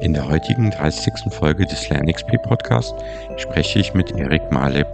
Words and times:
In 0.00 0.12
der 0.12 0.28
heutigen 0.28 0.70
30. 0.70 1.12
Folge 1.30 1.64
des 1.64 1.88
LernXP 1.88 2.36
Podcast 2.42 2.94
spreche 3.36 3.78
ich 3.78 3.94
mit 3.94 4.10
Erik 4.12 4.42
Maleb 4.52 4.86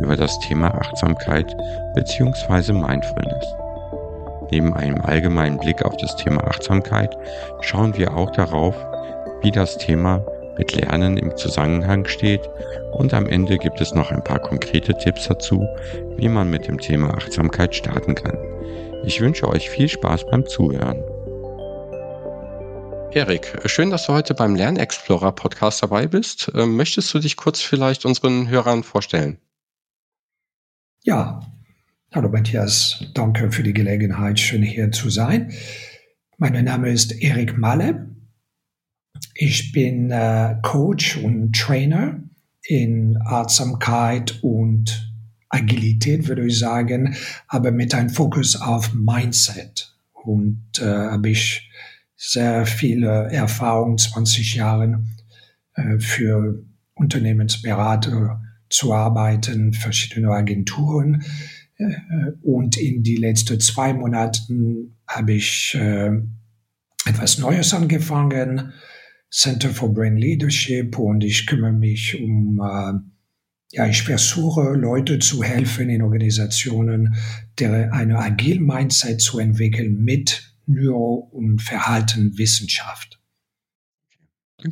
über 0.00 0.16
das 0.16 0.36
Thema 0.40 0.74
Achtsamkeit 0.74 1.56
bzw. 1.94 2.72
Mindfulness. 2.72 3.46
Neben 4.50 4.74
einem 4.74 5.00
allgemeinen 5.00 5.58
Blick 5.58 5.84
auf 5.84 5.96
das 5.98 6.16
Thema 6.16 6.42
Achtsamkeit 6.48 7.16
schauen 7.60 7.96
wir 7.96 8.16
auch 8.16 8.30
darauf, 8.32 8.74
wie 9.42 9.52
das 9.52 9.78
Thema 9.78 10.24
mit 10.58 10.74
Lernen 10.74 11.16
im 11.16 11.36
Zusammenhang 11.36 12.04
steht 12.06 12.50
und 12.92 13.14
am 13.14 13.26
Ende 13.26 13.58
gibt 13.58 13.80
es 13.80 13.94
noch 13.94 14.10
ein 14.10 14.24
paar 14.24 14.40
konkrete 14.40 14.92
Tipps 14.94 15.28
dazu, 15.28 15.64
wie 16.16 16.28
man 16.28 16.50
mit 16.50 16.66
dem 16.66 16.78
Thema 16.78 17.14
Achtsamkeit 17.14 17.76
starten 17.76 18.16
kann. 18.16 18.36
Ich 19.04 19.20
wünsche 19.20 19.48
euch 19.48 19.70
viel 19.70 19.88
Spaß 19.88 20.26
beim 20.26 20.44
Zuhören. 20.46 21.04
Erik, 23.14 23.58
schön, 23.64 23.90
dass 23.90 24.06
du 24.06 24.12
heute 24.12 24.34
beim 24.34 24.54
Lernexplorer 24.54 25.32
Podcast 25.32 25.82
dabei 25.82 26.06
bist. 26.06 26.52
Ähm, 26.54 26.76
möchtest 26.76 27.12
du 27.14 27.18
dich 27.18 27.36
kurz 27.36 27.62
vielleicht 27.62 28.04
unseren 28.04 28.48
Hörern 28.48 28.82
vorstellen? 28.82 29.38
Ja, 31.04 31.40
hallo 32.14 32.28
Matthias, 32.28 33.02
danke 33.14 33.50
für 33.50 33.62
die 33.62 33.72
Gelegenheit, 33.72 34.38
schön 34.38 34.62
hier 34.62 34.92
zu 34.92 35.08
sein. 35.08 35.52
Mein 36.36 36.62
Name 36.64 36.90
ist 36.90 37.12
Erik 37.22 37.56
Malle. 37.56 38.14
Ich 39.34 39.72
bin 39.72 40.10
äh, 40.10 40.56
Coach 40.62 41.16
und 41.16 41.56
Trainer 41.56 42.22
in 42.62 43.18
Achtsamkeit 43.24 44.38
und 44.42 45.10
Agilität, 45.48 46.28
würde 46.28 46.46
ich 46.46 46.58
sagen, 46.58 47.16
aber 47.46 47.70
mit 47.70 47.94
einem 47.94 48.10
Fokus 48.10 48.60
auf 48.60 48.92
Mindset. 48.92 49.96
Und 50.12 50.78
äh, 50.78 50.84
habe 50.84 51.30
ich 51.30 51.67
sehr 52.18 52.66
viele 52.66 53.30
Erfahrung, 53.30 53.96
20 53.96 54.56
Jahren 54.56 55.14
äh, 55.74 55.98
für 56.00 56.64
Unternehmensberater 56.94 58.42
zu 58.68 58.92
arbeiten, 58.92 59.72
verschiedene 59.72 60.30
Agenturen. 60.30 61.24
Äh, 61.76 61.94
und 62.42 62.76
in 62.76 63.04
die 63.04 63.16
letzten 63.16 63.60
zwei 63.60 63.94
Monaten 63.94 64.96
habe 65.06 65.34
ich 65.34 65.76
äh, 65.78 66.10
etwas 67.06 67.38
Neues 67.38 67.72
angefangen, 67.72 68.72
Center 69.30 69.70
for 69.70 69.94
Brain 69.94 70.16
Leadership, 70.16 70.98
und 70.98 71.22
ich 71.22 71.46
kümmere 71.46 71.72
mich 71.72 72.20
um, 72.20 72.60
ja, 73.70 73.86
ich 73.86 74.02
versuche 74.02 74.72
Leute 74.72 75.18
zu 75.18 75.42
helfen 75.42 75.90
in 75.90 76.00
Organisationen, 76.00 77.14
der 77.58 77.92
eine 77.92 78.18
agile 78.18 78.60
Mindset 78.60 79.20
zu 79.20 79.38
entwickeln 79.38 80.02
mit 80.02 80.47
Neuro- 80.68 81.28
und 81.32 81.60
Verhaltenwissenschaft. 81.62 83.18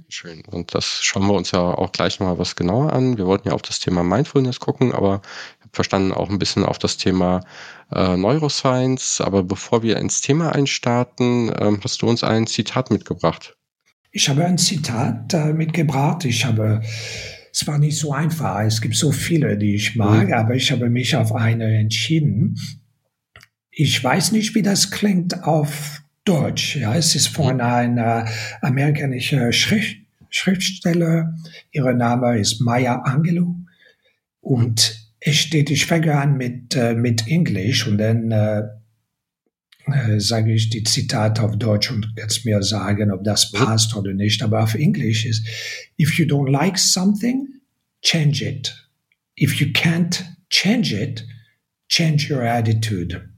Schön. 0.08 0.42
Und 0.46 0.74
das 0.74 1.00
schauen 1.02 1.26
wir 1.28 1.34
uns 1.34 1.52
ja 1.52 1.60
auch 1.60 1.92
gleich 1.92 2.18
nochmal 2.18 2.38
was 2.38 2.56
genauer 2.56 2.92
an. 2.92 3.18
Wir 3.18 3.26
wollten 3.26 3.48
ja 3.48 3.54
auf 3.54 3.62
das 3.62 3.78
Thema 3.78 4.02
Mindfulness 4.02 4.58
gucken, 4.58 4.92
aber 4.92 5.22
ich 5.58 5.64
habe 5.64 5.70
verstanden 5.72 6.12
auch 6.12 6.28
ein 6.28 6.40
bisschen 6.40 6.64
auf 6.64 6.78
das 6.78 6.96
Thema 6.96 7.44
äh, 7.92 8.16
Neuroscience. 8.16 9.20
Aber 9.20 9.44
bevor 9.44 9.84
wir 9.84 9.98
ins 9.98 10.22
Thema 10.22 10.52
einstarten, 10.52 11.52
ähm, 11.60 11.80
hast 11.84 12.02
du 12.02 12.08
uns 12.08 12.24
ein 12.24 12.48
Zitat 12.48 12.90
mitgebracht. 12.90 13.56
Ich 14.10 14.28
habe 14.28 14.44
ein 14.44 14.58
Zitat 14.58 15.32
äh, 15.34 15.52
mitgebracht. 15.52 16.24
Ich 16.24 16.44
habe, 16.44 16.82
es 17.52 17.64
war 17.68 17.78
nicht 17.78 17.96
so 17.96 18.12
einfach. 18.12 18.62
Es 18.62 18.80
gibt 18.80 18.96
so 18.96 19.12
viele, 19.12 19.56
die 19.56 19.76
ich 19.76 19.94
mag, 19.94 20.26
mhm. 20.26 20.34
aber 20.34 20.54
ich 20.56 20.72
habe 20.72 20.90
mich 20.90 21.14
auf 21.14 21.32
eine 21.32 21.78
entschieden. 21.78 22.56
Ich 23.78 24.02
weiß 24.02 24.32
nicht, 24.32 24.54
wie 24.54 24.62
das 24.62 24.90
klingt 24.90 25.44
auf 25.44 26.02
Deutsch. 26.24 26.76
Ja, 26.76 26.96
es 26.96 27.14
ist 27.14 27.28
von 27.28 27.60
einer 27.60 28.26
amerikanischen 28.62 29.52
Schrift, 29.52 29.98
Schriftsteller. 30.30 31.34
Ihre 31.72 31.92
Name 31.92 32.38
ist 32.38 32.62
Maya 32.62 33.02
Angelou. 33.02 33.54
Und 34.40 34.98
es 35.20 35.36
steht, 35.36 35.68
ich 35.68 35.84
fange 35.84 36.14
an 36.14 36.38
mit, 36.38 36.74
äh, 36.74 36.94
mit 36.94 37.28
Englisch 37.28 37.86
und 37.86 37.98
dann 37.98 38.30
äh, 38.30 38.62
äh, 39.92 40.20
sage 40.20 40.54
ich 40.54 40.70
die 40.70 40.82
Zitate 40.82 41.42
auf 41.42 41.58
Deutsch 41.58 41.90
und 41.90 42.14
kannst 42.16 42.46
mir 42.46 42.62
sagen, 42.62 43.12
ob 43.12 43.24
das 43.24 43.52
passt 43.52 43.94
oder 43.94 44.14
nicht. 44.14 44.42
Aber 44.42 44.62
auf 44.62 44.74
Englisch 44.74 45.26
ist, 45.26 45.46
if 46.00 46.18
you 46.18 46.24
don't 46.24 46.50
like 46.50 46.78
something, 46.78 47.46
change 48.00 48.42
it. 48.42 48.74
If 49.38 49.60
you 49.60 49.66
can't 49.66 50.24
change 50.48 50.94
it, 50.94 51.26
change 51.90 52.32
your 52.32 52.40
attitude. 52.40 53.35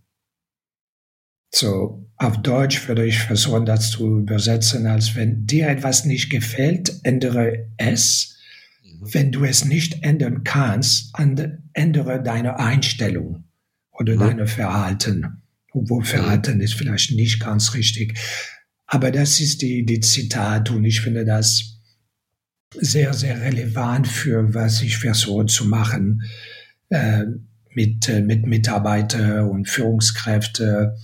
So, 1.50 2.06
auf 2.16 2.42
Deutsch 2.42 2.88
würde 2.88 3.06
ich 3.06 3.20
versuchen, 3.20 3.64
das 3.64 3.90
zu 3.90 4.18
übersetzen, 4.18 4.86
als 4.86 5.14
wenn 5.14 5.46
dir 5.46 5.68
etwas 5.68 6.04
nicht 6.04 6.30
gefällt, 6.30 7.00
ändere 7.04 7.68
es. 7.76 8.36
Mhm. 8.82 9.14
Wenn 9.14 9.32
du 9.32 9.44
es 9.44 9.64
nicht 9.64 10.02
ändern 10.02 10.42
kannst, 10.44 11.14
ändere 11.72 12.22
deine 12.22 12.58
Einstellung 12.58 13.44
oder 13.92 14.16
mhm. 14.16 14.20
deine 14.20 14.46
Verhalten. 14.46 15.42
Obwohl 15.72 16.00
mhm. 16.00 16.06
Verhalten 16.06 16.60
ist 16.60 16.74
vielleicht 16.74 17.12
nicht 17.12 17.40
ganz 17.40 17.74
richtig. 17.74 18.18
Aber 18.86 19.10
das 19.10 19.38
ist 19.38 19.62
die, 19.62 19.84
die 19.84 20.00
Zitat 20.00 20.70
und 20.70 20.84
ich 20.84 21.02
finde 21.02 21.24
das 21.24 21.78
sehr, 22.74 23.14
sehr 23.14 23.40
relevant 23.40 24.08
für 24.08 24.54
was 24.54 24.82
ich 24.82 24.98
versuche 24.98 25.46
zu 25.46 25.66
machen 25.66 26.22
äh, 26.90 27.24
mit, 27.74 28.08
äh, 28.08 28.20
mit 28.20 28.46
Mitarbeiter 28.46 29.48
und 29.48 29.68
Führungskräfte 29.68 30.96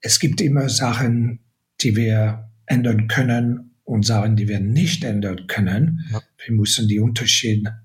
es 0.00 0.20
gibt 0.20 0.40
immer 0.40 0.68
Sachen, 0.68 1.40
die 1.80 1.96
wir 1.96 2.50
ändern 2.66 3.08
können 3.08 3.76
und 3.84 4.04
Sachen, 4.04 4.36
die 4.36 4.48
wir 4.48 4.60
nicht 4.60 5.04
ändern 5.04 5.46
können. 5.46 6.06
Ja. 6.12 6.20
Wir 6.44 6.54
müssen 6.54 6.88
die 6.88 7.00
Unterschiede 7.00 7.80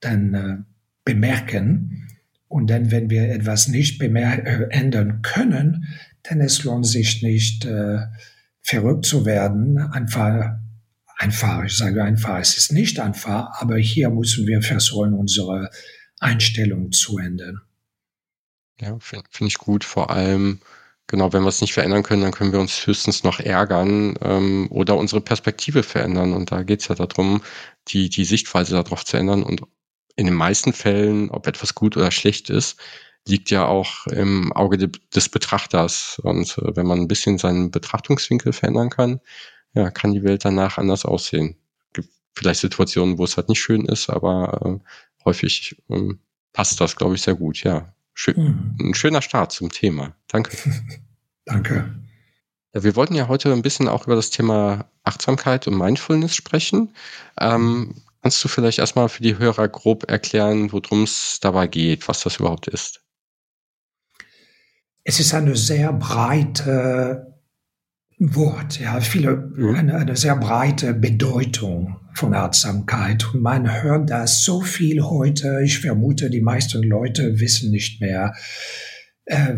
dann 0.00 0.34
äh, 0.34 0.56
bemerken. 1.04 2.08
Und 2.46 2.70
dann, 2.70 2.90
wenn 2.90 3.10
wir 3.10 3.30
etwas 3.30 3.68
nicht 3.68 4.00
äh, 4.00 4.66
ändern 4.70 5.22
können, 5.22 5.86
dann 6.22 6.40
es 6.40 6.64
lohnt 6.64 6.86
sich 6.86 7.22
nicht, 7.22 7.64
äh, 7.64 7.98
verrückt 8.62 9.06
zu 9.06 9.24
werden. 9.24 9.78
Einfach, 9.78 10.58
einfach, 11.16 11.64
ich 11.64 11.76
sage 11.76 12.04
einfach, 12.04 12.38
es 12.38 12.56
ist 12.56 12.72
nicht 12.72 13.00
einfach, 13.00 13.60
aber 13.60 13.76
hier 13.76 14.10
müssen 14.10 14.46
wir 14.46 14.62
versuchen, 14.62 15.14
unsere 15.14 15.70
Einstellung 16.20 16.92
zu 16.92 17.18
ändern. 17.18 17.60
Ja, 18.80 18.98
finde 19.00 19.24
find 19.30 19.50
ich 19.50 19.58
gut. 19.58 19.84
Vor 19.84 20.10
allem, 20.10 20.60
Genau, 21.10 21.32
wenn 21.32 21.42
wir 21.42 21.48
es 21.48 21.62
nicht 21.62 21.72
verändern 21.72 22.02
können, 22.02 22.20
dann 22.20 22.32
können 22.32 22.52
wir 22.52 22.60
uns 22.60 22.86
höchstens 22.86 23.24
noch 23.24 23.40
ärgern 23.40 24.16
ähm, 24.20 24.66
oder 24.70 24.96
unsere 24.96 25.22
Perspektive 25.22 25.82
verändern. 25.82 26.34
Und 26.34 26.52
da 26.52 26.62
geht 26.62 26.82
es 26.82 26.88
ja 26.88 26.94
darum, 26.94 27.42
die, 27.88 28.10
die 28.10 28.26
Sichtweise 28.26 28.74
darauf 28.74 29.06
zu 29.06 29.16
ändern. 29.16 29.42
Und 29.42 29.62
in 30.16 30.26
den 30.26 30.34
meisten 30.34 30.74
Fällen, 30.74 31.30
ob 31.30 31.46
etwas 31.46 31.74
gut 31.74 31.96
oder 31.96 32.10
schlecht 32.10 32.50
ist, 32.50 32.78
liegt 33.26 33.50
ja 33.50 33.66
auch 33.66 34.06
im 34.08 34.52
Auge 34.52 34.76
de, 34.76 34.90
des 35.14 35.30
Betrachters. 35.30 36.20
Und 36.22 36.58
äh, 36.58 36.76
wenn 36.76 36.86
man 36.86 37.00
ein 37.00 37.08
bisschen 37.08 37.38
seinen 37.38 37.70
Betrachtungswinkel 37.70 38.52
verändern 38.52 38.90
kann, 38.90 39.20
ja, 39.74 39.90
kann 39.90 40.12
die 40.12 40.24
Welt 40.24 40.44
danach 40.44 40.76
anders 40.76 41.06
aussehen. 41.06 41.56
Gibt 41.94 42.10
vielleicht 42.34 42.60
Situationen, 42.60 43.16
wo 43.18 43.24
es 43.24 43.36
halt 43.38 43.48
nicht 43.48 43.60
schön 43.60 43.86
ist, 43.86 44.10
aber 44.10 44.80
äh, 44.82 45.24
häufig 45.24 45.76
äh, 45.88 46.14
passt 46.52 46.80
das, 46.82 46.96
glaube 46.96 47.14
ich, 47.14 47.22
sehr 47.22 47.34
gut, 47.34 47.62
ja. 47.64 47.94
Schön, 48.20 48.74
mhm. 48.78 48.88
Ein 48.88 48.94
schöner 48.94 49.22
Start 49.22 49.52
zum 49.52 49.70
Thema. 49.70 50.12
Danke. 50.26 50.56
Danke. 51.44 51.94
Ja, 52.74 52.82
wir 52.82 52.96
wollten 52.96 53.14
ja 53.14 53.28
heute 53.28 53.52
ein 53.52 53.62
bisschen 53.62 53.86
auch 53.86 54.06
über 54.06 54.16
das 54.16 54.30
Thema 54.30 54.90
Achtsamkeit 55.04 55.68
und 55.68 55.78
Mindfulness 55.78 56.34
sprechen. 56.34 56.92
Ähm, 57.40 57.94
kannst 58.20 58.42
du 58.42 58.48
vielleicht 58.48 58.80
erstmal 58.80 59.08
für 59.08 59.22
die 59.22 59.38
Hörer 59.38 59.68
grob 59.68 60.10
erklären, 60.10 60.72
worum 60.72 61.04
es 61.04 61.38
dabei 61.40 61.68
geht, 61.68 62.08
was 62.08 62.24
das 62.24 62.40
überhaupt 62.40 62.66
ist? 62.66 63.04
Es 65.04 65.20
ist 65.20 65.32
eine 65.32 65.54
sehr 65.54 65.92
breite 65.92 67.27
Wort, 68.20 68.80
ja, 68.80 69.00
viele, 69.00 69.36
mhm. 69.36 69.74
eine, 69.76 69.94
eine 69.94 70.16
sehr 70.16 70.34
breite 70.36 70.92
Bedeutung 70.92 72.00
von 72.14 72.34
Achtsamkeit. 72.34 73.32
Und 73.32 73.42
man 73.42 73.82
hört 73.82 74.10
das 74.10 74.42
so 74.42 74.60
viel 74.60 75.02
heute. 75.02 75.60
Ich 75.62 75.78
vermute, 75.78 76.28
die 76.28 76.40
meisten 76.40 76.82
Leute 76.82 77.38
wissen 77.38 77.70
nicht 77.70 78.00
mehr, 78.00 78.34
äh, 79.26 79.54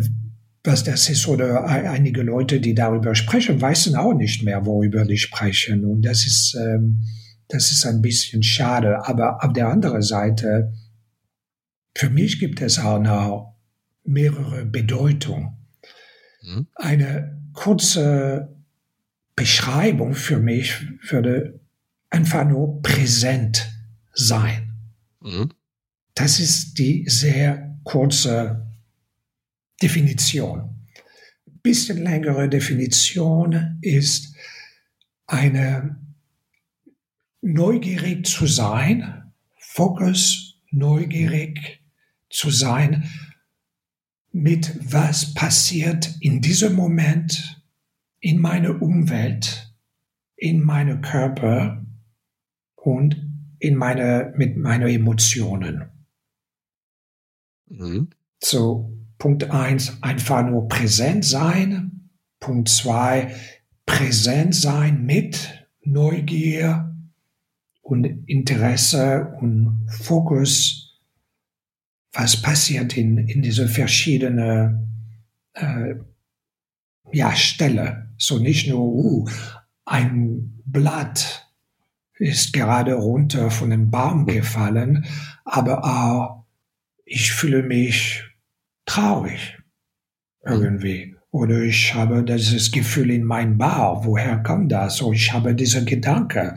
was 0.63 0.85
das 0.85 1.09
ist. 1.09 1.27
Oder 1.27 1.65
einige 1.65 2.23
Leute, 2.23 2.61
die 2.61 2.75
darüber 2.75 3.15
sprechen, 3.15 3.63
wissen 3.63 3.97
auch 3.97 4.13
nicht 4.13 4.43
mehr, 4.43 4.67
worüber 4.67 5.07
die 5.07 5.17
sprechen. 5.17 5.87
Und 5.87 6.03
das 6.03 6.27
ist, 6.27 6.55
ähm, 6.55 7.03
das 7.49 7.71
ist 7.71 7.87
ein 7.87 8.03
bisschen 8.03 8.43
schade. 8.43 9.07
Aber 9.07 9.43
auf 9.43 9.55
der 9.55 9.69
anderen 9.69 10.03
Seite, 10.03 10.75
für 11.97 12.11
mich 12.11 12.39
gibt 12.39 12.61
es 12.61 12.79
auch 12.79 13.01
noch 13.01 13.57
mehrere 14.05 14.67
Bedeutungen. 14.67 15.57
Mhm. 16.43 16.67
Eine 16.75 17.40
kurze 17.53 18.57
Beschreibung 19.37 20.15
für 20.15 20.39
mich 20.39 20.75
würde 21.11 21.61
einfach 22.11 22.47
nur 22.47 22.83
präsent 22.83 23.71
sein. 24.13 24.77
Mhm. 25.21 25.51
Das 26.15 26.39
ist 26.41 26.79
die 26.79 27.05
sehr 27.09 27.79
kurze 27.85 28.67
Definition. 29.81 30.87
Bisschen 31.63 32.03
längere 32.03 32.49
Definition 32.49 33.79
ist 33.81 34.35
eine 35.27 35.97
neugierig 37.41 38.27
zu 38.27 38.47
sein, 38.47 39.33
Fokus 39.59 40.61
neugierig 40.71 41.81
zu 42.29 42.51
sein, 42.51 43.09
mit 44.33 44.93
was 44.93 45.35
passiert 45.35 46.15
in 46.21 46.41
diesem 46.41 46.75
Moment 46.75 47.63
in 48.21 48.41
meiner 48.41 48.81
Umwelt, 48.81 49.75
in 50.37 50.63
meinem 50.63 51.01
Körper 51.01 51.85
und 52.77 53.17
in 53.59 53.77
meine, 53.77 54.33
mit 54.37 54.57
meinen 54.57 54.89
Emotionen. 54.89 55.85
Mhm. 57.69 58.09
So, 58.43 58.93
Punkt 59.19 59.51
eins 59.51 60.03
einfach 60.03 60.47
nur 60.47 60.69
präsent 60.69 61.25
sein. 61.25 62.11
Punkt 62.41 62.69
zwei 62.69 63.35
präsent 63.85 64.55
sein 64.55 65.05
mit 65.05 65.67
Neugier 65.83 66.97
und 67.83 68.05
Interesse 68.27 69.35
und 69.41 69.87
Fokus. 69.91 70.90
Was 72.13 72.41
passiert 72.41 72.97
in, 72.97 73.19
in 73.19 73.43
diese 73.43 73.69
verschiedenen 73.69 75.15
äh, 75.55 75.95
ja, 77.13 77.35
Stelle? 77.37 78.11
So 78.19 78.39
nicht 78.39 78.69
nur, 78.69 78.81
uh, 78.81 79.29
ein 79.85 80.63
Blatt 80.65 81.49
ist 82.15 82.53
gerade 82.53 82.95
runter 82.95 83.51
von 83.51 83.71
dem 83.71 83.91
Baum 83.91 84.27
gefallen, 84.27 85.07
aber 85.45 85.85
auch 85.85 86.45
ich 87.05 87.33
fühle 87.33 87.63
mich 87.63 88.23
traurig 88.87 89.59
irgendwie. 90.45 91.17
Oder 91.33 91.63
ich 91.63 91.95
habe 91.95 92.25
dieses 92.25 92.73
Gefühl 92.73 93.11
in 93.11 93.25
meinem 93.25 93.57
Bauch. 93.57 94.05
Woher 94.05 94.39
kommt 94.43 94.73
das? 94.73 95.01
Oh, 95.01 95.13
ich 95.13 95.33
habe 95.33 95.55
diesen 95.55 95.87
Gedanke. 95.87 96.57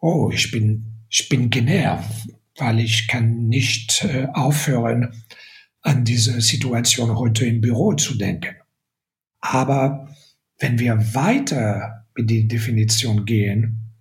Oh, 0.00 0.30
ich 0.32 0.50
bin, 0.50 1.04
ich 1.08 1.28
bin 1.28 1.50
genervt, 1.50 2.28
weil 2.56 2.80
ich 2.80 3.08
kann 3.08 3.48
nicht 3.48 4.04
äh, 4.04 4.26
aufhören, 4.32 5.14
an 5.82 6.04
diese 6.04 6.40
Situation 6.40 7.16
heute 7.16 7.46
im 7.46 7.60
Büro 7.60 7.94
zu 7.94 8.16
denken. 8.18 8.54
Aber 9.40 10.14
wenn 10.58 10.78
wir 10.78 11.14
weiter 11.14 12.06
mit 12.14 12.28
der 12.28 12.44
Definition 12.44 13.24
gehen, 13.24 13.94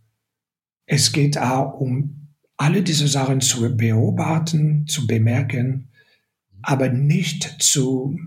es 0.86 1.12
geht 1.12 1.38
auch 1.38 1.80
um 1.80 2.36
alle 2.58 2.84
diese 2.84 3.08
Sachen 3.08 3.40
zu 3.40 3.78
beobachten, 3.78 4.86
zu 4.88 5.08
bemerken, 5.08 5.90
aber 6.62 6.90
nicht 6.90 7.44
zu 7.62 8.18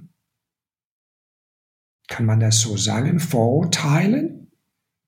kann 2.13 2.27
man 2.27 2.41
das 2.41 2.61
so 2.61 2.77
sagen, 2.77 3.21
verurteilen? 3.21 4.51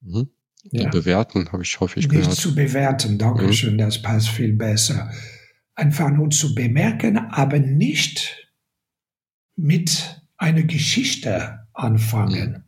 Mhm. 0.01 0.31
Ja. 0.71 0.89
Bewerten, 0.89 1.51
habe 1.53 1.63
ich 1.63 1.79
häufig 1.81 2.09
Nicht 2.09 2.23
gehört. 2.23 2.37
zu 2.37 2.55
bewerten, 2.55 3.19
danke 3.19 3.47
mhm. 3.47 3.53
schön, 3.53 3.79
das 3.79 4.01
passt 4.01 4.31
viel 4.31 4.55
besser. 4.55 5.11
Einfach 5.75 6.11
nur 6.11 6.31
zu 6.31 6.55
bemerken, 6.55 7.19
aber 7.19 7.59
nicht 7.59 8.51
mit 9.57 10.23
einer 10.37 10.63
Geschichte 10.63 11.67
anfangen. 11.75 12.65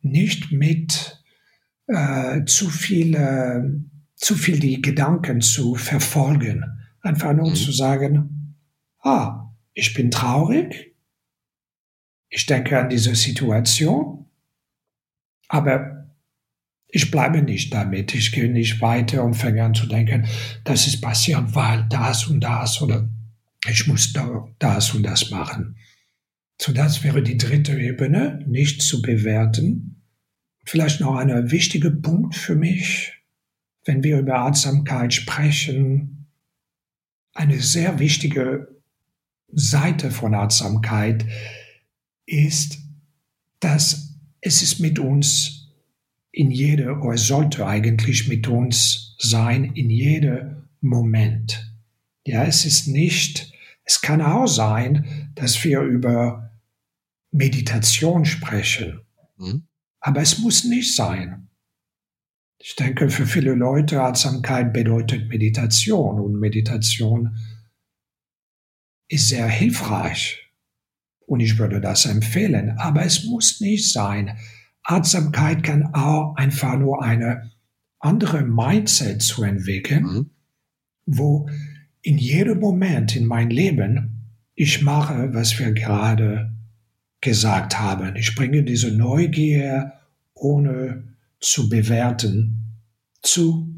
Mhm. 0.00 0.10
Nicht 0.10 0.52
mit 0.52 1.22
äh, 1.86 2.44
zu 2.46 2.70
viel, 2.70 3.14
äh, 3.14 3.62
zu 4.14 4.34
viel 4.34 4.58
die 4.58 4.80
Gedanken 4.80 5.40
zu 5.42 5.74
verfolgen. 5.74 6.64
Einfach 7.02 7.34
nur 7.34 7.50
mhm. 7.50 7.54
zu 7.54 7.72
sagen, 7.72 8.56
ah, 9.00 9.52
ich 9.74 9.92
bin 9.92 10.10
traurig, 10.10 10.94
ich 12.28 12.46
denke 12.46 12.78
an 12.78 12.88
diese 12.88 13.14
Situation, 13.14 14.26
aber 15.48 15.99
ich 16.92 17.10
bleibe 17.10 17.42
nicht 17.42 17.72
damit. 17.72 18.14
Ich 18.14 18.32
gehe 18.32 18.50
nicht 18.50 18.80
weiter 18.80 19.24
und 19.24 19.34
fange 19.34 19.62
an 19.62 19.74
zu 19.74 19.86
denken, 19.86 20.26
das 20.64 20.86
ist 20.86 21.00
passiert, 21.00 21.54
weil 21.54 21.86
das 21.88 22.26
und 22.26 22.40
das 22.40 22.82
oder 22.82 23.08
ich 23.68 23.86
muss 23.86 24.12
da, 24.12 24.48
das 24.58 24.94
und 24.94 25.02
das 25.02 25.30
machen. 25.30 25.76
So, 26.60 26.72
das 26.72 27.02
wäre 27.02 27.22
die 27.22 27.38
dritte 27.38 27.78
Ebene, 27.78 28.44
nicht 28.46 28.82
zu 28.82 29.00
bewerten. 29.02 30.02
Vielleicht 30.64 31.00
noch 31.00 31.16
ein 31.16 31.50
wichtiger 31.50 31.90
Punkt 31.90 32.34
für 32.34 32.54
mich, 32.54 33.14
wenn 33.84 34.02
wir 34.02 34.18
über 34.18 34.40
Achtsamkeit 34.40 35.14
sprechen. 35.14 36.26
Eine 37.34 37.60
sehr 37.60 37.98
wichtige 37.98 38.68
Seite 39.52 40.10
von 40.10 40.34
Achtsamkeit 40.34 41.24
ist, 42.26 42.78
dass 43.60 44.18
es 44.40 44.62
ist 44.62 44.80
mit 44.80 44.98
uns 44.98 45.59
in 46.32 46.50
jeder, 46.50 47.02
oder 47.02 47.16
sollte 47.16 47.66
eigentlich 47.66 48.28
mit 48.28 48.46
uns 48.48 49.16
sein, 49.18 49.64
in 49.74 49.90
jedem 49.90 50.68
Moment. 50.80 51.74
Ja, 52.24 52.44
es 52.44 52.64
ist 52.64 52.86
nicht, 52.86 53.52
es 53.84 54.00
kann 54.00 54.22
auch 54.22 54.46
sein, 54.46 55.32
dass 55.34 55.62
wir 55.64 55.80
über 55.80 56.52
Meditation 57.32 58.24
sprechen. 58.24 59.00
Mhm. 59.36 59.66
Aber 60.00 60.20
es 60.20 60.38
muss 60.38 60.64
nicht 60.64 60.94
sein. 60.94 61.48
Ich 62.58 62.76
denke, 62.76 63.08
für 63.08 63.26
viele 63.26 63.54
Leute 63.54 64.02
Achtsamkeit 64.02 64.72
bedeutet 64.72 65.28
Meditation 65.28 66.20
und 66.20 66.38
Meditation 66.38 67.36
ist 69.08 69.28
sehr 69.28 69.48
hilfreich 69.48 70.50
und 71.26 71.40
ich 71.40 71.58
würde 71.58 71.80
das 71.80 72.06
empfehlen, 72.06 72.76
aber 72.78 73.04
es 73.04 73.24
muss 73.24 73.60
nicht 73.60 73.90
sein. 73.92 74.38
Achtsamkeit 74.90 75.62
kann 75.62 75.94
auch 75.94 76.34
einfach 76.36 76.78
nur 76.78 77.02
eine 77.02 77.50
andere 77.98 78.42
Mindset 78.42 79.22
zu 79.22 79.42
entwickeln, 79.42 80.02
mhm. 80.02 80.30
wo 81.06 81.48
in 82.02 82.18
jedem 82.18 82.60
Moment 82.60 83.14
in 83.16 83.26
mein 83.26 83.50
Leben 83.50 84.32
ich 84.54 84.82
mache, 84.82 85.32
was 85.32 85.58
wir 85.58 85.72
gerade 85.72 86.52
gesagt 87.20 87.78
haben. 87.78 88.16
Ich 88.16 88.34
bringe 88.34 88.62
diese 88.62 88.90
Neugier 88.96 89.92
ohne 90.34 91.14
zu 91.40 91.68
bewerten 91.68 92.78
zu 93.22 93.68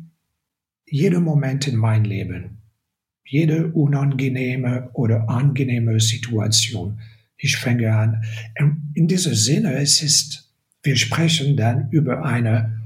jedem 0.86 1.24
Moment 1.24 1.66
in 1.66 1.76
mein 1.76 2.04
Leben. 2.04 2.62
Jede 3.24 3.68
unangenehme 3.72 4.90
oder 4.92 5.28
angenehme 5.28 5.98
Situation 6.00 7.00
ich 7.42 7.56
fange 7.56 7.92
an. 7.92 8.22
In 8.94 9.08
diesem 9.08 9.34
Sinne, 9.34 9.74
es 9.74 10.00
ist, 10.00 10.51
wir 10.82 10.96
sprechen 10.96 11.56
dann 11.56 11.90
über 11.90 12.24
eine 12.24 12.80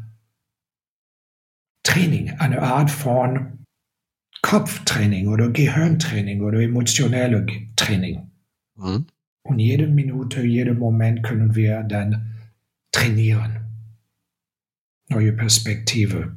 Training, 1.83 2.31
eine 2.39 2.63
Art 2.63 2.91
von 2.91 3.65
Kopftraining 4.43 5.29
oder 5.29 5.51
Gehirntraining 5.51 6.43
oder 6.43 6.61
emotionelle 6.61 7.47
Training. 7.75 8.31
Mhm. 8.77 9.07
Und 9.43 9.59
jede 9.59 9.87
Minute, 9.87 10.43
jeden 10.43 10.79
Moment 10.79 11.23
können 11.23 11.55
wir 11.55 11.83
dann 11.85 12.35
trainieren. 12.93 13.65
Neue 15.09 15.33
Perspektive. 15.33 16.37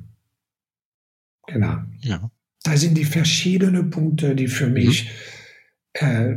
Genau. 1.48 1.78
Ja. 2.02 2.32
Da 2.64 2.78
sind 2.78 2.98
die 2.98 3.06
verschiedenen 3.06 3.90
Punkte, 3.90 4.36
die 4.36 4.48
für 4.48 4.68
mhm. 4.68 4.74
mich 4.74 5.10
äh, 5.94 6.36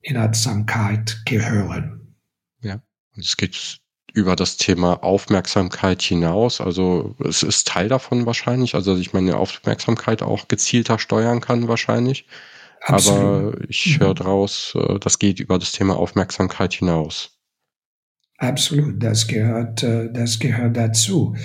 in 0.00 0.16
Achtsamkeit 0.16 1.22
gehören. 1.26 2.16
Ja, 2.60 2.82
und 3.14 3.24
es 3.24 3.36
geht 3.36 3.80
über 4.16 4.34
das 4.34 4.56
Thema 4.56 5.04
Aufmerksamkeit 5.04 6.00
hinaus. 6.00 6.62
Also 6.62 7.14
es 7.22 7.42
ist 7.42 7.68
Teil 7.68 7.88
davon 7.88 8.24
wahrscheinlich, 8.24 8.74
also 8.74 8.92
dass 8.92 9.00
ich 9.00 9.12
meine 9.12 9.36
Aufmerksamkeit 9.36 10.22
auch 10.22 10.48
gezielter 10.48 10.98
steuern 10.98 11.42
kann 11.42 11.68
wahrscheinlich. 11.68 12.26
Absolut. 12.80 13.20
Aber 13.20 13.68
ich 13.68 14.00
höre 14.00 14.14
daraus, 14.14 14.74
äh, 14.74 14.98
das 15.00 15.18
geht 15.18 15.38
über 15.38 15.58
das 15.58 15.72
Thema 15.72 15.96
Aufmerksamkeit 15.96 16.72
hinaus. 16.72 17.38
Absolut, 18.38 19.02
das 19.02 19.26
gehört, 19.26 19.82
äh, 19.82 20.10
das 20.10 20.38
gehört 20.38 20.78
dazu. 20.78 21.36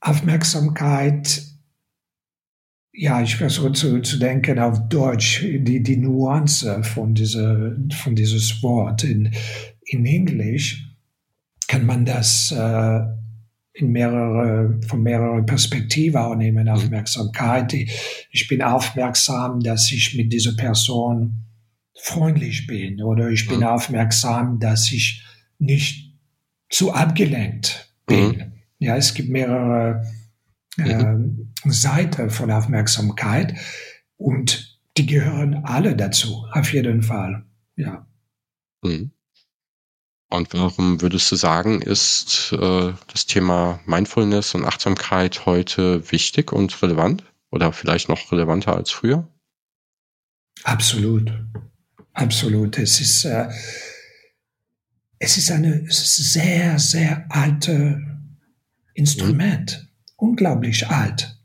Aufmerksamkeit 0.00 1.44
ja, 2.92 3.22
ich 3.22 3.36
versuche 3.36 3.72
zu, 3.72 4.00
zu 4.02 4.18
denken 4.18 4.58
auf 4.58 4.88
Deutsch, 4.88 5.42
die, 5.42 5.80
die 5.80 5.96
Nuance 5.96 6.82
von, 6.82 7.14
dieser, 7.14 7.76
von 8.02 8.16
dieses 8.16 8.64
Wort. 8.64 9.04
In, 9.04 9.32
in 9.84 10.04
Englisch 10.04 10.89
kann 11.70 11.86
man 11.86 12.04
das 12.04 12.50
äh, 12.50 13.00
in 13.74 13.92
mehrere, 13.92 14.80
von 14.88 15.04
mehreren 15.04 15.46
Perspektiven 15.46 16.16
auch 16.20 16.34
nehmen, 16.34 16.64
mhm. 16.64 16.72
Aufmerksamkeit. 16.72 17.72
Ich 18.32 18.48
bin 18.48 18.60
aufmerksam, 18.60 19.60
dass 19.60 19.92
ich 19.92 20.16
mit 20.16 20.32
dieser 20.32 20.56
Person 20.56 21.44
freundlich 21.94 22.66
bin 22.66 23.00
oder 23.00 23.30
ich 23.30 23.46
bin 23.46 23.58
mhm. 23.58 23.66
aufmerksam, 23.66 24.58
dass 24.58 24.90
ich 24.90 25.24
nicht 25.60 26.18
zu 26.68 26.92
abgelenkt 26.92 27.94
bin. 28.04 28.26
Mhm. 28.26 28.52
Ja, 28.80 28.96
es 28.96 29.14
gibt 29.14 29.28
mehrere 29.28 30.04
mhm. 30.76 31.52
äh, 31.64 31.70
Seite 31.70 32.30
von 32.30 32.50
Aufmerksamkeit 32.50 33.54
und 34.16 34.80
die 34.96 35.06
gehören 35.06 35.62
alle 35.62 35.94
dazu, 35.94 36.46
auf 36.50 36.72
jeden 36.72 37.02
Fall. 37.02 37.44
Ja. 37.76 38.08
Mhm. 38.82 39.12
Und 40.30 40.52
warum 40.54 41.00
würdest 41.00 41.30
du 41.32 41.36
sagen, 41.36 41.82
ist 41.82 42.52
äh, 42.52 42.92
das 43.08 43.26
Thema 43.26 43.80
Mindfulness 43.84 44.54
und 44.54 44.64
Achtsamkeit 44.64 45.44
heute 45.44 46.10
wichtig 46.12 46.52
und 46.52 46.80
relevant? 46.82 47.24
Oder 47.50 47.72
vielleicht 47.72 48.08
noch 48.08 48.30
relevanter 48.30 48.76
als 48.76 48.92
früher? 48.92 49.26
Absolut. 50.62 51.32
Absolut. 52.12 52.78
Es 52.78 53.00
ist, 53.00 53.24
äh, 53.24 53.48
es 55.18 55.36
ist 55.36 55.50
eine 55.50 55.84
sehr, 55.88 56.78
sehr 56.78 57.26
alte 57.28 58.00
Instrument. 58.94 59.82
Mhm. 59.82 59.88
Unglaublich 60.16 60.86
alt. 60.86 61.36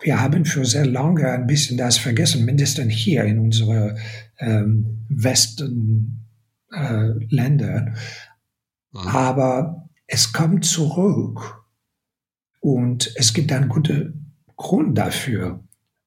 Wir 0.00 0.20
haben 0.20 0.46
für 0.46 0.64
sehr 0.64 0.86
lange 0.86 1.30
ein 1.30 1.46
bisschen 1.46 1.76
das 1.76 1.98
vergessen, 1.98 2.46
mindestens 2.46 2.94
hier 2.94 3.24
in 3.24 3.38
unseren 3.38 3.98
ähm, 4.38 5.04
Westen 5.10 6.23
äh, 6.74 7.12
Ländern. 7.28 7.96
Mhm. 8.92 9.00
Aber 9.00 9.88
es 10.06 10.32
kommt 10.32 10.64
zurück 10.64 11.64
und 12.60 13.12
es 13.16 13.32
gibt 13.32 13.52
einen 13.52 13.68
guten 13.68 14.32
Grund 14.56 14.96
dafür. 14.96 15.62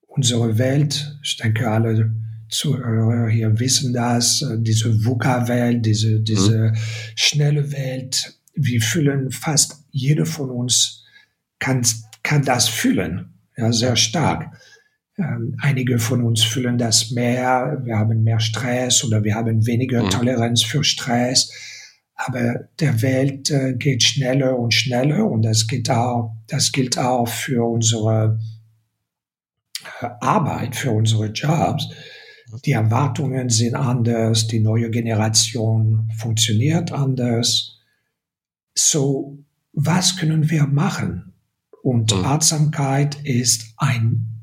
Unsere 0.07 0.57
Welt, 0.57 1.19
ich 1.23 1.37
denke, 1.37 1.69
alle 1.69 2.15
Zuhörer 2.49 3.27
hier 3.29 3.59
wissen 3.59 3.93
das, 3.93 4.41
äh, 4.41 4.57
diese 4.59 5.03
VUCA-Welt, 5.05 5.85
diese, 5.85 6.19
diese 6.19 6.69
mhm. 6.69 6.75
schnelle 7.15 7.71
Welt, 7.71 8.39
wir 8.53 8.81
fühlen 8.81 9.31
fast 9.31 9.83
jeder 9.91 10.25
von 10.25 10.49
uns 10.49 11.03
kann, 11.59 11.85
kann 12.23 12.43
das 12.43 12.67
fühlen, 12.67 13.33
ja, 13.55 13.71
sehr 13.71 13.95
stark. 13.95 14.51
Ähm, 15.17 15.55
einige 15.59 15.97
von 15.97 16.23
uns 16.23 16.43
fühlen 16.43 16.77
das 16.77 17.11
mehr, 17.11 17.81
wir 17.83 17.97
haben 17.97 18.23
mehr 18.23 18.39
Stress 18.39 19.03
oder 19.03 19.23
wir 19.23 19.33
haben 19.33 19.65
weniger 19.65 20.03
mhm. 20.03 20.09
Toleranz 20.11 20.63
für 20.63 20.83
Stress. 20.83 21.51
Aber 22.15 22.67
der 22.79 23.01
Welt 23.01 23.49
äh, 23.49 23.73
geht 23.73 24.03
schneller 24.03 24.57
und 24.57 24.73
schneller 24.73 25.25
und 25.25 25.43
das 25.43 25.67
gilt 25.67 25.89
auch, 25.89 26.35
das 26.47 26.71
gilt 26.71 26.97
auch 26.97 27.27
für 27.27 27.63
unsere 27.63 28.39
äh, 30.01 30.07
Arbeit, 30.21 30.75
für 30.75 30.91
unsere 30.91 31.27
Jobs. 31.27 31.89
Die 32.65 32.71
Erwartungen 32.71 33.49
sind 33.49 33.75
anders, 33.75 34.47
die 34.47 34.59
neue 34.59 34.89
Generation 34.89 36.09
funktioniert 36.17 36.91
anders. 36.91 37.79
So, 38.73 39.39
was 39.73 40.15
können 40.17 40.49
wir 40.49 40.65
machen? 40.65 41.33
Und 41.81 42.15
mhm. 42.15 42.25
Achtsamkeit 42.25 43.15
ist 43.23 43.73
ein 43.77 44.36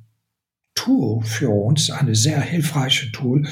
Tool 0.75 1.23
für 1.23 1.51
uns, 1.51 1.91
eine 1.91 2.15
sehr 2.15 2.41
hilfreiche 2.41 3.13
Tool, 3.13 3.47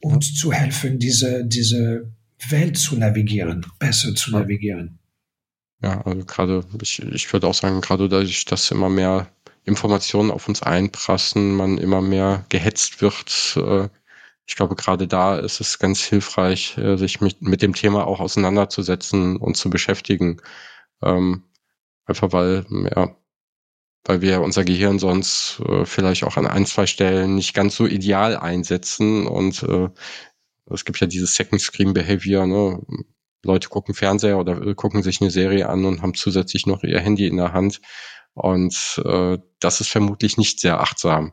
uns 0.00 0.34
zu 0.34 0.52
helfen, 0.52 0.98
diese, 0.98 1.44
diese 1.44 2.12
Welt 2.48 2.78
zu 2.78 2.96
navigieren, 2.96 3.66
besser 3.78 4.14
zu 4.14 4.30
navigieren. 4.30 4.98
Ja, 5.82 6.00
also 6.02 6.24
gerade, 6.24 6.64
ich, 6.82 7.00
ich 7.00 7.32
würde 7.32 7.46
auch 7.46 7.54
sagen, 7.54 7.80
gerade 7.80 8.08
dadurch, 8.08 8.44
dass 8.44 8.70
immer 8.70 8.88
mehr 8.88 9.28
Informationen 9.64 10.30
auf 10.30 10.48
uns 10.48 10.62
einprassen, 10.62 11.54
man 11.54 11.78
immer 11.78 12.00
mehr 12.00 12.44
gehetzt 12.48 13.00
wird, 13.00 13.56
äh, 13.56 13.88
ich 14.48 14.56
glaube, 14.56 14.76
gerade 14.76 15.06
da 15.06 15.36
ist 15.36 15.60
es 15.60 15.78
ganz 15.78 16.02
hilfreich, 16.02 16.78
äh, 16.78 16.96
sich 16.96 17.20
mit, 17.20 17.42
mit 17.42 17.60
dem 17.60 17.74
Thema 17.74 18.06
auch 18.06 18.18
auseinanderzusetzen 18.18 19.36
und 19.36 19.58
zu 19.58 19.68
beschäftigen. 19.68 20.40
Ähm, 21.02 21.44
einfach 22.06 22.32
weil, 22.32 22.64
ja, 22.96 23.14
weil 24.08 24.22
wir 24.22 24.40
unser 24.40 24.64
Gehirn 24.64 24.98
sonst 24.98 25.60
äh, 25.68 25.84
vielleicht 25.84 26.24
auch 26.24 26.38
an 26.38 26.46
ein, 26.46 26.64
zwei 26.64 26.86
Stellen 26.86 27.34
nicht 27.34 27.52
ganz 27.52 27.76
so 27.76 27.86
ideal 27.86 28.36
einsetzen. 28.38 29.26
Und 29.26 29.62
äh, 29.62 29.90
es 30.72 30.86
gibt 30.86 30.98
ja 31.00 31.06
dieses 31.06 31.34
Second 31.34 31.60
Screen 31.60 31.92
Behavior, 31.92 32.46
ne? 32.46 32.80
Leute 33.44 33.68
gucken 33.68 33.94
Fernseher 33.94 34.38
oder 34.38 34.74
gucken 34.74 35.02
sich 35.02 35.20
eine 35.20 35.30
Serie 35.30 35.68
an 35.68 35.84
und 35.84 36.02
haben 36.02 36.14
zusätzlich 36.14 36.66
noch 36.66 36.82
ihr 36.82 36.98
Handy 36.98 37.26
in 37.26 37.36
der 37.36 37.52
Hand. 37.52 37.80
Und 38.32 39.00
äh, 39.04 39.38
das 39.60 39.80
ist 39.80 39.90
vermutlich 39.90 40.38
nicht 40.38 40.58
sehr 40.58 40.80
achtsam. 40.80 41.32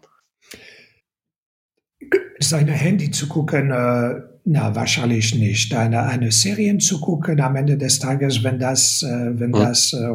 Seine 2.40 2.74
Handy 2.74 3.10
zu 3.10 3.28
gucken, 3.28 3.72
äh, 3.72 4.22
na, 4.44 4.76
wahrscheinlich 4.76 5.34
nicht. 5.34 5.74
Eine, 5.74 6.04
eine 6.04 6.32
Serien 6.32 6.80
zu 6.80 7.00
gucken 7.00 7.40
am 7.40 7.56
Ende 7.56 7.78
des 7.78 8.00
Tages, 8.00 8.44
wenn 8.44 8.60
das, 8.60 9.02
äh, 9.02 9.40
wenn 9.40 9.54
hm. 9.54 9.62
das 9.64 9.94
äh, 9.94 10.10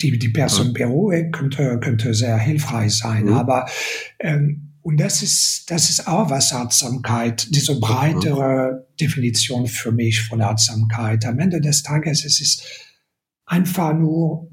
die, 0.00 0.18
die 0.18 0.28
Person 0.28 0.68
mhm. 0.68 0.72
beruhigt, 0.74 1.32
könnte, 1.32 1.78
könnte 1.80 2.14
sehr 2.14 2.38
hilfreich 2.38 2.94
sein. 2.94 3.26
Mhm. 3.26 3.34
Aber 3.34 3.66
ähm, 4.18 4.70
und 4.82 4.98
das 4.98 5.22
ist, 5.22 5.70
das 5.70 5.88
ist 5.88 6.06
auch 6.06 6.28
was 6.28 6.52
Achtsamkeit, 6.52 7.48
diese 7.54 7.80
breitere 7.80 8.72
mhm. 8.72 8.96
Definition 9.00 9.66
für 9.66 9.92
mich 9.92 10.20
von 10.20 10.42
Achtsamkeit. 10.42 11.24
Am 11.24 11.38
Ende 11.38 11.60
des 11.60 11.82
Tages 11.82 12.24
es 12.24 12.40
ist 12.40 12.62
einfach 13.46 13.94
nur 13.94 14.50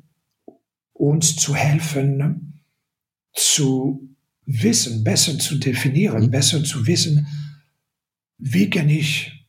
uns 0.93 1.35
zu 1.35 1.55
helfen, 1.55 2.61
zu 3.33 4.15
wissen, 4.45 5.03
besser 5.03 5.37
zu 5.37 5.55
definieren, 5.55 6.31
besser 6.31 6.63
zu 6.63 6.87
wissen, 6.87 7.27
wie 8.37 8.69
kann 8.69 8.89
ich 8.89 9.47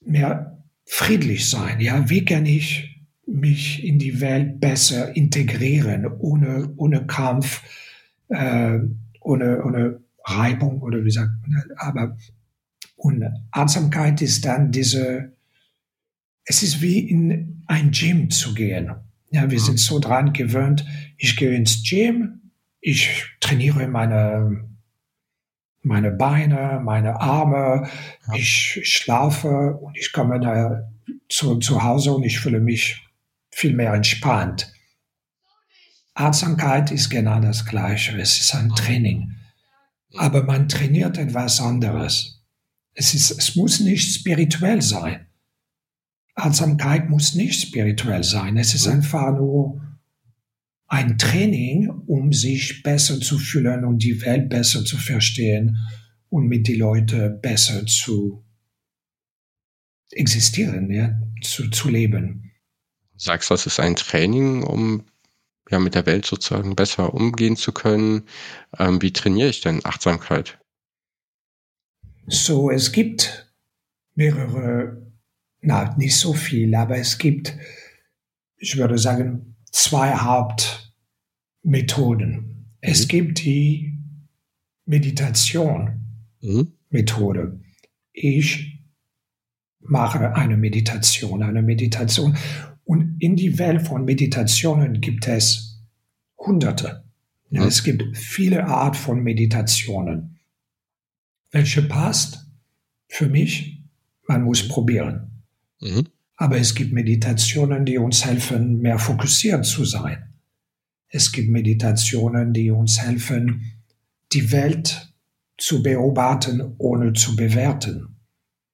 mehr 0.00 0.64
friedlich 0.86 1.48
sein, 1.48 1.80
ja, 1.80 2.08
wie 2.08 2.24
kann 2.24 2.46
ich 2.46 2.91
mich 3.26 3.84
in 3.84 3.98
die 3.98 4.20
Welt 4.20 4.60
besser 4.60 5.16
integrieren, 5.16 6.06
ohne, 6.06 6.72
ohne 6.76 7.06
Kampf, 7.06 7.62
äh, 8.28 8.78
ohne, 9.20 9.64
ohne 9.64 10.00
Reibung 10.24 10.82
oder 10.82 11.04
wie 11.04 11.10
sagt 11.10 11.32
man, 11.46 11.62
aber 11.76 12.16
und 13.02 13.24
Achtsamkeit 13.50 14.22
ist 14.22 14.44
dann 14.44 14.70
diese, 14.70 15.32
es 16.44 16.62
ist 16.62 16.80
wie 16.80 17.00
in 17.00 17.64
ein 17.66 17.90
Gym 17.90 18.30
zu 18.30 18.54
gehen. 18.54 18.92
Ja, 19.30 19.50
wir 19.50 19.58
sind 19.58 19.80
so 19.80 19.98
dran 19.98 20.32
gewöhnt, 20.32 20.86
ich 21.16 21.36
gehe 21.36 21.54
ins 21.54 21.82
Gym, 21.82 22.52
ich 22.80 23.24
trainiere 23.40 23.88
meine, 23.88 24.68
meine 25.82 26.12
Beine, 26.12 26.80
meine 26.84 27.20
Arme, 27.20 27.88
ich 28.34 28.80
schlafe 28.84 29.78
und 29.80 29.96
ich 29.96 30.12
komme 30.12 30.38
da 30.38 30.88
zu, 31.28 31.58
zu 31.58 31.82
Hause 31.82 32.12
und 32.12 32.22
ich 32.22 32.38
fühle 32.38 32.60
mich 32.60 33.04
viel 33.52 33.74
mehr 33.74 33.92
entspannt. 33.92 34.72
Achtsamkeit 36.14 36.90
ist 36.90 37.10
genau 37.10 37.40
das 37.40 37.64
Gleiche. 37.64 38.18
Es 38.20 38.38
ist 38.38 38.54
ein 38.54 38.70
Training. 38.70 39.34
Aber 40.16 40.42
man 40.42 40.68
trainiert 40.68 41.16
etwas 41.18 41.60
anderes. 41.60 42.42
Es, 42.94 43.14
ist, 43.14 43.30
es 43.30 43.56
muss 43.56 43.80
nicht 43.80 44.14
spirituell 44.14 44.82
sein. 44.82 45.26
Achtsamkeit 46.34 47.08
muss 47.08 47.34
nicht 47.34 47.60
spirituell 47.60 48.24
sein. 48.24 48.56
Es 48.56 48.74
ist 48.74 48.88
einfach 48.88 49.32
nur 49.36 49.80
ein 50.86 51.16
Training, 51.16 51.88
um 51.88 52.32
sich 52.32 52.82
besser 52.82 53.20
zu 53.20 53.38
fühlen 53.38 53.84
und 53.84 54.02
die 54.02 54.20
Welt 54.22 54.50
besser 54.50 54.84
zu 54.84 54.98
verstehen 54.98 55.78
und 56.28 56.48
mit 56.48 56.68
den 56.68 56.78
Leuten 56.78 57.40
besser 57.40 57.86
zu 57.86 58.44
existieren, 60.10 60.90
ja, 60.90 61.18
zu, 61.42 61.70
zu 61.70 61.88
leben 61.88 62.51
sagst, 63.22 63.50
das 63.50 63.66
ist 63.66 63.80
ein 63.80 63.96
Training, 63.96 64.62
um 64.62 65.04
ja 65.70 65.78
mit 65.78 65.94
der 65.94 66.06
Welt 66.06 66.26
sozusagen 66.26 66.76
besser 66.76 67.14
umgehen 67.14 67.56
zu 67.56 67.72
können. 67.72 68.26
Ähm, 68.78 69.00
wie 69.00 69.12
trainiere 69.12 69.48
ich 69.48 69.60
denn 69.60 69.84
Achtsamkeit? 69.84 70.58
So, 72.26 72.70
es 72.70 72.92
gibt 72.92 73.52
mehrere, 74.14 75.10
na, 75.60 75.96
nicht 75.96 76.16
so 76.16 76.34
viel, 76.34 76.74
aber 76.74 76.98
es 76.98 77.18
gibt, 77.18 77.56
ich 78.56 78.76
würde 78.76 78.98
sagen, 78.98 79.56
zwei 79.70 80.14
Hauptmethoden. 80.14 82.30
Mhm. 82.30 82.66
Es 82.80 83.08
gibt 83.08 83.44
die 83.44 83.98
Meditation-Methode. 84.84 87.44
Mhm. 87.44 87.64
Ich 88.12 88.78
mache 89.80 90.34
eine 90.34 90.56
Meditation, 90.56 91.42
eine 91.42 91.62
Meditation 91.62 92.36
und 92.84 93.16
in 93.20 93.36
die 93.36 93.58
Welt 93.58 93.86
von 93.86 94.04
Meditationen 94.04 95.00
gibt 95.00 95.28
es 95.28 95.80
Hunderte. 96.38 97.04
Ja. 97.50 97.66
Es 97.66 97.84
gibt 97.84 98.16
viele 98.16 98.66
Art 98.66 98.96
von 98.96 99.22
Meditationen. 99.22 100.38
Welche 101.50 101.82
passt? 101.82 102.46
Für 103.08 103.28
mich, 103.28 103.82
man 104.26 104.42
muss 104.42 104.66
probieren. 104.66 105.42
Mhm. 105.80 106.08
Aber 106.36 106.56
es 106.56 106.74
gibt 106.74 106.92
Meditationen, 106.92 107.84
die 107.84 107.98
uns 107.98 108.24
helfen, 108.24 108.78
mehr 108.78 108.98
fokussiert 108.98 109.66
zu 109.66 109.84
sein. 109.84 110.34
Es 111.08 111.30
gibt 111.30 111.50
Meditationen, 111.50 112.54
die 112.54 112.70
uns 112.70 113.00
helfen, 113.00 113.72
die 114.32 114.50
Welt 114.50 115.14
zu 115.58 115.82
beobachten, 115.82 116.74
ohne 116.78 117.12
zu 117.12 117.36
bewerten. 117.36 118.16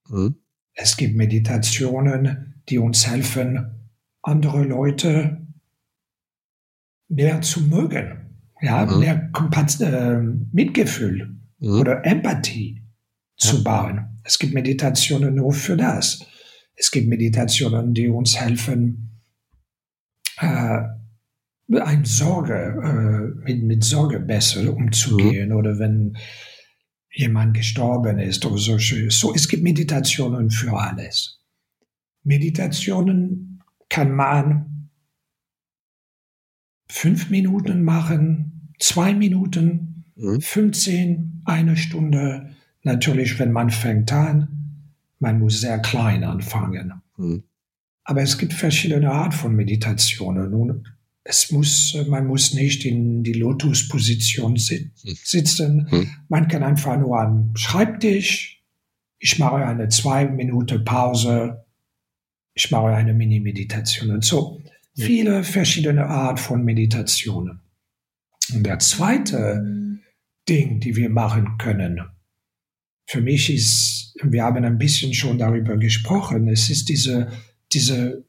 Mhm. 0.09 0.37
Es 0.73 0.97
gibt 0.97 1.17
Meditationen, 1.17 2.63
die 2.69 2.79
uns 2.79 3.09
helfen, 3.09 3.78
andere 4.29 4.63
Leute 4.63 5.47
mehr 7.09 7.41
zu 7.41 7.63
mögen, 7.63 8.43
ja, 8.61 8.85
mhm. 8.85 9.01
mehr 9.01 9.29
Kompat 9.33 9.81
äh, 9.81 10.21
Mitgefühl 10.53 11.37
mhm. 11.59 11.81
oder 11.81 12.05
Empathie 12.05 12.85
zu 13.37 13.65
bauen. 13.65 14.21
Es 14.25 14.39
gibt 14.39 14.53
Meditationen 14.53 15.35
nur 15.35 15.53
für 15.53 15.77
das. 15.77 16.27
Es 16.75 16.91
gibt 16.91 17.09
Meditationen, 17.09 17.95
die 17.95 18.09
uns 18.09 18.39
helfen, 18.39 19.21
äh, 20.39 20.81
ein 21.81 22.05
Sorge, 22.05 23.35
äh, 23.35 23.45
mit, 23.45 23.63
mit 23.63 23.85
Sorge 23.85 24.21
besser 24.21 24.73
umzugehen 24.73 25.51
mhm. 25.51 25.57
oder 25.57 25.79
wenn 25.79 26.17
jemand 27.13 27.55
gestorben 27.55 28.19
ist 28.19 28.45
oder 28.45 28.59
so. 28.59 28.79
So, 28.79 29.35
es 29.35 29.49
gibt 29.49 29.63
Meditationen 29.63 30.51
für 30.51 30.73
alles. 30.73 31.41
Meditationen 32.23 33.48
kann 33.89 34.13
man 34.13 34.91
fünf 36.89 37.31
Minuten 37.31 37.83
machen, 37.83 38.75
zwei 38.79 39.15
Minuten, 39.15 40.05
mhm. 40.17 40.41
15, 40.41 41.43
eine 41.45 41.77
Stunde. 41.77 42.51
Natürlich, 42.83 43.39
wenn 43.39 43.53
man 43.53 43.71
fängt 43.71 44.13
an, 44.13 44.49
man 45.19 45.39
muss 45.39 45.61
sehr 45.61 45.79
klein 45.81 46.25
anfangen. 46.25 47.03
Mhm. 47.17 47.45
Aber 48.05 48.23
es 48.23 48.39
gibt 48.39 48.55
verschiedene 48.55 49.11
Art 49.11 49.35
von 49.35 49.55
Meditationen. 49.55 50.55
Und 50.55 50.97
es 51.25 51.51
muss, 51.53 51.95
man 52.09 52.27
muss 52.27 52.55
nicht 52.55 52.87
in 52.87 53.23
die 53.23 53.35
Lotusposition 53.35 54.57
sit 54.57 54.91
hm. 55.03 55.15
sitzen. 55.23 55.89
Mhm. 55.91 56.11
Man 56.29 56.49
kann 56.49 56.63
einfach 56.63 56.99
nur 56.99 57.21
am 57.21 57.55
Schreibtisch. 57.55 58.65
Ich 59.19 59.39
mache 59.39 59.57
eine 59.57 59.91
zwei 59.91 60.27
Minute 60.27 60.79
Pause. 60.79 61.67
Ich 62.59 62.73
mache 62.73 62.89
eine 62.89 63.15
Mini-Meditation 63.15 64.11
und 64.11 64.25
so. 64.25 64.61
Viele 64.97 65.45
verschiedene 65.45 66.07
Art 66.07 66.41
von 66.41 66.65
Meditationen. 66.65 67.61
Und 68.53 68.65
der 68.65 68.81
zweite 68.81 69.63
Ding, 70.49 70.81
die 70.81 70.97
wir 70.97 71.09
machen 71.09 71.57
können, 71.59 72.01
für 73.07 73.21
mich 73.21 73.49
ist, 73.55 74.17
wir 74.25 74.43
haben 74.43 74.65
ein 74.65 74.77
bisschen 74.77 75.15
schon 75.15 75.39
darüber 75.39 75.77
gesprochen, 75.77 76.49
es 76.49 76.69
ist 76.69 76.89
diese, 76.89 77.29
diese 77.73 78.25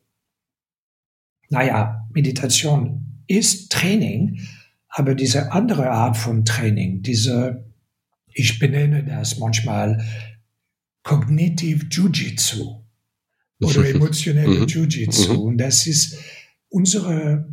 naja, 1.49 2.07
Meditation 2.13 3.23
ist 3.25 3.71
Training, 3.71 4.39
aber 4.89 5.15
diese 5.15 5.51
andere 5.51 5.89
Art 5.89 6.17
von 6.17 6.45
Training, 6.45 7.01
diese, 7.01 7.65
ich 8.27 8.59
benenne 8.59 9.03
das 9.03 9.39
manchmal 9.39 10.05
Cognitive 11.01 11.87
Jiu-Jitsu 11.87 12.78
oder 13.61 13.89
emotionelle 13.89 14.59
mhm. 14.59 14.67
Jiu-Jitsu. 14.67 15.33
Mhm. 15.33 15.39
Und 15.39 15.57
das 15.57 15.87
ist 15.87 16.17
unsere 16.69 17.47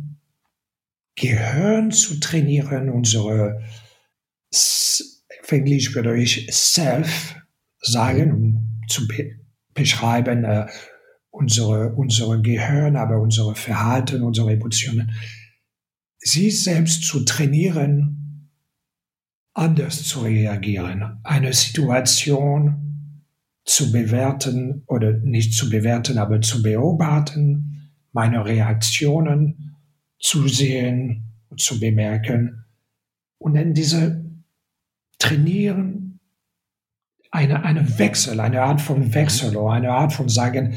Gehirn 1.15 1.91
zu 1.91 2.19
trainieren, 2.19 2.89
unsere, 2.89 3.63
auf 4.51 5.51
Englisch 5.51 5.93
würde 5.95 6.17
ich 6.21 6.47
Self 6.51 7.35
sagen, 7.81 8.31
um 8.31 8.81
zu 8.87 9.07
be 9.07 9.35
beschreiben, 9.73 10.43
äh, 10.43 10.65
unsere, 11.29 11.93
unsere 11.93 12.41
Gehirn, 12.41 12.95
aber 12.95 13.21
unsere 13.21 13.53
Verhalten, 13.53 14.23
unsere 14.23 14.53
Emotionen, 14.53 15.11
sie 16.17 16.49
selbst 16.49 17.03
zu 17.03 17.23
trainieren, 17.25 18.49
anders 19.53 20.03
zu 20.03 20.21
reagieren, 20.21 21.19
eine 21.23 21.53
Situation 21.53 22.86
zu 23.67 23.91
bewerten 23.91 24.83
oder 24.87 25.11
nicht 25.11 25.53
zu 25.53 25.69
bewerten, 25.69 26.17
aber 26.17 26.41
zu 26.41 26.63
beobachten, 26.63 27.91
meine 28.13 28.43
Reaktionen 28.45 29.75
zu 30.19 30.47
sehen, 30.47 31.33
zu 31.57 31.79
bemerken 31.79 32.63
und 33.37 33.55
dann 33.55 33.73
diese 33.73 34.25
trainieren, 35.19 36.19
eine, 37.29 37.63
eine 37.63 37.99
Wechsel, 37.99 38.39
eine 38.39 38.61
Art 38.61 38.81
von 38.81 39.13
Wechsel 39.13 39.55
oder 39.55 39.73
eine 39.73 39.91
Art 39.91 40.13
von 40.13 40.29
sagen, 40.29 40.75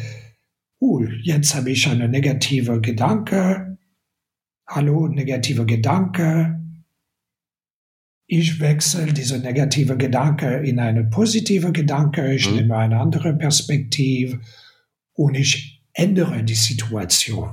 uh, 0.80 1.04
jetzt 1.22 1.54
habe 1.54 1.70
ich 1.70 1.88
eine 1.88 2.08
negative 2.08 2.80
Gedanke. 2.80 3.78
Hallo, 4.66 5.06
negative 5.06 5.64
Gedanke. 5.64 6.59
Ich 8.32 8.60
wechsle 8.60 9.12
diese 9.12 9.40
negative 9.40 9.96
Gedanke 9.96 10.58
in 10.58 10.78
eine 10.78 11.02
positive 11.02 11.72
Gedanke. 11.72 12.32
Ich 12.32 12.48
mhm. 12.48 12.56
nehme 12.58 12.76
eine 12.76 13.00
andere 13.00 13.34
Perspektive 13.34 14.38
und 15.14 15.34
ich 15.34 15.82
ändere 15.94 16.44
die 16.44 16.54
Situation. 16.54 17.50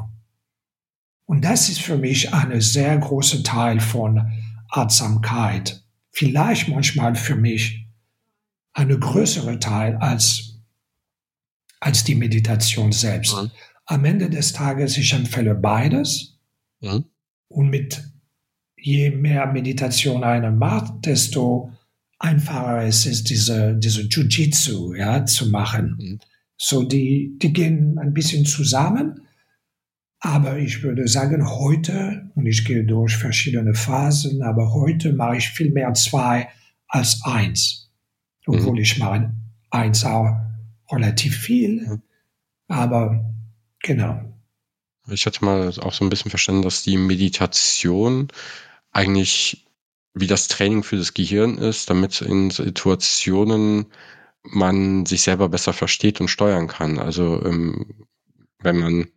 Und 1.25 1.43
das 1.43 1.69
ist 1.69 1.81
für 1.81 1.97
mich 1.97 2.31
ein 2.31 2.61
sehr 2.61 2.95
großer 2.95 3.41
Teil 3.41 3.79
von 3.79 4.21
Achtsamkeit. 4.69 5.83
Vielleicht 6.11 6.67
manchmal 6.67 7.15
für 7.15 7.35
mich 7.35 7.87
eine 8.73 8.99
größere 8.99 9.57
Teil 9.57 9.95
als 9.95 10.59
als 11.79 12.03
die 12.03 12.13
Meditation 12.13 12.91
selbst. 12.91 13.35
Mhm. 13.35 13.49
Am 13.87 14.05
Ende 14.05 14.29
des 14.29 14.53
Tages, 14.53 14.95
ich 14.95 15.11
empfehle 15.13 15.55
beides. 15.55 16.37
Mhm. 16.81 17.05
Und 17.47 17.69
mit 17.71 18.03
je 18.87 19.11
mehr 19.11 19.45
Meditation 19.47 20.23
einer 20.23 20.51
macht, 20.51 21.05
desto 21.05 21.71
einfacher 22.19 22.83
es 22.83 23.05
ist, 23.05 23.29
diese, 23.29 23.75
diese 23.75 24.03
Jiu-Jitsu 24.03 24.95
ja, 24.95 25.25
zu 25.25 25.49
machen. 25.49 25.97
Mhm. 25.99 26.19
So, 26.55 26.83
die, 26.83 27.37
die 27.37 27.51
gehen 27.51 27.99
ein 27.99 28.13
bisschen 28.13 28.45
zusammen. 28.45 29.21
Aber 30.19 30.57
ich 30.57 30.81
würde 30.83 31.07
sagen, 31.07 31.47
heute, 31.47 32.31
und 32.35 32.45
ich 32.47 32.63
gehe 32.65 32.85
durch 32.85 33.17
verschiedene 33.17 33.75
Phasen, 33.75 34.41
aber 34.41 34.73
heute 34.73 35.13
mache 35.13 35.37
ich 35.37 35.49
viel 35.49 35.71
mehr 35.71 35.93
zwei 35.93 36.47
als 36.87 37.21
eins. 37.23 37.91
Obwohl 38.47 38.77
mhm. 38.77 38.81
ich 38.81 38.97
mache 38.97 39.33
eins 39.69 40.05
auch 40.05 40.33
relativ 40.89 41.37
viel, 41.37 41.83
ja. 41.85 41.99
aber 42.69 43.33
genau. 43.83 44.21
Ich 45.09 45.25
hatte 45.25 45.43
mal 45.43 45.67
auch 45.79 45.93
so 45.93 46.05
ein 46.05 46.09
bisschen 46.09 46.31
verstanden, 46.31 46.63
dass 46.63 46.83
die 46.83 46.97
Meditation 46.97 48.29
eigentlich 48.97 49.67
wie 50.15 50.27
das 50.27 50.47
Training 50.47 50.81
für 50.81 50.97
das 50.97 51.13
Gehirn 51.13 51.59
ist, 51.59 51.91
damit 51.91 52.19
in 52.21 52.49
Situationen 52.49 53.85
man 54.41 55.05
sich 55.05 55.21
selber 55.21 55.49
besser 55.49 55.71
versteht 55.71 56.19
und 56.19 56.29
steuern 56.29 56.67
kann. 56.67 56.97
Also 56.97 57.43
ähm, 57.45 58.07
wenn 58.59 58.79
man, 58.79 59.09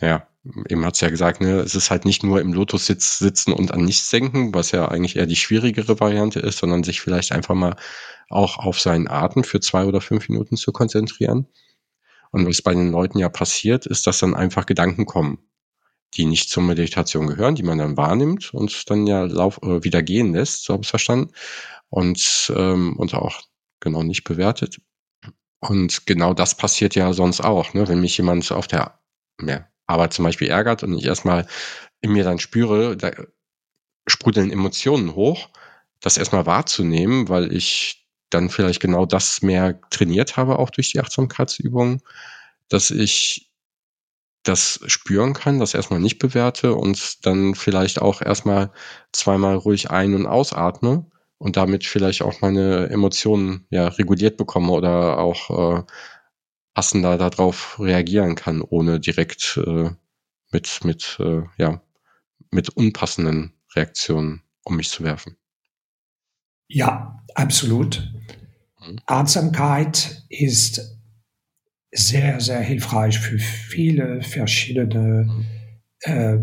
ja, 0.00 0.26
eben 0.70 0.86
hat 0.86 0.94
es 0.94 1.02
ja 1.02 1.10
gesagt, 1.10 1.42
ne, 1.42 1.56
es 1.56 1.74
ist 1.74 1.90
halt 1.90 2.06
nicht 2.06 2.22
nur 2.22 2.40
im 2.40 2.54
Lotus-Sitz 2.54 3.18
sitzen 3.18 3.52
und 3.52 3.72
an 3.72 3.84
nichts 3.84 4.08
denken, 4.08 4.54
was 4.54 4.70
ja 4.70 4.88
eigentlich 4.88 5.16
eher 5.16 5.26
die 5.26 5.36
schwierigere 5.36 6.00
Variante 6.00 6.40
ist, 6.40 6.58
sondern 6.58 6.82
sich 6.82 7.02
vielleicht 7.02 7.32
einfach 7.32 7.54
mal 7.54 7.76
auch 8.30 8.58
auf 8.58 8.80
seinen 8.80 9.08
Atem 9.08 9.44
für 9.44 9.60
zwei 9.60 9.84
oder 9.84 10.00
fünf 10.00 10.30
Minuten 10.30 10.56
zu 10.56 10.72
konzentrieren. 10.72 11.46
Und 12.30 12.46
was 12.46 12.62
bei 12.62 12.72
den 12.72 12.90
Leuten 12.90 13.18
ja 13.18 13.28
passiert, 13.28 13.84
ist, 13.84 14.06
dass 14.06 14.20
dann 14.20 14.34
einfach 14.34 14.64
Gedanken 14.64 15.04
kommen, 15.04 15.38
die 16.14 16.24
nicht 16.24 16.50
zur 16.50 16.62
Meditation 16.62 17.26
gehören, 17.26 17.54
die 17.54 17.62
man 17.62 17.78
dann 17.78 17.96
wahrnimmt 17.96 18.54
und 18.54 18.88
dann 18.90 19.06
ja 19.06 19.24
lauf, 19.24 19.58
äh, 19.62 19.84
wieder 19.84 20.02
gehen 20.02 20.32
lässt, 20.32 20.64
so 20.64 20.72
habe 20.72 20.82
ich 20.82 20.86
es 20.86 20.90
verstanden. 20.90 21.32
Und, 21.88 22.52
ähm, 22.56 22.96
und 22.96 23.14
auch 23.14 23.42
genau 23.80 24.02
nicht 24.02 24.24
bewertet. 24.24 24.80
Und 25.60 26.06
genau 26.06 26.34
das 26.34 26.56
passiert 26.56 26.94
ja 26.94 27.12
sonst 27.12 27.40
auch, 27.40 27.74
ne? 27.74 27.88
wenn 27.88 28.00
mich 28.00 28.16
jemand 28.16 28.50
auf 28.52 28.66
der 28.66 28.98
ja, 29.42 29.66
Arbeit 29.86 30.12
zum 30.12 30.24
Beispiel 30.24 30.48
ärgert 30.48 30.82
und 30.82 30.98
ich 30.98 31.04
erstmal 31.04 31.46
in 32.00 32.12
mir 32.12 32.24
dann 32.24 32.38
spüre, 32.38 32.96
da 32.96 33.10
sprudeln 34.06 34.50
Emotionen 34.50 35.14
hoch, 35.14 35.48
das 36.00 36.16
erstmal 36.18 36.46
wahrzunehmen, 36.46 37.28
weil 37.28 37.52
ich 37.52 38.06
dann 38.30 38.50
vielleicht 38.50 38.80
genau 38.80 39.06
das 39.06 39.42
mehr 39.42 39.80
trainiert 39.90 40.36
habe, 40.36 40.58
auch 40.58 40.70
durch 40.70 40.92
die 40.92 41.00
Achtsamkeitsübungen, 41.00 42.02
dass 42.68 42.90
ich 42.90 43.45
das 44.48 44.80
spüren 44.86 45.32
kann, 45.34 45.58
das 45.58 45.74
erstmal 45.74 46.00
nicht 46.00 46.18
bewerte 46.18 46.74
und 46.74 47.26
dann 47.26 47.54
vielleicht 47.54 48.00
auch 48.00 48.22
erstmal 48.22 48.70
zweimal 49.12 49.56
ruhig 49.56 49.90
ein- 49.90 50.14
und 50.14 50.26
ausatme 50.26 51.06
und 51.38 51.56
damit 51.56 51.84
vielleicht 51.84 52.22
auch 52.22 52.40
meine 52.40 52.88
Emotionen 52.88 53.66
ja 53.70 53.88
reguliert 53.88 54.36
bekomme 54.36 54.72
oder 54.72 55.18
auch 55.18 55.80
äh, 55.80 55.82
passender 56.74 57.18
darauf 57.18 57.78
reagieren 57.80 58.36
kann, 58.36 58.62
ohne 58.62 59.00
direkt 59.00 59.60
äh, 59.66 59.90
mit, 60.52 60.84
mit, 60.84 61.16
äh, 61.20 61.42
ja, 61.58 61.82
mit 62.50 62.68
unpassenden 62.70 63.52
Reaktionen 63.74 64.42
um 64.64 64.76
mich 64.76 64.90
zu 64.90 65.02
werfen. 65.02 65.36
Ja, 66.68 67.22
absolut. 67.34 68.12
Mhm. 68.80 69.00
Achtsamkeit 69.06 70.24
ist 70.28 70.95
sehr, 71.96 72.40
sehr 72.40 72.60
hilfreich 72.60 73.18
für 73.18 73.38
viele 73.38 74.22
verschiedene 74.22 75.44
äh, 76.00 76.38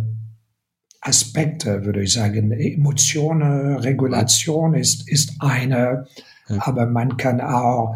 Aspekte, 1.02 1.86
würde 1.86 2.04
ich 2.04 2.13
sagen. 2.13 2.52
Emotionen, 2.52 3.76
Regulation 3.78 4.74
ist, 4.74 5.10
ist 5.10 5.34
eine, 5.39 6.08
ja. 6.48 6.66
aber 6.66 6.86
man 6.86 7.18
kann 7.18 7.42
auch 7.42 7.96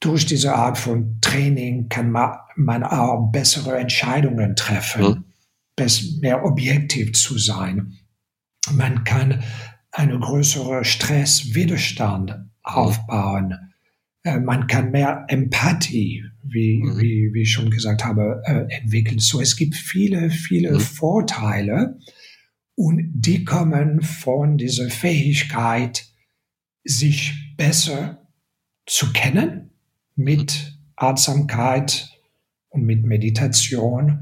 durch 0.00 0.26
diese 0.26 0.54
Art 0.54 0.76
von 0.76 1.18
Training 1.22 1.88
kann 1.88 2.10
man, 2.10 2.36
man 2.56 2.84
auch 2.84 3.30
bessere 3.32 3.78
Entscheidungen 3.78 4.54
treffen, 4.54 5.24
mhm. 5.78 6.20
mehr 6.20 6.44
objektiv 6.44 7.14
zu 7.14 7.38
sein. 7.38 7.94
Man 8.70 9.04
kann 9.04 9.42
eine 9.92 10.18
größere 10.18 10.84
Stresswiderstand 10.84 12.36
aufbauen. 12.62 13.72
Äh, 14.24 14.40
man 14.40 14.66
kann 14.66 14.90
mehr 14.90 15.24
Empathie, 15.28 16.24
wie, 16.46 16.82
mhm. 16.82 17.00
wie, 17.00 17.30
wie 17.32 17.42
ich 17.42 17.52
schon 17.52 17.70
gesagt 17.70 18.04
habe, 18.04 18.42
äh, 18.44 18.66
entwickeln. 18.80 19.18
So, 19.18 19.40
es 19.40 19.56
gibt 19.56 19.74
viele, 19.74 20.30
viele 20.30 20.72
mhm. 20.72 20.80
Vorteile 20.80 21.98
und 22.74 23.10
die 23.14 23.44
kommen 23.44 24.02
von 24.02 24.58
dieser 24.58 24.90
Fähigkeit, 24.90 26.06
sich 26.84 27.54
besser 27.56 28.26
zu 28.86 29.12
kennen 29.12 29.70
mit 30.16 30.78
Achtsamkeit 30.96 32.10
und 32.68 32.84
mit 32.84 33.04
Meditation 33.04 34.18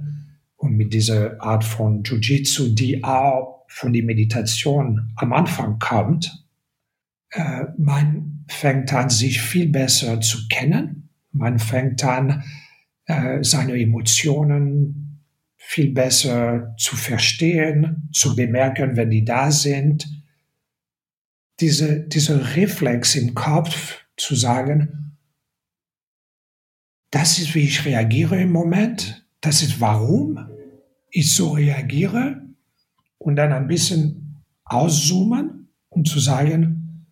und 0.56 0.76
mit 0.76 0.92
dieser 0.94 1.42
Art 1.42 1.64
von 1.64 2.04
Jiu-Jitsu, 2.04 2.74
die 2.74 3.02
auch 3.02 3.64
von 3.68 3.92
der 3.92 4.04
Meditation 4.04 5.12
am 5.16 5.32
Anfang 5.32 5.78
kommt. 5.78 6.46
Äh, 7.30 7.64
man 7.78 8.44
fängt 8.48 8.92
an, 8.92 9.10
sich 9.10 9.40
viel 9.40 9.68
besser 9.68 10.20
zu 10.20 10.46
kennen. 10.48 11.01
Man 11.32 11.58
fängt 11.58 12.04
an, 12.04 12.44
äh, 13.06 13.42
seine 13.42 13.78
Emotionen 13.78 15.20
viel 15.56 15.92
besser 15.92 16.74
zu 16.76 16.96
verstehen, 16.96 18.08
zu 18.12 18.36
bemerken, 18.36 18.96
wenn 18.96 19.10
die 19.10 19.24
da 19.24 19.50
sind. 19.50 20.06
Diese, 21.60 22.00
dieser 22.00 22.56
Reflex 22.56 23.14
im 23.14 23.34
Kopf 23.34 24.04
zu 24.16 24.34
sagen, 24.34 25.18
das 27.10 27.38
ist, 27.38 27.54
wie 27.54 27.64
ich 27.64 27.84
reagiere 27.84 28.40
im 28.40 28.52
Moment, 28.52 29.26
das 29.40 29.62
ist, 29.62 29.80
warum 29.80 30.38
ich 31.10 31.34
so 31.34 31.50
reagiere 31.50 32.42
und 33.18 33.36
dann 33.36 33.52
ein 33.52 33.66
bisschen 33.66 34.42
auszoomen 34.64 35.68
und 35.90 36.08
zu 36.08 36.20
sagen, 36.20 37.06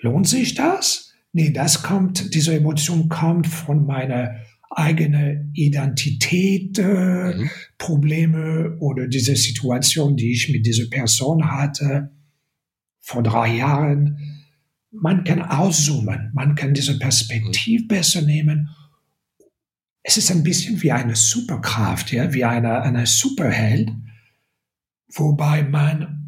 lohnt 0.00 0.26
sich 0.26 0.54
das? 0.54 1.13
Nee, 1.36 1.50
das 1.50 1.82
kommt, 1.82 2.32
diese 2.32 2.54
Emotion 2.54 3.08
kommt 3.08 3.48
von 3.48 3.86
meiner 3.86 4.36
eigenen 4.70 5.50
Identität, 5.52 6.78
äh, 6.78 7.34
mhm. 7.34 7.50
Probleme 7.76 8.76
oder 8.78 9.08
diese 9.08 9.34
Situation, 9.34 10.16
die 10.16 10.32
ich 10.32 10.48
mit 10.48 10.64
dieser 10.64 10.88
Person 10.88 11.50
hatte 11.50 12.12
vor 13.00 13.24
drei 13.24 13.56
Jahren. 13.56 14.16
Man 14.92 15.24
kann 15.24 15.42
auszoomen, 15.42 16.30
man 16.34 16.54
kann 16.54 16.72
diese 16.72 17.00
Perspektive 17.00 17.82
mhm. 17.82 17.88
besser 17.88 18.22
nehmen. 18.22 18.68
Es 20.04 20.16
ist 20.16 20.30
ein 20.30 20.44
bisschen 20.44 20.80
wie 20.82 20.92
eine 20.92 21.16
Superkraft, 21.16 22.12
ja, 22.12 22.32
wie 22.32 22.44
eine, 22.44 22.80
eine 22.82 23.06
Superheld, 23.06 23.90
wobei 25.12 25.64
man 25.64 26.23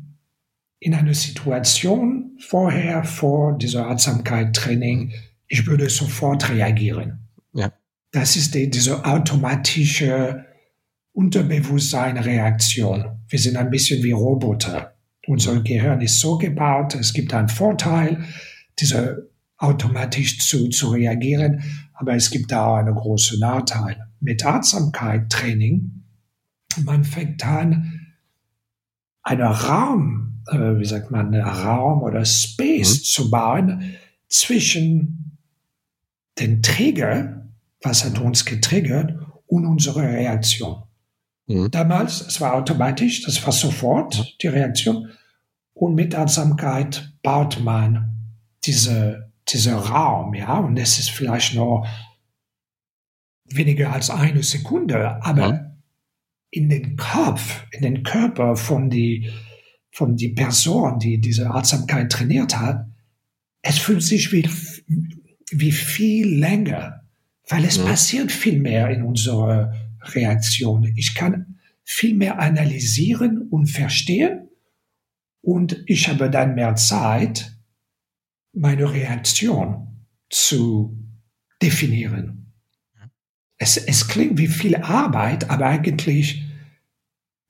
in 0.87 0.94
einer 0.94 1.14
Situation 1.14 2.38
vorher, 2.38 3.03
vor 3.03 3.59
dieser 3.59 3.88
Achtsamkeit-Training, 3.88 5.12
ich 5.49 5.66
würde 5.66 5.90
sofort 5.90 6.49
reagieren. 6.49 7.27
Ja. 7.53 7.72
Das 8.12 8.37
ist 8.37 8.55
die, 8.55 8.70
diese 8.70 9.05
automatische 9.05 10.44
Unterbewusstsein-Reaktion. 11.11 13.18
Wir 13.29 13.38
sind 13.40 13.57
ein 13.57 13.70
bisschen 13.70 14.05
wie 14.05 14.12
Roboter. 14.12 14.94
Unser 15.27 15.61
Gehirn 15.61 16.01
ist 16.03 16.20
so 16.20 16.38
gebaut, 16.38 16.94
es 16.94 17.12
gibt 17.12 17.35
einen 17.35 17.49
Vorteil, 17.49 18.25
diese 18.79 19.29
automatisch 19.57 20.38
zu, 20.38 20.68
zu 20.68 20.90
reagieren, 20.90 21.64
aber 21.94 22.14
es 22.14 22.31
gibt 22.31 22.55
auch 22.55 22.77
einen 22.77 22.94
großen 22.94 23.40
Nachteil. 23.40 24.07
Mit 24.20 24.46
Achtsamkeit, 24.46 25.31
Training, 25.31 26.05
man 26.85 27.03
fängt 27.03 27.44
an, 27.44 28.07
einen 29.25 29.42
Raum, 29.42 30.36
äh, 30.48 30.78
wie 30.78 30.85
sagt 30.85 31.11
man, 31.11 31.35
einen 31.35 31.42
Raum 31.42 32.02
oder 32.02 32.24
Space 32.24 32.98
mhm. 32.98 33.04
zu 33.04 33.30
bauen 33.30 33.96
zwischen 34.28 35.38
den 36.38 36.62
Trigger, 36.62 37.46
was 37.82 38.04
hat 38.04 38.18
uns 38.18 38.44
getriggert, 38.44 39.14
und 39.46 39.64
unsere 39.64 40.02
Reaktion. 40.02 40.82
Mhm. 41.46 41.70
Damals, 41.70 42.20
es 42.20 42.40
war 42.40 42.54
automatisch, 42.54 43.22
das 43.22 43.44
war 43.44 43.52
sofort 43.52 44.37
die 44.42 44.48
Reaktion. 44.48 45.11
Und 45.72 45.94
mit 45.94 46.14
Achtsamkeit 46.14 47.12
baut 47.22 47.61
man 47.61 48.35
diese, 48.64 49.30
diese 49.48 49.74
Raum, 49.74 50.35
ja, 50.35 50.59
und 50.59 50.76
es 50.76 50.98
ist 50.98 51.11
vielleicht 51.11 51.54
noch 51.54 51.87
weniger 53.44 53.92
als 53.92 54.11
eine 54.11 54.42
Sekunde, 54.42 55.22
aber 55.22 55.52
mhm 55.52 55.66
in 56.56 56.68
den 56.68 56.96
Kopf, 56.96 57.66
in 57.70 57.82
den 57.82 58.02
Körper 58.02 58.56
von 58.56 58.88
die, 58.88 59.30
von 59.96 60.14
die 60.14 60.28
Person, 60.28 60.98
die 60.98 61.18
diese 61.18 61.48
Achtsamkeit 61.48 62.12
trainiert 62.12 62.59
hat, 62.59 62.87
es 63.62 63.78
fühlt 63.78 64.02
sich 64.02 64.30
wie, 64.30 64.46
wie 65.50 65.72
viel 65.72 66.38
länger, 66.38 67.00
weil 67.48 67.64
es 67.64 67.78
ja. 67.78 67.85
passiert 67.87 68.30
viel 68.30 68.61
mehr 68.61 68.90
in 68.90 69.02
unserer 69.02 69.72
Reaktion. 70.02 70.85
Ich 70.96 71.14
kann 71.14 71.56
viel 71.82 72.14
mehr 72.14 72.38
analysieren 72.38 73.48
und 73.48 73.68
verstehen 73.68 74.50
und 75.40 75.82
ich 75.87 76.11
habe 76.11 76.28
dann 76.28 76.56
mehr 76.56 76.76
Zeit, 76.76 77.56
meine 78.52 78.92
Reaktion 78.92 80.04
zu 80.28 80.94
definieren. 81.62 82.52
Es, 83.56 83.78
es 83.78 84.09
klingt 84.09 84.37
wie 84.37 84.48
viel 84.48 84.76
Arbeit, 84.76 85.48
aber 85.48 85.64
eigentlich, 85.64 86.45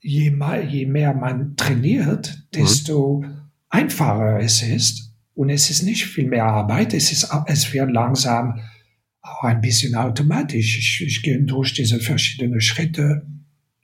je, 0.07 0.31
mal, 0.31 0.69
je 0.69 0.87
mehr 0.87 1.15
man 1.15 1.57
trainiert, 1.57 2.47
desto 2.55 3.21
mhm. 3.21 3.51
einfacher 3.69 4.41
es 4.41 4.63
ist. 4.63 5.13
Und 5.35 5.51
es 5.51 5.69
ist 5.69 5.83
nicht 5.83 6.07
viel 6.07 6.29
mehr 6.29 6.45
Arbeit, 6.47 6.95
es, 6.95 7.13
ist, 7.13 7.29
es 7.47 7.73
wird 7.73 7.91
langsam 7.91 8.61
auch 9.21 9.43
ein 9.43 9.61
bisschen 9.61 9.95
automatisch. 9.95 10.79
Ich, 10.79 11.07
ich 11.07 11.23
gehe 11.23 11.43
durch 11.43 11.75
diese 11.75 12.01
verschiedenen 12.01 12.61
Schritte 12.61 13.27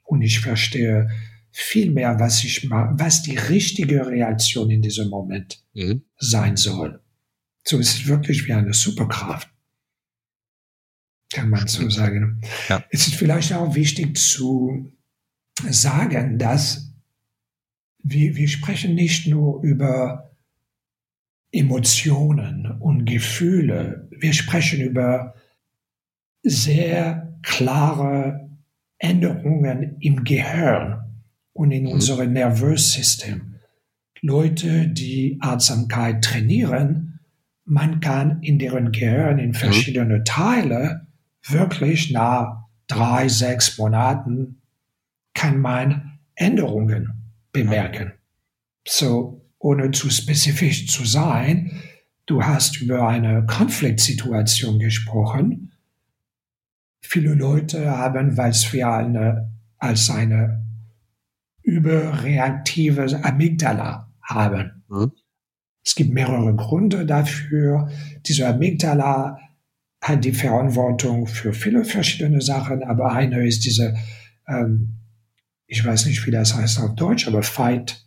und 0.03 0.21
ich 0.21 0.39
verstehe 0.39 1.09
viel 1.51 1.91
mehr, 1.91 2.19
was 2.19 2.43
ich 2.43 2.67
was 2.71 3.21
die 3.21 3.37
richtige 3.37 4.07
Reaktion 4.07 4.71
in 4.71 4.81
diesem 4.81 5.09
Moment 5.09 5.63
mhm. 5.73 6.03
sein 6.17 6.55
soll. 6.55 7.01
So 7.63 7.77
ist 7.77 7.93
es 7.93 8.07
wirklich 8.07 8.47
wie 8.47 8.53
eine 8.53 8.73
Superkraft 8.73 9.49
kann 11.33 11.49
man 11.49 11.67
so 11.67 11.89
sagen. 11.89 12.41
Ja. 12.69 12.83
Es 12.91 13.07
ist 13.07 13.15
vielleicht 13.15 13.53
auch 13.53 13.73
wichtig 13.73 14.15
zu 14.17 14.93
sagen, 15.69 16.37
dass 16.37 16.93
wir, 18.03 18.35
wir 18.35 18.47
sprechen 18.47 18.95
nicht 18.95 19.27
nur 19.27 19.61
über 19.63 20.31
Emotionen 21.51 22.65
und 22.79 23.05
Gefühle, 23.05 24.07
wir 24.11 24.33
sprechen 24.33 24.81
über 24.81 25.35
sehr 26.41 27.37
klare 27.43 28.49
Änderungen 28.97 29.97
im 29.99 30.23
Gehirn 30.23 31.03
und 31.53 31.71
in 31.71 31.83
mhm. 31.83 31.89
unserem 31.89 32.33
Nervössystem. 32.33 33.55
Leute, 34.21 34.87
die 34.87 35.37
Achtsamkeit 35.41 36.23
trainieren, 36.23 37.19
man 37.65 37.99
kann 37.99 38.41
in 38.41 38.59
deren 38.59 38.91
Gehirn 38.91 39.39
in 39.39 39.49
mhm. 39.49 39.53
verschiedene 39.55 40.23
Teile 40.23 41.07
wirklich 41.47 42.11
nach 42.11 42.63
drei, 42.87 43.27
sechs 43.27 43.77
Monaten 43.77 44.61
kann 45.43 45.59
man 45.59 46.19
Änderungen 46.35 47.33
bemerken. 47.51 48.13
So, 48.87 49.45
ohne 49.59 49.91
zu 49.91 50.09
spezifisch 50.09 50.87
zu 50.87 51.03
sein, 51.03 51.81
du 52.25 52.41
hast 52.41 52.79
über 52.79 53.09
eine 53.09 53.45
Konfliktsituation 53.45 54.79
gesprochen. 54.79 55.73
Viele 57.01 57.33
Leute 57.33 57.91
haben, 57.91 58.37
weil 58.37 58.53
wir 58.53 58.87
eine, 58.87 59.51
als 59.79 60.09
eine 60.09 60.65
überreaktive 61.61 63.21
Amygdala 63.25 64.13
haben. 64.21 64.85
Mhm. 64.87 65.11
Es 65.83 65.95
gibt 65.95 66.13
mehrere 66.13 66.55
Gründe 66.55 67.05
dafür. 67.05 67.91
Diese 68.25 68.47
Amygdala 68.47 69.37
hat 70.01 70.23
die 70.23 70.31
Verantwortung 70.31 71.27
für 71.27 71.51
viele 71.51 71.83
verschiedene 71.83 72.39
Sachen, 72.39 72.81
aber 72.83 73.11
eine 73.11 73.45
ist 73.45 73.65
diese, 73.65 73.93
ähm, 74.47 74.99
ich 75.67 75.83
weiß 75.83 76.05
nicht, 76.05 76.25
wie 76.25 76.31
das 76.31 76.55
heißt 76.55 76.79
auf 76.79 76.95
Deutsch, 76.95 77.27
aber 77.27 77.43
Fight 77.43 78.05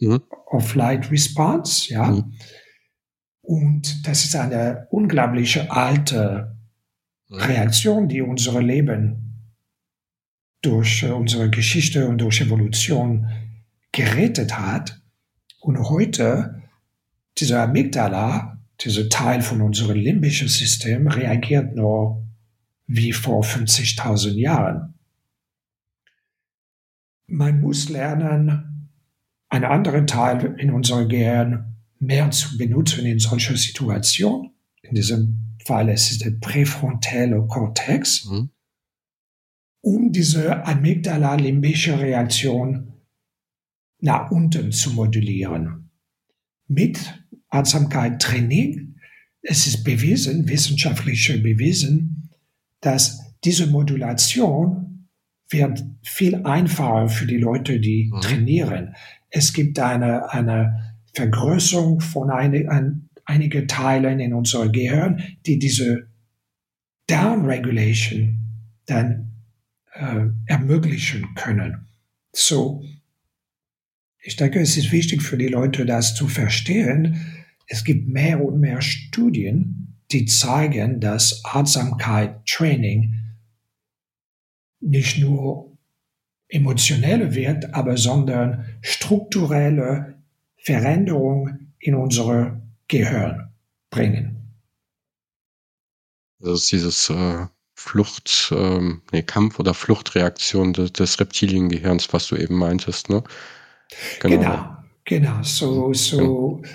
mhm. 0.00 0.22
or 0.46 0.60
Flight 0.60 1.10
Response, 1.10 1.92
ja. 1.92 2.10
Mhm. 2.10 2.34
Und 3.40 4.06
das 4.06 4.24
ist 4.24 4.36
eine 4.36 4.86
unglaubliche 4.90 5.70
alte 5.70 6.56
mhm. 7.28 7.36
Reaktion, 7.36 8.08
die 8.08 8.20
unsere 8.20 8.60
Leben 8.60 9.28
durch 10.62 11.02
äh, 11.02 11.10
unsere 11.10 11.50
Geschichte 11.50 12.08
und 12.08 12.18
durch 12.18 12.40
Evolution 12.40 13.28
gerettet 13.92 14.58
hat. 14.58 15.00
Und 15.60 15.78
heute, 15.88 16.62
diese 17.38 17.60
Amygdala 17.60 18.58
dieser 18.80 19.08
Teil 19.08 19.42
von 19.42 19.60
unserem 19.60 19.96
limbischen 19.96 20.48
System 20.48 21.08
reagiert 21.08 21.74
nur 21.74 22.24
wie 22.86 23.12
vor 23.12 23.42
50.000 23.42 24.34
Jahren. 24.34 24.94
Man 27.28 27.60
muss 27.60 27.88
lernen, 27.88 28.90
einen 29.48 29.64
anderen 29.64 30.06
Teil 30.06 30.56
in 30.58 30.70
unserem 30.70 31.08
Gehirn 31.08 31.76
mehr 31.98 32.30
zu 32.30 32.58
benutzen 32.58 33.06
in 33.06 33.18
solcher 33.18 33.56
Situation, 33.56 34.52
in 34.82 34.94
diesem 34.94 35.44
es 35.70 36.10
ist 36.10 36.24
der 36.24 36.30
präfrontale 36.30 37.46
Kortex, 37.46 38.24
mhm. 38.24 38.48
um 39.82 40.12
diese 40.12 40.64
amygdala-limbische 40.64 42.00
Reaktion 42.00 42.94
nach 44.00 44.30
unten 44.30 44.72
zu 44.72 44.92
modulieren. 44.94 45.90
Mit 46.68 47.22
Achtsamkeit 47.50 48.22
Training, 48.22 48.96
es 49.42 49.66
ist 49.66 49.84
bewiesen, 49.84 50.48
wissenschaftlich 50.48 51.26
bewiesen, 51.42 52.30
dass 52.80 53.34
diese 53.44 53.66
Modulation 53.66 54.87
wird 55.50 55.84
viel 56.02 56.36
einfacher 56.44 57.08
für 57.08 57.26
die 57.26 57.38
Leute, 57.38 57.80
die 57.80 58.10
mhm. 58.12 58.20
trainieren. 58.20 58.94
Es 59.30 59.52
gibt 59.52 59.78
eine, 59.78 60.30
eine 60.32 60.96
Vergrößerung 61.14 62.00
von 62.00 62.30
eine, 62.30 62.70
ein, 62.70 63.08
einige 63.24 63.66
Teilen 63.66 64.20
in 64.20 64.34
unserem 64.34 64.72
Gehirn, 64.72 65.22
die 65.46 65.58
diese 65.58 66.08
Downregulation 67.06 68.38
dann 68.86 69.32
äh, 69.94 70.26
ermöglichen 70.46 71.34
können. 71.34 71.88
So, 72.32 72.82
ich 74.20 74.36
denke, 74.36 74.60
es 74.60 74.76
ist 74.76 74.92
wichtig 74.92 75.22
für 75.22 75.38
die 75.38 75.48
Leute, 75.48 75.86
das 75.86 76.14
zu 76.14 76.28
verstehen. 76.28 77.44
Es 77.66 77.84
gibt 77.84 78.08
mehr 78.08 78.44
und 78.44 78.60
mehr 78.60 78.82
Studien, 78.82 79.96
die 80.10 80.26
zeigen, 80.26 81.00
dass 81.00 81.42
Achtsamkeit 81.44 82.44
Training 82.46 83.27
nicht 84.80 85.18
nur 85.18 85.76
emotionelle 86.48 87.34
wird, 87.34 87.74
aber 87.74 87.96
sondern 87.96 88.64
strukturelle 88.80 90.14
Veränderung 90.56 91.70
in 91.78 91.94
unser 91.94 92.60
Gehirn 92.88 93.52
bringen. 93.90 94.38
Das 96.40 96.62
ist 96.62 96.72
dieses 96.72 97.10
äh, 97.10 97.46
Flucht, 97.74 98.52
ähm, 98.56 99.02
nee, 99.12 99.22
Kampf- 99.22 99.58
oder 99.58 99.74
Fluchtreaktion 99.74 100.72
des, 100.72 100.92
des 100.92 101.20
Reptiliengehirns, 101.20 102.12
was 102.12 102.28
du 102.28 102.36
eben 102.36 102.56
meintest, 102.56 103.08
ne? 103.08 103.22
Genau, 104.20 104.36
genau. 104.36 104.76
genau. 105.04 105.42
So, 105.42 105.92
so 105.92 106.60
ja. 106.64 106.70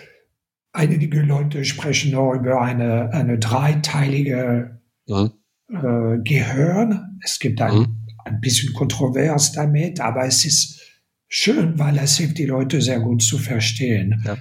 einige 0.73 1.21
Leute 1.21 1.65
sprechen 1.65 2.11
noch 2.11 2.33
über 2.33 2.61
eine, 2.61 3.11
eine 3.13 3.37
dreiteilige 3.37 4.79
mhm. 5.07 5.31
äh, 5.69 6.17
Gehirn. 6.23 7.12
Es 7.23 7.39
gibt 7.39 7.61
ein, 7.61 7.79
mhm. 7.79 7.97
ein 8.25 8.41
bisschen 8.41 8.73
kontrovers 8.73 9.53
damit, 9.53 9.99
aber 9.99 10.25
es 10.25 10.45
ist 10.45 10.81
schön, 11.27 11.79
weil 11.79 11.97
es 11.97 12.17
hilft 12.17 12.37
die 12.37 12.45
Leute 12.45 12.81
sehr 12.81 12.99
gut 12.99 13.23
zu 13.23 13.37
verstehen. 13.37 14.21
Ja. 14.25 14.37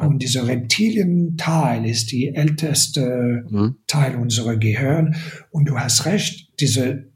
Und 0.00 0.22
dieser 0.22 0.46
Reptilienteil 0.46 1.86
ist 1.86 2.10
die 2.12 2.34
älteste 2.34 3.44
mhm. 3.48 3.76
Teil 3.86 4.16
unserer 4.16 4.56
Gehirn. 4.56 5.16
Und 5.50 5.68
du 5.68 5.78
hast 5.78 6.06
recht, 6.06 6.52
diese 6.60 7.10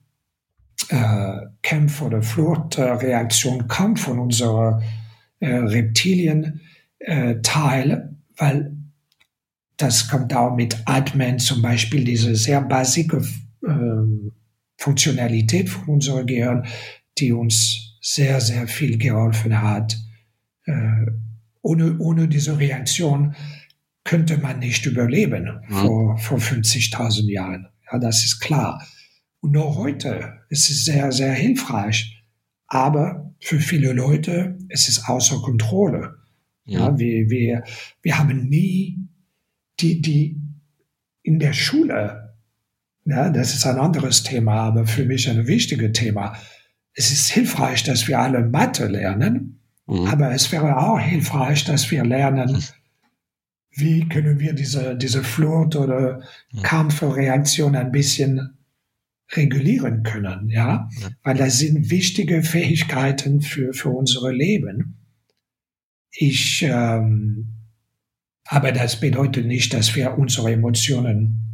äh, 0.89 1.33
Kämpf- 1.63 2.03
oder 2.03 2.23
Fluchtreaktion 2.23 3.67
kommt 3.69 3.99
von 3.99 4.19
unserer 4.19 4.83
äh, 5.41 5.53
Reptilienteil, 5.55 6.61
äh, 7.01 7.99
weil 8.37 8.77
das 9.77 10.09
kommt 10.09 10.35
auch 10.35 10.55
mit 10.55 10.77
Atmen 10.85 11.39
zum 11.39 11.63
Beispiel, 11.63 12.05
diese 12.05 12.37
sehr 12.37 12.61
basische 12.61 13.23
äh, 13.67 14.31
Funktionalität 14.81 15.69
von 15.69 15.85
unserem 15.95 16.27
Gehirn, 16.27 16.67
die 17.19 17.33
uns 17.33 17.99
sehr, 18.01 18.41
sehr 18.41 18.67
viel 18.67 18.97
geholfen 18.97 19.61
hat. 19.61 19.97
Äh, 20.65 21.07
ohne, 21.61 21.99
ohne 21.99 22.29
diese 22.29 22.59
Reaktion 22.59 23.37
könnte 24.05 24.39
man 24.39 24.59
nicht 24.59 24.87
überleben 24.87 25.61
mhm. 25.69 25.75
vor, 25.75 26.19
vor 26.19 26.39
50.000 26.39 27.31
Jahren. 27.31 27.69
Ja, 27.93 27.99
das 27.99 28.25
ist 28.25 28.41
klar. 28.41 28.83
Und 29.41 29.53
nur 29.53 29.77
heute 29.77 30.39
ist 30.49 30.71
es 30.71 30.85
sehr, 30.87 31.13
sehr 31.13 31.35
hilfreich. 31.35 32.25
Aber 32.67 33.35
für 33.39 33.61
viele 33.61 33.93
Leute 33.93 34.57
es 34.71 34.89
ist 34.89 35.07
außer 35.07 35.43
Kontrolle. 35.43 36.15
Ja, 36.65 36.87
ja 36.87 36.99
wir, 36.99 37.29
wir, 37.29 37.65
wir 38.01 38.19
haben 38.19 38.49
nie 38.49 38.99
die, 39.81 40.01
die 40.01 40.41
in 41.23 41.39
der 41.39 41.53
Schule, 41.53 42.20
ja, 43.05 43.31
das 43.31 43.55
ist 43.55 43.67
ein 43.67 43.79
anderes 43.79 44.23
Thema, 44.23 44.55
aber 44.63 44.87
für 44.87 45.05
mich 45.05 45.29
ein 45.29 45.47
wichtiges 45.47 45.93
Thema. 45.93 46.37
Es 46.95 47.11
ist 47.11 47.31
hilfreich, 47.31 47.83
dass 47.85 48.09
wir 48.09 48.19
alle 48.19 48.45
Mathe 48.45 48.87
lernen, 48.87 49.61
Mhm. 49.91 50.07
Aber 50.07 50.31
es 50.33 50.53
wäre 50.53 50.79
auch 50.79 51.01
hilfreich, 51.01 51.65
dass 51.65 51.91
wir 51.91 52.05
lernen, 52.05 52.63
wie 53.73 54.09
können 54.09 54.39
wir 54.39 54.53
diese, 54.53 54.97
diese 54.97 55.25
Flucht 55.25 55.75
oder 55.75 56.23
mhm. 56.53 56.63
Kampfreaktion 56.63 57.75
ein 57.75 57.91
bisschen 57.91 58.57
regulieren 59.33 60.03
können, 60.05 60.49
ja? 60.49 60.89
ja? 61.01 61.09
Weil 61.23 61.37
das 61.37 61.59
sind 61.59 61.91
wichtige 61.91 62.43
Fähigkeiten 62.43 63.41
für, 63.41 63.73
für 63.73 63.91
unsere 63.91 64.33
Leben. 64.33 64.97
Ich, 66.13 66.63
ähm, 66.63 67.49
aber 68.45 68.73
das 68.73 68.99
bedeutet 68.99 69.47
nicht, 69.47 69.75
dass 69.75 69.95
wir 69.95 70.19
unsere 70.19 70.53
Emotionen, 70.53 71.50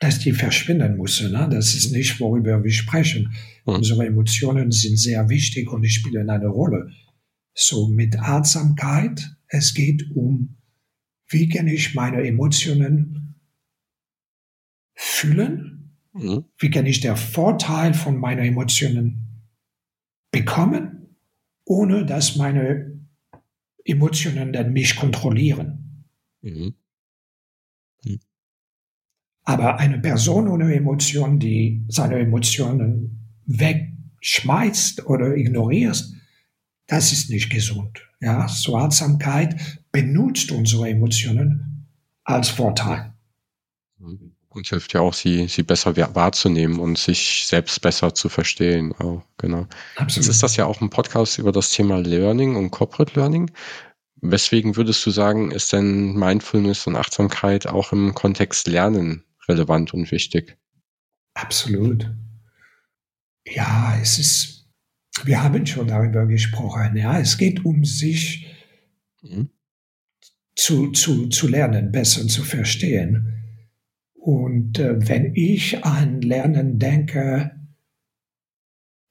dass 0.00 0.18
die 0.18 0.32
verschwinden 0.32 0.96
müssen. 0.96 1.30
Ne? 1.32 1.48
Das 1.50 1.74
ist 1.74 1.92
nicht, 1.92 2.18
worüber 2.20 2.64
wir 2.64 2.72
sprechen. 2.72 3.34
Mhm. 3.66 3.74
Unsere 3.74 4.06
Emotionen 4.06 4.72
sind 4.72 4.96
sehr 4.96 5.28
wichtig 5.28 5.70
und 5.70 5.82
die 5.82 5.90
spielen 5.90 6.28
eine 6.30 6.48
Rolle. 6.48 6.90
So 7.54 7.88
mit 7.88 8.18
Achtsamkeit, 8.18 9.36
es 9.46 9.74
geht 9.74 10.10
um, 10.14 10.56
wie 11.28 11.48
kann 11.48 11.68
ich 11.68 11.94
meine 11.94 12.26
Emotionen 12.26 13.34
fühlen? 14.94 15.96
Mhm. 16.14 16.46
Wie 16.58 16.70
kann 16.70 16.86
ich 16.86 17.00
der 17.00 17.16
Vorteil 17.16 17.92
von 17.92 18.18
meinen 18.18 18.44
Emotionen 18.44 19.44
bekommen, 20.32 21.14
ohne 21.64 22.06
dass 22.06 22.36
meine 22.36 22.98
Emotionen 23.84 24.52
dann 24.54 24.72
mich 24.72 24.96
kontrollieren? 24.96 26.06
Mhm. 26.40 26.74
Aber 29.44 29.78
eine 29.78 29.98
Person 29.98 30.48
ohne 30.48 30.74
Emotionen, 30.74 31.38
die 31.38 31.84
seine 31.88 32.18
Emotionen 32.18 33.20
wegschmeißt 33.46 35.06
oder 35.06 35.36
ignoriert, 35.36 36.04
das 36.86 37.12
ist 37.12 37.30
nicht 37.30 37.50
gesund. 37.50 38.06
Ja, 38.20 38.48
so 38.48 38.76
Achtsamkeit 38.76 39.56
benutzt 39.92 40.52
unsere 40.52 40.90
Emotionen 40.90 41.86
als 42.24 42.48
Vorteil. 42.48 43.12
Und 43.98 44.66
hilft 44.68 44.92
ja 44.94 45.00
auch, 45.00 45.14
sie, 45.14 45.46
sie 45.46 45.62
besser 45.62 45.96
wahrzunehmen 46.14 46.80
und 46.80 46.98
sich 46.98 47.44
selbst 47.46 47.80
besser 47.80 48.14
zu 48.14 48.28
verstehen. 48.28 48.92
Auch, 48.98 49.22
genau. 49.38 49.66
Absolut. 49.94 50.16
Jetzt 50.16 50.28
ist 50.28 50.42
das 50.42 50.56
ja 50.56 50.66
auch 50.66 50.80
ein 50.80 50.90
Podcast 50.90 51.38
über 51.38 51.52
das 51.52 51.70
Thema 51.70 51.98
Learning 51.98 52.56
und 52.56 52.70
Corporate 52.72 53.18
Learning. 53.18 53.50
Weswegen 54.16 54.76
würdest 54.76 55.06
du 55.06 55.10
sagen, 55.10 55.50
ist 55.50 55.72
denn 55.72 56.14
Mindfulness 56.14 56.86
und 56.86 56.96
Achtsamkeit 56.96 57.66
auch 57.68 57.92
im 57.92 58.12
Kontext 58.14 58.66
Lernen 58.66 59.24
relevant 59.50 59.92
und 59.92 60.10
wichtig? 60.10 60.56
Absolut. 61.34 62.10
Ja, 63.46 63.98
es 64.00 64.18
ist 64.18 64.60
wir 65.24 65.42
haben 65.42 65.66
schon 65.66 65.88
darüber 65.88 66.26
gesprochen. 66.26 66.96
Ja, 66.96 67.18
es 67.18 67.36
geht 67.36 67.64
um 67.64 67.84
sich 67.84 68.46
mhm. 69.22 69.50
zu, 70.54 70.92
zu, 70.92 71.28
zu 71.28 71.48
lernen, 71.48 71.92
besser 71.92 72.26
zu 72.26 72.42
verstehen. 72.42 73.42
Und 74.14 74.78
äh, 74.78 75.08
wenn 75.08 75.34
ich 75.34 75.84
an 75.84 76.20
Lernen 76.20 76.78
denke, 76.78 77.52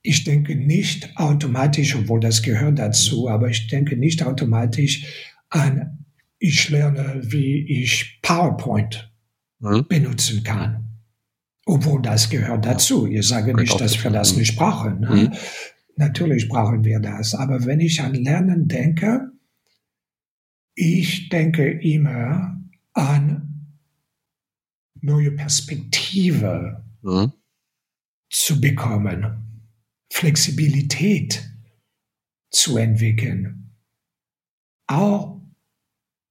ich 0.02 0.23
denke 0.23 0.56
nicht 0.56 1.17
automatisch, 1.17 1.95
obwohl 1.95 2.19
das 2.19 2.41
gehört 2.41 2.80
dazu, 2.80 3.28
aber 3.28 3.49
ich 3.49 3.67
denke 3.67 3.97
nicht 3.97 4.23
automatisch 4.23 5.06
an, 5.49 6.06
ich 6.38 6.69
lerne, 6.69 7.19
wie 7.23 7.82
ich 7.82 8.19
PowerPoint 8.21 9.09
mhm. 9.60 9.86
benutzen 9.88 10.43
kann. 10.43 10.86
Obwohl 11.65 12.02
das 12.02 12.30
gehört 12.30 12.65
dazu. 12.65 13.06
Ich 13.06 13.28
sage 13.28 13.54
nicht, 13.54 13.80
dass 13.80 14.04
wir 14.04 14.12
das 14.12 14.36
nicht 14.36 14.56
brauchen. 14.56 15.02
Ne? 15.02 15.10
Mhm. 15.10 15.34
Natürlich 15.95 16.48
brauchen 16.48 16.84
wir 16.84 17.00
das. 17.00 17.36
Aber 17.36 17.65
wenn 17.65 17.80
ich 17.80 18.02
an 18.02 18.15
Lernen 18.15 18.67
denke, 18.67 19.32
ich 20.74 21.30
denke 21.30 21.69
immer 21.69 22.58
an 22.93 23.76
neue 25.02 25.32
Perspektive 25.32 26.84
mhm. 27.02 27.34
zu 28.30 28.60
bekommen, 28.60 29.65
Flexibilität 30.12 31.50
zu 32.50 32.78
entwickeln. 32.78 33.76
Auch 34.88 35.38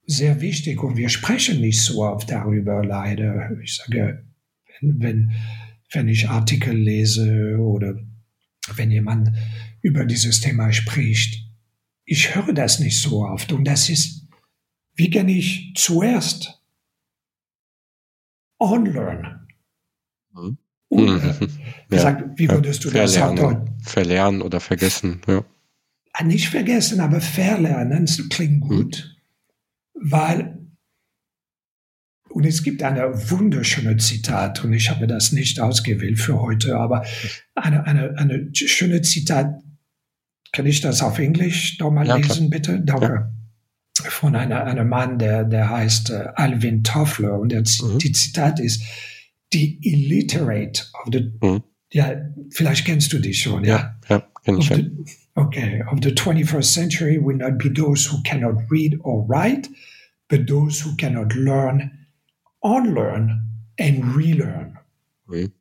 sehr 0.09 0.41
wichtig 0.41 0.83
und 0.83 0.97
wir 0.97 1.11
sprechen 1.11 1.61
nicht 1.61 1.83
so 1.83 2.03
oft 2.03 2.31
darüber 2.31 2.83
leider. 2.83 3.51
Ich 3.63 3.77
sage, 3.77 4.25
wenn, 4.81 5.01
wenn, 5.01 5.33
wenn 5.93 6.09
ich 6.09 6.29
Artikel 6.29 6.75
lese 6.75 7.59
oder 7.59 7.95
wenn 8.75 8.91
jemand 8.91 9.31
über 9.83 10.07
dieses 10.07 10.41
Thema 10.41 10.73
spricht. 10.73 11.45
Ich 12.05 12.35
höre 12.35 12.55
das 12.55 12.81
nicht 12.81 12.99
so 12.99 13.25
oft 13.27 13.53
und 13.53 13.65
das 13.65 13.91
ist, 13.91 14.27
wie 14.95 15.11
kann 15.11 15.29
ich 15.29 15.75
zuerst 15.77 16.63
unlearn. 18.57 19.47
Mhm. 20.33 20.59
Und, 20.89 21.09
äh, 21.09 21.35
wie, 21.91 21.99
sagt, 21.99 22.39
wie 22.39 22.49
würdest 22.49 22.83
du 22.85 22.91
das 22.91 23.13
sagen? 23.13 23.77
Verlernen 23.83 24.41
oder 24.41 24.59
vergessen, 24.59 25.21
ja. 25.27 25.45
Nicht 26.25 26.49
vergessen, 26.49 26.99
aber 26.99 27.21
verlernen, 27.21 28.07
klingt 28.31 28.65
mhm. 28.65 28.69
gut, 28.69 29.15
mhm. 29.15 29.18
Weil, 30.01 30.59
und 32.31 32.45
es 32.45 32.63
gibt 32.63 32.83
eine 32.83 33.31
wunderschöne 33.31 33.97
Zitat, 33.97 34.65
und 34.65 34.73
ich 34.73 34.91
habe 34.91 35.07
das 35.07 35.33
nicht 35.33 35.61
ausgewählt 35.61 36.19
für 36.19 36.41
heute, 36.41 36.77
aber 36.77 37.05
eine, 37.55 37.87
eine, 37.87 38.17
eine 38.17 38.49
schöne 38.53 39.03
Zitat, 39.03 39.61
kann 40.53 40.67
ich 40.67 40.81
das 40.81 41.03
auf 41.03 41.19
Englisch 41.19 41.79
nochmal 41.79 42.07
ja, 42.07 42.17
lesen, 42.17 42.49
klar. 42.49 42.51
bitte? 42.51 42.81
Danke. 42.81 43.07
Ja 43.07 43.33
von 44.07 44.37
einer, 44.37 44.65
einem 44.65 44.89
Mann, 44.89 45.19
der, 45.19 45.45
der 45.45 45.71
heißt 45.71 46.11
äh, 46.11 46.29
Alvin 46.35 46.85
Toffler 46.85 47.39
und 47.39 47.51
der, 47.51 47.61
mhm. 47.61 47.99
die 47.99 48.13
Zitat 48.13 48.61
ist, 48.61 48.83
die 49.53 49.79
illiterate 49.83 50.85
of 50.93 51.13
the, 51.13 51.33
mhm. 51.41 51.63
ja, 51.93 52.13
vielleicht 52.51 52.85
kennst 52.85 53.13
du 53.13 53.19
die 53.19 53.35
schon, 53.35 53.65
ja? 53.65 53.99
Ja, 54.09 54.17
ja 54.17 54.29
kenn 54.45 54.59
ich 54.59 54.67
schon. 54.67 55.05
Okay, 55.39 55.83
of 55.93 56.01
the 56.01 56.11
21st 56.11 56.65
century 56.65 57.17
will 57.17 57.37
not 57.37 57.59
be 57.59 57.69
those 57.69 58.05
who 58.07 58.21
cannot 58.25 58.57
read 58.69 58.99
or 59.05 59.23
write, 59.23 59.69
but 60.29 60.49
those 60.49 60.81
who 60.81 60.97
cannot 60.97 61.33
learn, 61.37 62.09
unlearn 62.61 63.49
and 63.79 64.17
relearn. 64.17 64.79
Mhm. 65.29 65.53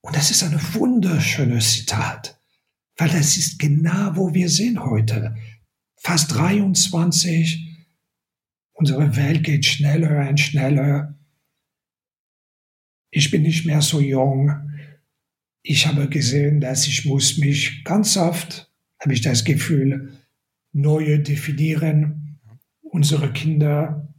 Und 0.00 0.16
das 0.16 0.30
ist 0.30 0.42
ein 0.42 0.58
wunderschönes 0.72 1.74
Zitat, 1.74 2.40
weil 2.96 3.10
das 3.10 3.36
ist 3.36 3.58
genau, 3.58 4.16
wo 4.16 4.32
wir 4.32 4.48
sind 4.48 4.80
heute 4.82 5.36
fast 5.96 6.34
23. 6.34 7.68
Unsere 8.72 9.14
Welt 9.14 9.44
geht 9.44 9.66
schneller 9.66 10.26
und 10.26 10.40
schneller. 10.40 11.18
Ich 13.10 13.30
bin 13.30 13.42
nicht 13.42 13.66
mehr 13.66 13.82
so 13.82 14.00
jung. 14.00 14.52
Ich 15.62 15.86
habe 15.86 16.08
gesehen, 16.08 16.62
dass 16.62 16.88
ich 16.88 17.04
muss 17.04 17.36
mich 17.36 17.84
ganz 17.84 18.16
oft, 18.16 18.71
habe 19.02 19.14
ich 19.14 19.20
das 19.20 19.44
Gefühl, 19.44 20.12
neu 20.72 21.18
definieren. 21.18 22.38
Unsere 22.82 23.32
Kinder, 23.32 24.14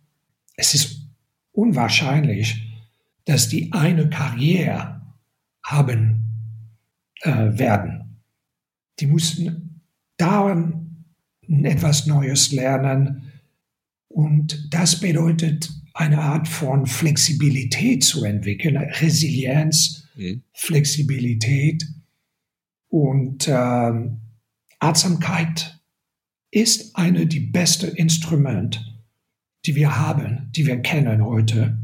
es 0.56 0.74
ist 0.74 1.08
unwahrscheinlich, 1.52 2.62
dass 3.26 3.48
die 3.48 3.72
eine 3.72 4.10
Karriere 4.10 5.02
haben 5.64 6.24
äh, 7.22 7.58
werden. 7.58 8.20
Die 9.00 9.08
mussten 9.08 9.82
dauernd 10.18 10.76
etwas 11.48 12.06
Neues 12.06 12.52
lernen. 12.52 13.32
Und 14.10 14.74
das 14.74 15.00
bedeutet, 15.00 15.72
eine 15.94 16.20
Art 16.20 16.48
von 16.48 16.88
Flexibilität 16.88 18.04
zu 18.04 18.26
entwickeln, 18.26 18.78
Resilienz, 18.78 20.08
mhm. 20.16 20.44
Flexibilität 20.52 21.86
und 22.90 23.48
äh, 23.48 23.92
Achtsamkeit 24.84 25.80
ist 26.52 26.98
eine 26.98 27.26
die 27.26 27.40
beste 27.40 27.88
Instrument, 27.88 29.02
die 29.66 29.76
wir 29.76 29.98
haben, 29.98 30.50
die 30.52 30.68
wir 30.68 30.82
kennen 30.82 31.24
heute, 31.24 31.78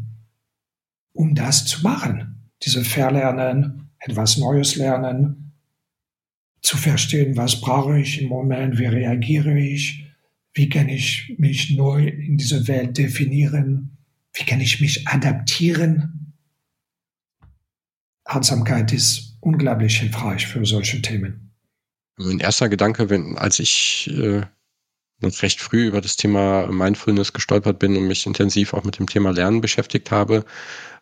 um 1.14 1.34
das 1.34 1.66
zu 1.66 1.82
machen. 1.82 2.52
Diese 2.62 2.84
Verlernen, 2.84 3.90
etwas 4.00 4.38
Neues 4.38 4.76
lernen, 4.76 5.54
zu 6.62 6.76
verstehen, 6.76 7.38
was 7.38 7.62
brauche 7.62 7.98
ich 7.98 8.22
im 8.22 8.28
Moment, 8.28 8.78
wie 8.78 8.88
reagiere 8.88 9.58
ich, 9.58 10.06
wie 10.54 10.68
kann 10.68 10.90
ich 10.90 11.36
mich 11.38 11.78
neu 11.78 12.06
in 12.06 12.36
dieser 12.36 12.68
Welt 12.68 12.98
definieren, 12.98 13.98
wie 14.34 14.44
kann 14.44 14.60
ich 14.60 14.82
mich 14.82 15.08
adaptieren. 15.08 16.34
Achtsamkeit 18.26 18.92
ist 18.92 19.38
unglaublich 19.40 20.02
hilfreich 20.02 20.46
für 20.46 20.66
solche 20.66 21.02
Themen. 21.02 21.49
Mein 22.22 22.40
erster 22.40 22.68
Gedanke, 22.68 23.10
wenn, 23.10 23.38
als 23.38 23.60
ich 23.60 24.12
äh, 24.14 24.42
recht 25.24 25.62
früh 25.62 25.88
über 25.88 26.02
das 26.02 26.18
Thema 26.18 26.68
Mindfulness 26.68 27.32
gestolpert 27.32 27.80
bin 27.80 27.96
und 27.96 28.08
mich 28.08 28.26
intensiv 28.26 28.74
auch 28.74 28.84
mit 28.84 29.00
dem 29.00 29.08
Thema 29.08 29.32
Lernen 29.32 29.62
beschäftigt 29.62 30.12
habe, 30.12 30.44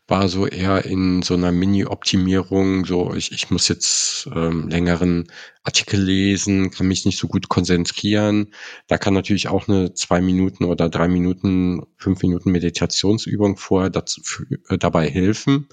war 0.07 0.29
so 0.29 0.45
eher 0.45 0.85
in 0.85 1.23
so 1.23 1.33
einer 1.33 1.51
Mini-Optimierung, 1.51 2.85
so 2.85 3.15
ich, 3.15 3.31
ich 3.31 3.49
muss 3.49 3.67
jetzt 3.67 4.29
ähm, 4.35 4.69
längeren 4.69 5.27
Artikel 5.63 5.99
lesen, 5.99 6.69
kann 6.69 6.87
mich 6.87 7.03
nicht 7.05 7.17
so 7.17 7.27
gut 7.27 7.49
konzentrieren. 7.49 8.53
Da 8.85 8.99
kann 8.99 9.15
natürlich 9.15 9.47
auch 9.47 9.67
eine 9.67 9.95
zwei 9.95 10.21
Minuten 10.21 10.65
oder 10.65 10.87
drei 10.87 11.07
Minuten, 11.07 11.81
fünf 11.97 12.21
Minuten 12.21 12.51
Meditationsübung 12.51 13.57
vorher 13.57 13.89
dazu, 13.89 14.21
äh, 14.69 14.77
dabei 14.77 15.09
helfen, 15.09 15.67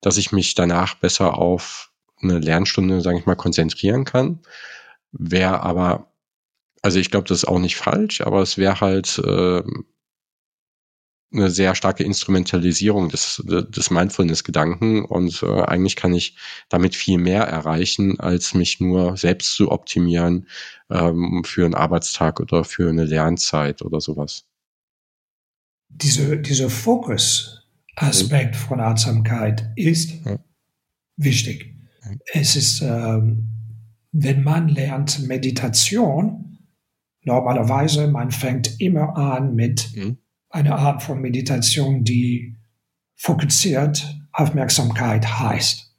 dass 0.00 0.16
ich 0.16 0.32
mich 0.32 0.56
danach 0.56 0.96
besser 0.96 1.38
auf 1.38 1.92
eine 2.20 2.40
Lernstunde, 2.40 3.00
sage 3.02 3.18
ich 3.20 3.26
mal, 3.26 3.36
konzentrieren 3.36 4.04
kann. 4.04 4.40
Wäre 5.12 5.60
aber, 5.60 6.12
also 6.82 6.98
ich 6.98 7.10
glaube, 7.10 7.28
das 7.28 7.38
ist 7.38 7.48
auch 7.48 7.58
nicht 7.58 7.76
falsch, 7.76 8.20
aber 8.20 8.42
es 8.42 8.58
wäre 8.58 8.80
halt 8.80 9.18
äh, 9.18 9.62
eine 11.32 11.50
sehr 11.50 11.74
starke 11.74 12.02
Instrumentalisierung 12.02 13.08
des, 13.08 13.42
des 13.46 13.90
Mindfulness-Gedanken 13.90 15.04
und 15.04 15.42
äh, 15.42 15.62
eigentlich 15.62 15.94
kann 15.94 16.12
ich 16.12 16.36
damit 16.68 16.96
viel 16.96 17.18
mehr 17.18 17.44
erreichen, 17.44 18.18
als 18.18 18.54
mich 18.54 18.80
nur 18.80 19.16
selbst 19.16 19.54
zu 19.54 19.70
optimieren 19.70 20.48
ähm, 20.90 21.42
für 21.44 21.64
einen 21.64 21.74
Arbeitstag 21.74 22.40
oder 22.40 22.64
für 22.64 22.88
eine 22.88 23.04
Lernzeit 23.04 23.82
oder 23.82 24.00
sowas. 24.00 24.44
Diese, 25.88 26.36
dieser 26.38 26.70
Fokus-Aspekt 26.70 28.54
mhm. 28.54 28.58
von 28.58 28.80
Achtsamkeit 28.80 29.70
ist 29.76 30.24
mhm. 30.24 30.38
wichtig. 31.16 31.76
Mhm. 32.04 32.20
Es 32.32 32.56
ist, 32.56 32.80
ähm, 32.82 33.59
wenn 34.12 34.42
man 34.42 34.68
lernt 34.68 35.26
Meditation, 35.26 36.58
normalerweise 37.22 38.08
man 38.08 38.30
fängt 38.30 38.80
immer 38.80 39.16
an 39.16 39.54
mit 39.54 39.94
mhm 39.94 40.18
eine 40.50 40.74
Art 40.76 41.02
von 41.02 41.20
Meditation, 41.20 42.04
die 42.04 42.56
fokussiert 43.16 44.04
Aufmerksamkeit 44.32 45.26
heißt. 45.26 45.94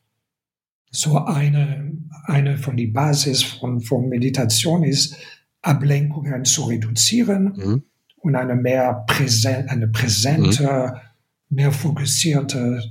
So 0.91 1.17
eine, 1.19 1.93
eine 2.26 2.58
von 2.58 2.76
die 2.76 2.88
Basis 2.88 3.43
von, 3.43 3.80
von 3.82 4.10
Meditation 4.10 4.84
ist, 4.84 5.15
Ablenkungen 5.62 6.43
zu 6.43 6.63
reduzieren 6.63 7.54
mhm. 7.56 7.84
und 8.17 8.36
eine 8.36 8.56
mehr 8.56 9.06
präsent, 9.08 9.69
eine 9.69 9.88
präsente, 9.88 11.02
mhm. 11.50 11.56
mehr 11.56 11.71
fokussierte 11.71 12.84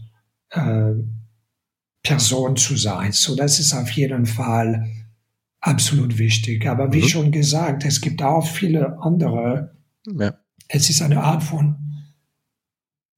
äh, 0.50 0.92
Person 2.02 2.56
zu 2.56 2.76
sein. 2.76 3.12
So, 3.12 3.36
das 3.36 3.58
ist 3.58 3.74
auf 3.74 3.90
jeden 3.90 4.24
Fall 4.24 4.88
absolut 5.60 6.18
wichtig. 6.18 6.66
Aber 6.66 6.92
wie 6.92 7.02
mhm. 7.02 7.08
schon 7.08 7.32
gesagt, 7.32 7.84
es 7.84 8.00
gibt 8.00 8.22
auch 8.22 8.46
viele 8.46 8.98
andere 9.00 9.76
ja. 10.06 10.38
Es 10.68 10.88
ist 10.88 11.02
eine 11.02 11.22
Art 11.22 11.42
von 11.42 11.76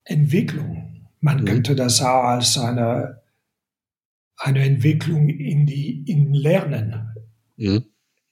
Entwicklung. 0.04 1.06
Man 1.20 1.42
mhm. 1.42 1.44
könnte 1.44 1.76
das 1.76 2.00
auch 2.00 2.24
als 2.24 2.56
eine, 2.58 3.20
eine 4.36 4.64
Entwicklung 4.64 5.28
in 5.28 5.66
die, 5.66 6.02
in 6.06 6.32
Lernen. 6.32 7.14
Mhm. 7.56 7.84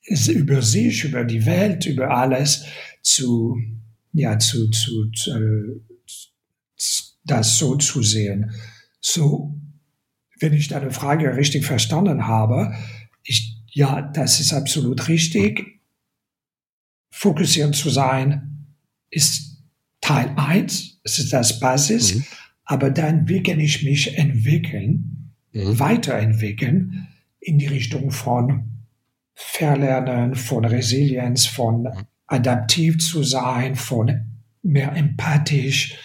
Es 0.03 0.29
über 0.29 0.63
sich, 0.63 1.05
über 1.05 1.25
die 1.25 1.45
Welt, 1.45 1.85
über 1.85 2.11
alles 2.11 2.65
zu, 3.03 3.59
ja, 4.13 4.39
zu, 4.39 4.71
zu, 4.71 5.11
zu 5.11 5.85
das 7.25 7.59
so 7.59 7.77
zu 7.77 8.03
sehen. 8.03 8.53
So, 9.01 9.55
wenn 10.41 10.55
ich 10.55 10.69
deine 10.69 10.91
Frage 10.91 11.37
richtig 11.37 11.67
verstanden 11.67 12.27
habe, 12.27 12.75
ich, 13.23 13.50
ja, 13.73 14.03
das 14.03 14.41
ist 14.41 14.53
absolut 14.53 15.09
richtig. 15.09 15.81
Fokussieren 17.11 17.73
zu 17.73 17.91
sein, 17.91 18.67
ist 19.11 19.63
Teil 20.01 20.33
1, 20.37 21.01
es 21.05 21.19
ist 21.19 21.33
das 21.33 21.61
Basis, 21.61 22.15
mhm. 22.15 22.25
aber 22.65 22.91
dann, 22.91 23.29
wie 23.29 23.43
kann 23.43 23.61
ich 23.61 23.85
mich 23.85 24.17
entwickeln, 24.17 25.35
mhm. 25.53 25.79
weiterentwickeln 25.79 27.09
in 27.41 27.59
die 27.59 27.67
Richtung 27.67 28.11
von 28.11 28.85
Verlernen, 29.35 30.35
von 30.35 30.65
Resilienz, 30.65 31.47
von 31.47 31.83
mhm. 31.83 32.07
adaptiv 32.27 32.99
zu 32.99 33.23
sein, 33.23 33.77
von 33.77 34.41
mehr 34.63 34.95
empathisch 34.95 35.97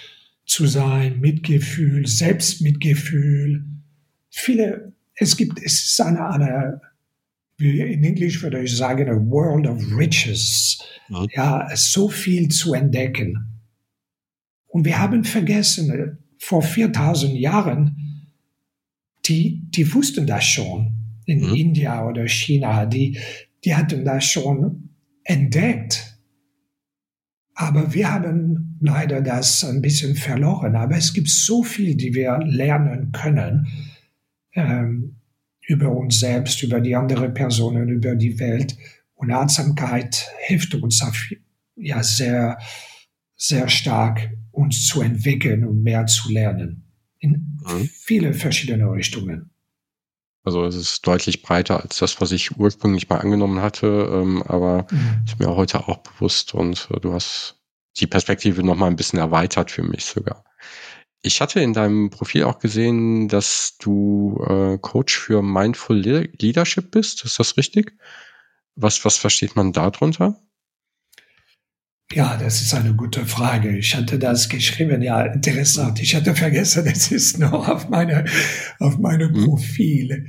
zu 0.45 0.67
sein, 0.67 1.19
Mitgefühl, 1.19 2.07
Selbstmitgefühl. 2.07 3.65
Viele, 4.29 4.93
es 5.15 5.37
gibt, 5.37 5.61
es 5.61 5.83
ist 5.85 6.01
eine, 6.01 6.29
eine 6.29 6.81
in 7.57 8.03
Englisch 8.03 8.41
würde 8.41 8.61
ich 8.61 8.75
sagen, 8.75 9.09
a 9.09 9.15
world 9.15 9.67
of 9.67 9.81
riches. 9.97 10.79
Ja. 11.09 11.25
ja, 11.31 11.75
so 11.75 12.09
viel 12.09 12.49
zu 12.49 12.73
entdecken. 12.73 13.61
Und 14.67 14.85
wir 14.85 14.99
haben 14.99 15.23
vergessen, 15.23 16.17
vor 16.37 16.61
4000 16.61 17.35
Jahren, 17.35 18.31
die, 19.25 19.63
die 19.69 19.93
wussten 19.93 20.27
das 20.27 20.43
schon 20.43 20.93
in 21.25 21.47
mhm. 21.47 21.55
India 21.55 22.05
oder 22.05 22.27
China, 22.27 22.85
die, 22.85 23.17
die 23.63 23.73
hatten 23.73 24.05
das 24.05 24.25
schon 24.25 24.89
entdeckt. 25.23 26.19
Aber 27.55 27.93
wir 27.93 28.11
haben 28.11 28.77
leider 28.81 29.21
das 29.21 29.63
ein 29.63 29.81
bisschen 29.81 30.15
verloren. 30.15 30.75
Aber 30.75 30.97
es 30.97 31.13
gibt 31.13 31.29
so 31.29 31.63
viel, 31.63 31.95
die 31.95 32.13
wir 32.13 32.37
lernen 32.39 33.13
können 33.13 33.67
ähm, 34.53 35.14
über 35.67 35.91
uns 35.91 36.19
selbst, 36.19 36.61
über 36.63 36.79
die 36.79 36.95
anderen 36.95 37.33
Personen, 37.33 37.89
über 37.89 38.15
die 38.15 38.39
Welt. 38.39 38.77
Und 39.15 39.31
Achtsamkeit 39.31 40.29
hilft 40.45 40.75
uns 40.75 41.01
auf, 41.01 41.17
ja 41.75 42.03
sehr, 42.03 42.57
sehr 43.35 43.67
stark, 43.67 44.29
uns 44.51 44.87
zu 44.87 45.01
entwickeln 45.01 45.65
und 45.65 45.83
mehr 45.83 46.05
zu 46.05 46.31
lernen. 46.31 46.83
In 47.19 47.59
mhm. 47.63 47.89
viele 47.91 48.33
verschiedene 48.33 48.89
Richtungen. 48.91 49.49
Also 50.43 50.63
es 50.65 50.75
ist 50.75 51.05
deutlich 51.07 51.41
breiter 51.41 51.81
als 51.81 51.97
das, 51.97 52.21
was 52.21 52.31
ich 52.31 52.57
ursprünglich 52.57 53.09
mal 53.09 53.17
angenommen 53.17 53.61
hatte, 53.61 53.87
ähm, 54.13 54.43
aber 54.43 54.85
mhm. 54.91 55.23
ist 55.25 55.39
mir 55.39 55.55
heute 55.55 55.87
auch 55.87 55.97
bewusst 55.97 56.53
und 56.53 56.87
äh, 56.91 56.99
du 56.99 57.13
hast 57.13 57.59
die 57.97 58.07
Perspektive 58.07 58.61
noch 58.61 58.75
mal 58.75 58.87
ein 58.87 58.95
bisschen 58.95 59.17
erweitert 59.17 59.71
für 59.71 59.81
mich 59.81 60.05
sogar. 60.05 60.43
Ich 61.25 61.41
hatte 61.41 61.59
in 61.59 61.73
deinem 61.73 62.11
Profil 62.11 62.43
auch 62.43 62.59
gesehen, 62.59 63.27
dass 63.27 63.77
du 63.79 64.45
äh, 64.47 64.77
Coach 64.77 65.17
für 65.17 65.41
Mindful 65.41 65.97
Leadership 65.97 66.91
bist. 66.91 67.25
Ist 67.25 67.39
das 67.39 67.57
richtig? 67.57 67.93
Was, 68.75 69.03
was 69.05 69.17
versteht 69.17 69.55
man 69.55 69.73
darunter? 69.73 70.39
Ja, 72.11 72.37
das 72.37 72.61
ist 72.61 72.75
eine 72.75 72.93
gute 72.93 73.25
Frage. 73.25 73.75
Ich 73.75 73.95
hatte 73.95 74.19
das 74.19 74.49
geschrieben. 74.49 75.01
Ja, 75.01 75.23
interessant. 75.23 75.99
Ich 75.99 76.15
hatte 76.15 76.35
vergessen, 76.35 76.85
es 76.93 77.11
ist 77.11 77.39
noch 77.39 77.67
auf 77.67 77.89
meine, 77.89 78.25
auf 78.77 78.99
meinem 78.99 79.31
mhm. 79.31 79.45
Profil. 79.45 80.27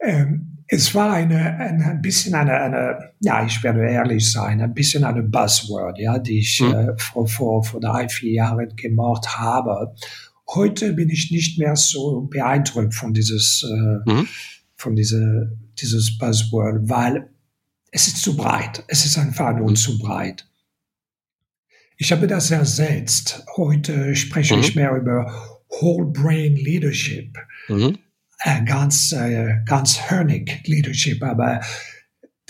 Ähm, 0.00 0.64
es 0.66 0.92
war 0.92 1.12
eine, 1.12 1.56
ein, 1.56 1.82
ein 1.82 2.02
bisschen 2.02 2.34
eine, 2.34 2.54
eine, 2.54 3.12
ja, 3.20 3.44
ich 3.44 3.62
werde 3.62 3.88
ehrlich 3.88 4.32
sein, 4.32 4.60
ein 4.60 4.74
bisschen 4.74 5.04
eine 5.04 5.22
Buzzword, 5.22 6.00
ja, 6.00 6.18
die 6.18 6.40
ich 6.40 6.60
mhm. 6.60 6.74
äh, 6.74 6.98
vor, 6.98 7.28
vor, 7.28 7.62
vor 7.62 7.80
drei, 7.80 8.08
vier 8.08 8.32
Jahren 8.32 8.74
gemacht 8.74 9.38
habe. 9.38 9.94
Heute 10.48 10.92
bin 10.92 11.08
ich 11.08 11.30
nicht 11.30 11.58
mehr 11.58 11.76
so 11.76 12.22
beeindruckt 12.22 12.94
von 12.94 13.14
dieses, 13.14 13.64
äh, 13.64 14.10
mhm. 14.10 14.28
von 14.76 14.96
diese, 14.96 15.56
dieses 15.78 16.18
Buzzword, 16.18 16.88
weil 16.88 17.30
es 17.90 18.06
ist 18.06 18.22
zu 18.22 18.36
breit. 18.36 18.84
Es 18.88 19.04
ist 19.04 19.18
einfach 19.18 19.54
nur 19.56 19.70
mhm. 19.70 19.76
zu 19.76 19.98
breit. 19.98 20.46
Ich 21.96 22.10
habe 22.10 22.26
das 22.26 22.50
ersetzt. 22.50 23.44
Heute 23.56 24.16
spreche 24.16 24.56
mhm. 24.56 24.62
ich 24.62 24.74
mehr 24.74 24.96
über 24.96 25.60
Whole 25.80 26.06
Brain 26.06 26.56
Leadership. 26.56 27.38
Mhm. 27.68 27.98
Äh, 28.40 28.64
ganz, 28.64 29.12
äh, 29.12 29.60
ganz 29.66 30.10
Hörnig 30.10 30.66
Leadership, 30.66 31.22
aber 31.22 31.60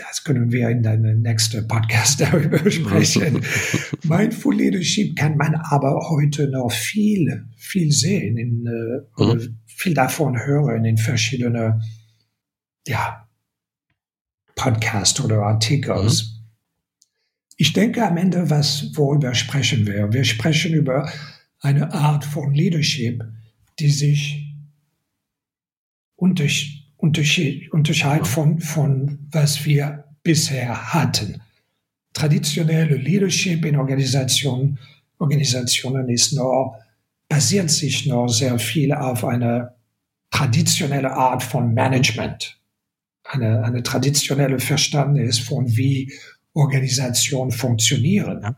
das 0.09 0.25
können 0.25 0.51
wir 0.51 0.69
in 0.69 0.83
den 0.83 1.23
nächsten 1.23 1.67
Podcast 1.69 2.21
darüber 2.21 2.71
sprechen. 2.71 3.45
Mindful 4.03 4.57
Leadership 4.57 5.17
kann 5.17 5.37
man 5.37 5.55
aber 5.55 6.09
heute 6.11 6.49
noch 6.49 6.73
viel, 6.73 7.47
viel 7.57 7.93
sehen, 7.93 8.37
in, 8.37 8.67
äh, 8.67 9.23
mhm. 9.23 9.59
viel 9.67 9.95
davon 9.95 10.39
hören 10.39 10.85
in 10.85 10.97
verschiedenen, 10.97 11.83
ja, 12.87 13.29
Podcasts 14.57 15.21
oder 15.21 15.43
Artikels. 15.43 16.23
Mhm. 16.23 16.43
Ich 17.57 17.73
denke 17.73 18.05
am 18.05 18.17
Ende, 18.17 18.51
was, 18.51 18.91
worüber 18.97 19.35
sprechen 19.35 19.87
wir? 19.87 20.13
Wir 20.13 20.25
sprechen 20.25 20.75
über 20.75 21.09
eine 21.61 21.93
Art 21.93 22.25
von 22.25 22.53
Leadership, 22.53 23.23
die 23.79 23.91
sich 23.91 24.53
unterscheidet 27.03 28.27
von, 28.27 28.61
von 28.61 29.19
was 29.31 29.65
wir 29.65 30.05
bisher 30.23 30.95
hatten. 30.95 31.43
Traditionelle 32.15 32.97
Leadership 32.97 33.65
in 33.65 33.77
Organisationen, 33.77 34.79
Organisationen 35.19 36.09
ist 36.09 36.33
noch, 36.33 36.77
basiert 37.29 37.71
sich 37.71 38.07
noch 38.07 38.29
sehr 38.29 38.59
viel 38.59 38.93
auf 38.93 39.25
eine 39.25 39.75
traditionelle 40.31 41.13
Art 41.13 41.43
von 41.43 41.75
Management. 41.75 42.61
Eine, 43.25 43.65
eine 43.65 43.83
traditionelle 43.83 44.59
Verständnis 44.59 45.39
von 45.39 45.77
wie 45.77 46.13
Organisation 46.55 47.51
funktionieren. 47.51 48.57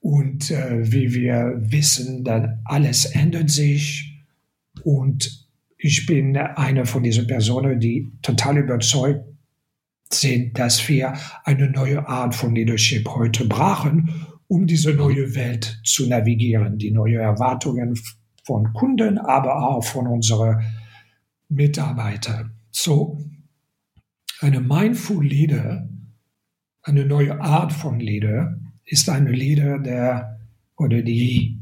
Und 0.00 0.50
äh, 0.50 0.90
wie 0.90 1.12
wir 1.12 1.54
wissen, 1.58 2.24
dann 2.24 2.60
alles 2.64 3.04
ändert 3.04 3.50
sich 3.50 4.24
und 4.82 5.49
ich 5.82 6.04
bin 6.04 6.36
eine 6.36 6.84
von 6.84 7.02
diesen 7.02 7.26
Personen, 7.26 7.80
die 7.80 8.12
total 8.20 8.58
überzeugt 8.58 9.24
sind, 10.12 10.58
dass 10.58 10.86
wir 10.88 11.14
eine 11.44 11.70
neue 11.70 12.06
Art 12.06 12.34
von 12.34 12.54
Leadership 12.54 13.08
heute 13.08 13.46
brauchen, 13.46 14.26
um 14.46 14.66
diese 14.66 14.92
neue 14.92 15.34
Welt 15.34 15.80
zu 15.84 16.06
navigieren, 16.06 16.76
die 16.76 16.90
neue 16.90 17.18
Erwartungen 17.18 17.98
von 18.44 18.72
Kunden, 18.74 19.16
aber 19.16 19.68
auch 19.68 19.82
von 19.82 20.06
unseren 20.06 20.62
Mitarbeitern. 21.48 22.52
So, 22.70 23.18
eine 24.40 24.60
Mindful 24.60 25.24
Leader, 25.24 25.88
eine 26.82 27.06
neue 27.06 27.40
Art 27.40 27.72
von 27.72 28.00
Leader, 28.00 28.58
ist 28.84 29.08
eine 29.08 29.30
Leader, 29.30 29.78
der 29.78 30.40
oder 30.76 31.00
die 31.02 31.58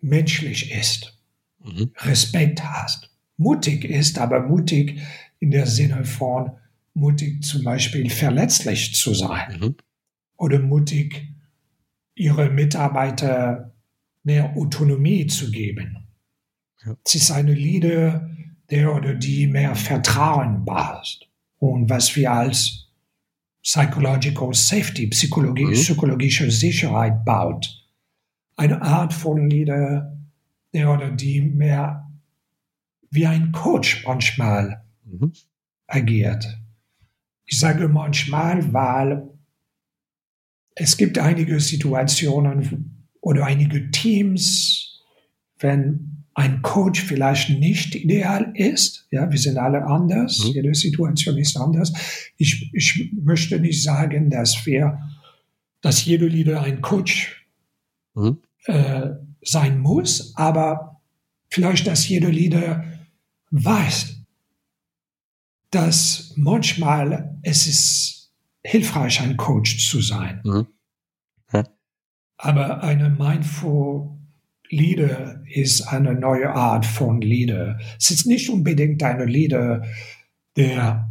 menschlich 0.00 0.72
ist, 0.72 1.18
mhm. 1.62 1.92
Respekt 1.98 2.64
hat, 2.64 3.11
mutig 3.42 3.84
ist, 3.84 4.18
aber 4.18 4.40
mutig 4.40 5.00
in 5.38 5.50
der 5.50 5.66
Sinne 5.66 6.04
von 6.04 6.52
mutig 6.94 7.42
zum 7.42 7.64
Beispiel 7.64 8.10
verletzlich 8.10 8.94
zu 8.94 9.14
sein 9.14 9.58
mhm. 9.60 9.76
oder 10.36 10.58
mutig 10.58 11.26
ihre 12.14 12.50
Mitarbeiter 12.50 13.72
mehr 14.22 14.56
Autonomie 14.56 15.26
zu 15.26 15.50
geben. 15.50 16.06
Ja. 16.84 16.96
Es 17.04 17.14
ist 17.14 17.30
eine 17.30 17.54
Leader, 17.54 18.30
der 18.70 18.94
oder 18.94 19.14
die 19.14 19.46
mehr 19.46 19.74
Vertrauen 19.74 20.64
baut 20.64 21.28
und 21.58 21.90
was 21.90 22.14
wir 22.16 22.32
als 22.32 22.88
Psychological 23.62 24.52
Safety, 24.54 25.06
Psychologie, 25.08 25.66
mhm. 25.66 25.72
psychologische 25.72 26.50
Sicherheit 26.50 27.24
baut. 27.24 27.68
Eine 28.56 28.82
Art 28.82 29.12
von 29.12 29.48
Leader, 29.48 30.18
der 30.72 30.92
oder 30.92 31.10
die 31.10 31.40
mehr 31.40 32.11
wie 33.12 33.26
ein 33.26 33.52
Coach 33.52 34.04
manchmal 34.06 34.82
mhm. 35.04 35.32
agiert. 35.86 36.58
Ich 37.44 37.58
sage 37.58 37.88
manchmal, 37.88 38.72
weil 38.72 39.28
es 40.74 40.96
gibt 40.96 41.18
einige 41.18 41.60
Situationen 41.60 43.06
oder 43.20 43.44
einige 43.44 43.90
Teams, 43.90 45.02
wenn 45.58 46.24
ein 46.34 46.62
Coach 46.62 47.02
vielleicht 47.02 47.50
nicht 47.50 47.94
ideal 47.94 48.52
ist, 48.54 49.06
ja, 49.10 49.30
wir 49.30 49.38
sind 49.38 49.58
alle 49.58 49.84
anders, 49.84 50.46
mhm. 50.46 50.52
jede 50.52 50.74
Situation 50.74 51.36
ist 51.36 51.58
anders. 51.58 51.92
Ich, 52.38 52.70
ich 52.72 53.10
möchte 53.12 53.60
nicht 53.60 53.82
sagen, 53.82 54.30
dass 54.30 54.64
wir, 54.64 54.98
dass 55.82 56.06
jeder 56.06 56.26
Leader 56.26 56.62
ein 56.62 56.80
Coach 56.80 57.46
mhm. 58.14 58.38
äh, 58.64 59.10
sein 59.42 59.78
muss, 59.78 60.34
aber 60.36 61.02
vielleicht, 61.50 61.86
dass 61.86 62.08
jeder 62.08 62.30
Leader 62.30 62.82
weiß, 63.52 64.16
dass 65.70 66.32
manchmal 66.36 67.38
es 67.42 67.66
ist 67.66 68.32
hilfreich, 68.64 69.20
ein 69.20 69.36
Coach 69.36 69.88
zu 69.88 70.00
sein. 70.00 70.40
Mhm. 70.44 70.66
Ja. 71.52 71.64
Aber 72.38 72.82
eine 72.82 73.10
Mindful 73.10 74.10
Leader 74.68 75.42
ist 75.46 75.82
eine 75.82 76.14
neue 76.14 76.50
Art 76.50 76.86
von 76.86 77.20
Leader. 77.20 77.78
Es 77.98 78.10
ist 78.10 78.26
nicht 78.26 78.48
unbedingt 78.48 79.02
eine 79.02 79.26
Leader, 79.26 79.84
der 80.56 81.10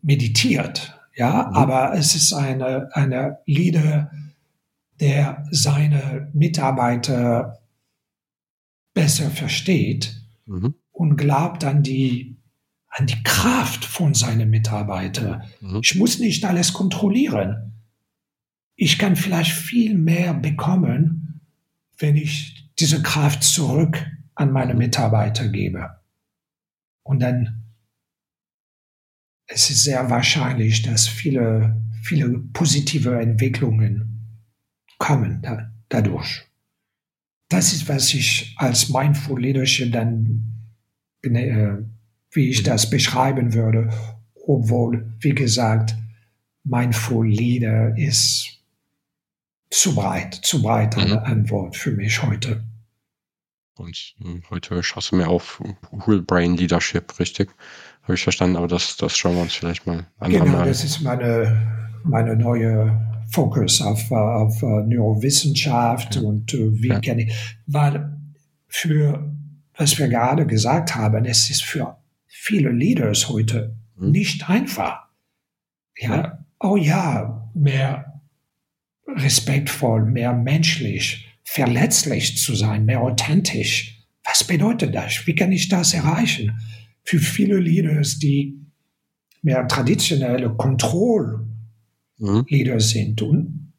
meditiert, 0.00 0.98
ja, 1.14 1.48
mhm. 1.48 1.56
aber 1.56 1.94
es 1.94 2.14
ist 2.14 2.32
eine, 2.32 2.94
eine 2.94 3.38
Leader, 3.46 4.10
der 5.00 5.46
seine 5.50 6.30
Mitarbeiter 6.32 7.58
besser 8.94 9.30
versteht 9.30 10.22
mhm 10.46 10.74
und 10.94 11.16
glaubt 11.16 11.64
an 11.64 11.82
die, 11.82 12.38
an 12.88 13.06
die 13.06 13.22
Kraft 13.22 13.84
von 13.84 14.14
seinen 14.14 14.48
Mitarbeitern. 14.48 15.42
Mhm. 15.60 15.80
Ich 15.82 15.96
muss 15.96 16.18
nicht 16.18 16.44
alles 16.44 16.72
kontrollieren. 16.72 17.74
Ich 18.76 18.98
kann 18.98 19.16
vielleicht 19.16 19.52
viel 19.52 19.98
mehr 19.98 20.32
bekommen, 20.32 21.40
wenn 21.98 22.16
ich 22.16 22.70
diese 22.78 23.02
Kraft 23.02 23.42
zurück 23.42 24.06
an 24.34 24.52
meine. 24.52 24.74
Mitarbeiter 24.74 25.48
gebe. 25.48 25.90
Und 27.02 27.20
dann 27.20 27.64
es 29.46 29.68
ist 29.70 29.84
sehr 29.84 30.08
wahrscheinlich, 30.08 30.82
dass 30.82 31.06
viele, 31.06 31.82
viele 32.02 32.38
positive 32.52 33.20
Entwicklungen 33.20 34.38
kommen 34.98 35.42
da, 35.42 35.70
dadurch. 35.88 36.44
Das 37.50 37.72
ist, 37.72 37.88
was 37.88 38.14
ich 38.14 38.54
als 38.56 38.88
Mindful 38.88 39.40
Leadership 39.40 39.92
dann 39.92 40.53
wie 41.24 42.50
ich 42.50 42.62
das 42.62 42.90
beschreiben 42.90 43.54
würde, 43.54 43.90
obwohl, 44.46 45.12
wie 45.20 45.34
gesagt, 45.34 45.94
Mindful 46.64 47.28
Leader 47.28 47.96
ist 47.96 48.58
zu 49.70 49.94
breit, 49.94 50.34
zu 50.34 50.62
breit 50.62 50.96
eine 50.96 51.16
mhm. 51.16 51.24
Antwort 51.24 51.76
für 51.76 51.90
mich 51.90 52.22
heute. 52.22 52.64
Und 53.76 54.14
äh, 54.20 54.40
heute 54.50 54.82
schaust 54.82 55.10
du 55.10 55.16
mir 55.16 55.28
auf 55.28 55.60
Whole 55.90 56.22
Brain 56.22 56.56
Leadership, 56.56 57.18
richtig? 57.18 57.50
Habe 58.02 58.14
ich 58.14 58.22
verstanden, 58.22 58.56
aber 58.56 58.68
das, 58.68 58.96
das 58.96 59.16
schauen 59.16 59.34
wir 59.34 59.42
uns 59.42 59.54
vielleicht 59.54 59.86
mal 59.86 60.06
an. 60.18 60.30
Genau, 60.30 60.64
das 60.64 60.84
ist 60.84 61.00
meine, 61.00 61.90
meine 62.04 62.36
neue 62.36 63.00
Fokus 63.30 63.80
auf, 63.80 64.10
auf 64.12 64.62
uh, 64.62 64.80
Neurowissenschaft 64.80 66.14
ja. 66.16 66.22
und 66.22 66.54
uh, 66.54 66.70
wie 66.74 66.88
ja. 66.88 67.00
kenne 67.00 67.22
ich, 67.22 67.56
weil 67.66 68.16
für, 68.68 69.33
was 69.76 69.98
wir 69.98 70.08
gerade 70.08 70.46
gesagt 70.46 70.94
haben, 70.94 71.24
es 71.24 71.50
ist 71.50 71.62
für 71.62 71.98
viele 72.26 72.70
Leaders 72.70 73.28
heute 73.28 73.76
mhm. 73.96 74.10
nicht 74.10 74.48
einfach. 74.48 75.08
Ja, 75.96 76.16
ja, 76.16 76.44
oh 76.60 76.76
ja, 76.76 77.50
mehr 77.54 78.22
respektvoll, 79.06 80.04
mehr 80.04 80.32
menschlich, 80.32 81.28
verletzlich 81.44 82.38
zu 82.38 82.54
sein, 82.54 82.84
mehr 82.84 83.00
authentisch. 83.00 84.06
Was 84.24 84.44
bedeutet 84.44 84.94
das? 84.94 85.26
Wie 85.26 85.34
kann 85.34 85.52
ich 85.52 85.68
das 85.68 85.94
erreichen? 85.94 86.58
Für 87.02 87.18
viele 87.18 87.58
Leaders, 87.58 88.18
die 88.18 88.58
mehr 89.42 89.68
traditionelle 89.68 90.54
Kontroll 90.54 91.46
mhm. 92.18 92.46
Sind. 92.78 93.20
Und 93.22 93.72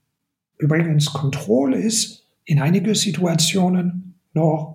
übrigens, 0.60 1.08
Kontrolle 1.08 1.78
ist 1.78 2.28
in 2.46 2.60
einigen 2.60 2.94
Situationen 2.94 4.20
noch 4.34 4.75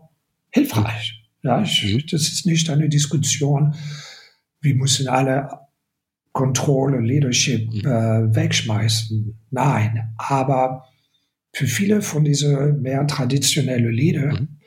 hilfreich. 0.53 1.25
Ja, 1.43 1.63
ich, 1.63 1.85
mhm. 1.85 2.05
das 2.11 2.23
ist 2.23 2.47
nicht 2.47 2.69
eine 2.71 2.89
Diskussion, 2.89 3.75
wir 4.61 4.75
müssen 4.75 5.09
alle 5.09 5.49
Kontrolle, 6.33 7.01
Leadership 7.01 7.73
mhm. 7.73 7.81
äh, 7.81 8.35
wegschmeißen. 8.35 9.39
Nein, 9.51 10.15
aber 10.17 10.87
für 11.53 11.67
viele 11.67 12.03
von 12.03 12.25
diesen 12.25 12.83
mehr 12.83 13.07
traditionellen 13.07 13.93
Leader, 13.93 14.41
mhm. 14.41 14.61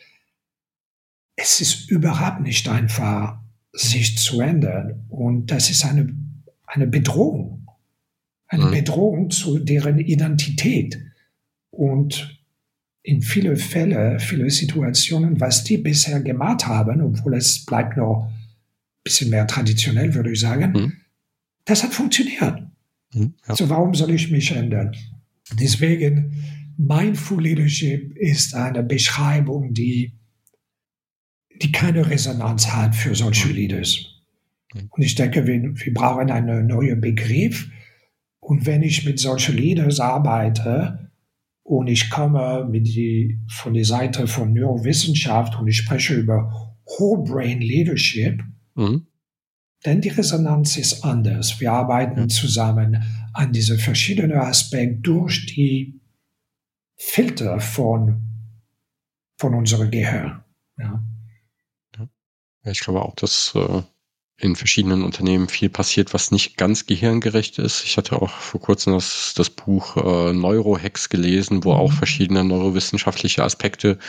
es 1.36 1.62
ist 1.62 1.90
überhaupt 1.90 2.42
nicht 2.42 2.68
einfach, 2.68 3.40
sich 3.72 4.18
zu 4.18 4.42
ändern. 4.42 5.06
Und 5.10 5.48
das 5.48 5.70
ist 5.70 5.86
eine, 5.86 6.16
eine 6.66 6.88
Bedrohung 6.88 7.64
eine 8.54 8.66
mhm. 8.66 8.72
Bedrohung 8.72 9.30
zu 9.32 9.60
deren 9.60 10.00
Identität. 10.00 11.00
Und 11.72 12.43
in 13.04 13.22
viele 13.22 13.58
Fälle, 13.58 14.20
viele 14.20 14.49
Situationen, 14.49 15.39
was 15.39 15.64
die 15.64 15.78
bisher 15.78 16.22
gemacht 16.22 16.66
haben, 16.66 17.01
obwohl 17.01 17.36
es 17.36 17.66
bleibt 17.66 17.97
noch 17.97 18.28
ein 18.28 19.04
bisschen 19.04 19.30
mehr 19.30 19.45
traditionell, 19.45 20.14
würde 20.14 20.32
ich 20.32 20.39
sagen, 20.39 20.72
mhm. 20.72 20.93
das 21.66 21.84
hat 21.84 21.93
funktioniert. 21.93 22.64
Mhm, 23.14 23.34
ja. 23.47 23.56
So 23.56 23.70
warum 23.70 23.93
soll 23.93 24.12
ich 24.12 24.32
mich 24.32 24.51
ändern? 24.51 24.95
Deswegen, 25.60 26.43
Mindful 26.78 27.43
Leadership 27.43 28.16
ist 28.18 28.56
eine 28.56 28.82
Beschreibung, 28.82 29.74
die, 29.74 30.14
die 31.62 31.72
keine 31.72 32.10
Resonanz 32.10 32.68
hat 32.70 32.95
für 32.95 33.14
solche 33.14 33.49
mhm. 33.49 33.56
Leaders. 33.56 34.06
Mhm. 34.74 34.88
Und 34.89 35.04
ich 35.04 35.16
denke, 35.16 35.45
wir, 35.45 35.62
wir 35.62 35.93
brauchen 35.93 36.32
einen 36.32 36.68
neuen 36.68 37.01
Begriff, 37.01 37.70
und 38.43 38.66
wenn 38.66 38.84
ich 38.84 39.06
mit 39.06 39.20
solchen 39.20 39.56
Leaders 39.56 39.99
arbeite 39.99 41.12
und 41.64 41.88
ich 41.88 42.09
komme 42.09 42.68
mit 42.70 42.88
die, 42.88 43.39
von 43.47 43.74
der 43.74 43.86
Seite 43.86 44.28
von 44.28 44.53
Neurowissenschaft 44.53 45.57
und 45.57 45.68
ich 45.68 45.78
spreche 45.78 46.16
über 46.16 46.78
Whole 46.86 47.24
Brain 47.24 47.61
Leadership, 47.61 48.43
mhm. 48.76 49.07
denn 49.86 50.01
die 50.01 50.09
Resonanz 50.09 50.78
ist 50.78 51.03
anders. 51.03 51.59
Wir 51.61 51.72
arbeiten 51.72 52.24
mhm. 52.24 52.30
zusammen 52.30 53.03
an 53.34 53.53
diese 53.53 53.78
verschiedenen 53.78 54.38
Aspekte 54.38 54.99
durch 55.01 55.45
die 55.47 55.99
Filter 56.95 57.59
von, 57.59 58.22
von 59.38 59.55
unserem 59.55 59.89
Gehirn. 59.89 60.43
Ja. 60.78 61.03
ja. 61.97 62.09
Ich 62.66 62.82
glaube 62.82 63.01
auch, 63.01 63.16
dass 63.16 63.53
äh, 63.55 63.82
in 64.44 64.56
verschiedenen 64.56 65.04
Unternehmen 65.04 65.48
viel 65.48 65.70
passiert, 65.70 66.14
was 66.14 66.32
nicht 66.32 66.58
ganz 66.58 66.86
gehirngerecht 66.86 67.60
ist. 67.60 67.84
Ich 67.86 67.98
hatte 67.98 68.22
auch 68.22 68.30
vor 68.30 68.62
kurzem 68.62 68.94
das, 68.94 69.34
das 69.36 69.50
Buch 69.50 69.98
äh, 69.98 70.34
Neurohacks 70.34 71.10
gelesen, 71.10 71.64
wo 71.64 71.74
auch 71.74 71.91
mhm. 71.91 71.96
verschiedene 71.96 72.44
neurowissenschaftliche 72.44 73.44
Aspekte 73.44 74.00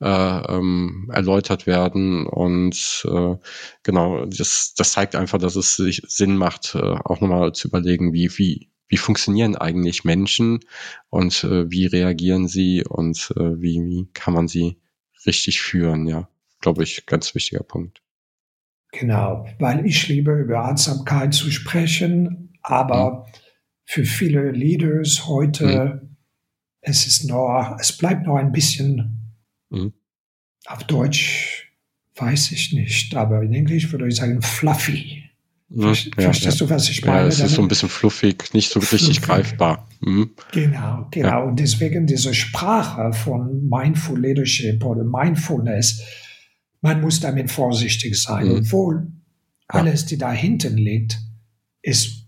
äh, 0.00 0.06
ähm, 0.06 1.10
erläutert 1.12 1.66
werden. 1.66 2.26
Und 2.26 3.06
äh, 3.08 3.36
genau, 3.82 4.26
das, 4.26 4.74
das 4.76 4.92
zeigt 4.92 5.16
einfach, 5.16 5.38
dass 5.38 5.56
es 5.56 5.76
sich 5.76 6.02
Sinn 6.06 6.36
macht, 6.36 6.74
äh, 6.74 6.78
auch 6.78 7.20
nochmal 7.20 7.52
zu 7.52 7.68
überlegen, 7.68 8.12
wie, 8.12 8.30
wie, 8.38 8.70
wie 8.88 8.96
funktionieren 8.98 9.56
eigentlich 9.56 10.04
Menschen 10.04 10.60
und 11.10 11.44
äh, 11.44 11.70
wie 11.70 11.86
reagieren 11.86 12.46
sie 12.46 12.84
und 12.84 13.32
äh, 13.36 13.60
wie, 13.60 13.80
wie 13.84 14.08
kann 14.12 14.34
man 14.34 14.48
sie 14.48 14.78
richtig 15.26 15.60
führen, 15.60 16.06
ja. 16.06 16.28
Glaube 16.60 16.84
ich, 16.84 17.04
ganz 17.06 17.34
wichtiger 17.34 17.62
Punkt. 17.62 18.00
Genau, 18.98 19.46
weil 19.58 19.84
ich 19.84 20.08
liebe 20.08 20.32
über 20.32 20.64
Achtsamkeit 20.64 21.34
zu 21.34 21.50
sprechen, 21.50 22.54
aber 22.62 23.26
mhm. 23.26 23.32
für 23.84 24.04
viele 24.04 24.50
Leaders 24.52 25.26
heute, 25.26 26.00
mhm. 26.02 26.16
es 26.80 27.06
ist 27.06 27.24
noch, 27.24 27.76
es 27.78 27.92
bleibt 27.92 28.26
noch 28.26 28.36
ein 28.36 28.52
bisschen 28.52 29.34
mhm. 29.68 29.92
auf 30.66 30.84
Deutsch, 30.84 31.70
weiß 32.14 32.52
ich 32.52 32.72
nicht, 32.72 33.14
aber 33.14 33.42
in 33.42 33.52
Englisch 33.52 33.92
würde 33.92 34.08
ich 34.08 34.16
sagen 34.16 34.40
fluffy. 34.40 35.24
Mhm. 35.68 35.94
Verstehst 36.16 36.60
ja, 36.60 36.66
du, 36.66 36.70
was 36.70 36.88
ich 36.88 37.04
meine? 37.04 37.22
Ja, 37.22 37.26
es 37.26 37.40
ist 37.40 37.54
so 37.54 37.62
ein 37.62 37.68
bisschen 37.68 37.90
fluffig, 37.90 38.54
nicht 38.54 38.70
so 38.70 38.80
fluffig. 38.80 39.08
richtig 39.08 39.22
greifbar. 39.22 39.88
Mhm. 40.00 40.30
Genau, 40.52 41.06
genau. 41.10 41.28
Ja. 41.28 41.38
Und 41.40 41.58
deswegen 41.58 42.06
diese 42.06 42.32
Sprache 42.32 43.12
von 43.12 43.68
Mindful 43.68 44.18
Leadership 44.20 44.82
oder 44.84 45.04
Mindfulness, 45.04 46.00
man 46.80 47.00
muss 47.00 47.20
damit 47.20 47.50
vorsichtig 47.50 48.20
sein. 48.20 48.48
Mhm. 48.48 48.58
Obwohl 48.58 49.12
alles, 49.68 50.06
die 50.06 50.18
da 50.18 50.32
hinten 50.32 50.76
liegt, 50.76 51.18
ist 51.82 52.26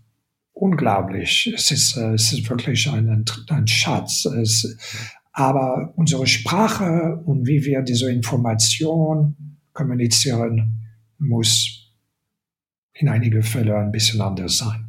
unglaublich. 0.53 1.51
Es 1.53 1.71
ist, 1.71 1.95
äh, 1.95 2.13
es 2.13 2.33
ist 2.33 2.49
wirklich 2.49 2.89
ein, 2.89 3.25
ein 3.49 3.67
Schatz. 3.67 4.25
Es, 4.25 4.77
aber 5.31 5.93
unsere 5.95 6.27
Sprache 6.27 7.21
und 7.25 7.47
wie 7.47 7.63
wir 7.63 7.81
diese 7.81 8.11
Information 8.11 9.57
kommunizieren, 9.73 10.85
muss 11.17 11.93
in 12.93 13.07
einigen 13.07 13.43
Fällen 13.43 13.75
ein 13.75 13.91
bisschen 13.91 14.19
anders 14.21 14.57
sein. 14.57 14.85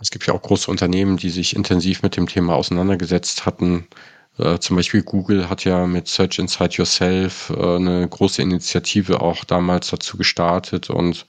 Es 0.00 0.10
gibt 0.10 0.26
ja 0.26 0.34
auch 0.34 0.42
große 0.42 0.70
Unternehmen, 0.70 1.16
die 1.16 1.30
sich 1.30 1.54
intensiv 1.54 2.02
mit 2.02 2.16
dem 2.16 2.26
Thema 2.26 2.56
auseinandergesetzt 2.56 3.46
hatten, 3.46 3.86
äh, 4.38 4.58
zum 4.58 4.76
Beispiel 4.76 5.02
Google 5.02 5.48
hat 5.48 5.64
ja 5.64 5.86
mit 5.86 6.08
Search 6.08 6.38
Inside 6.38 6.74
Yourself 6.74 7.50
äh, 7.50 7.76
eine 7.76 8.08
große 8.08 8.42
Initiative 8.42 9.20
auch 9.20 9.44
damals 9.44 9.90
dazu 9.90 10.16
gestartet 10.16 10.90
und, 10.90 11.26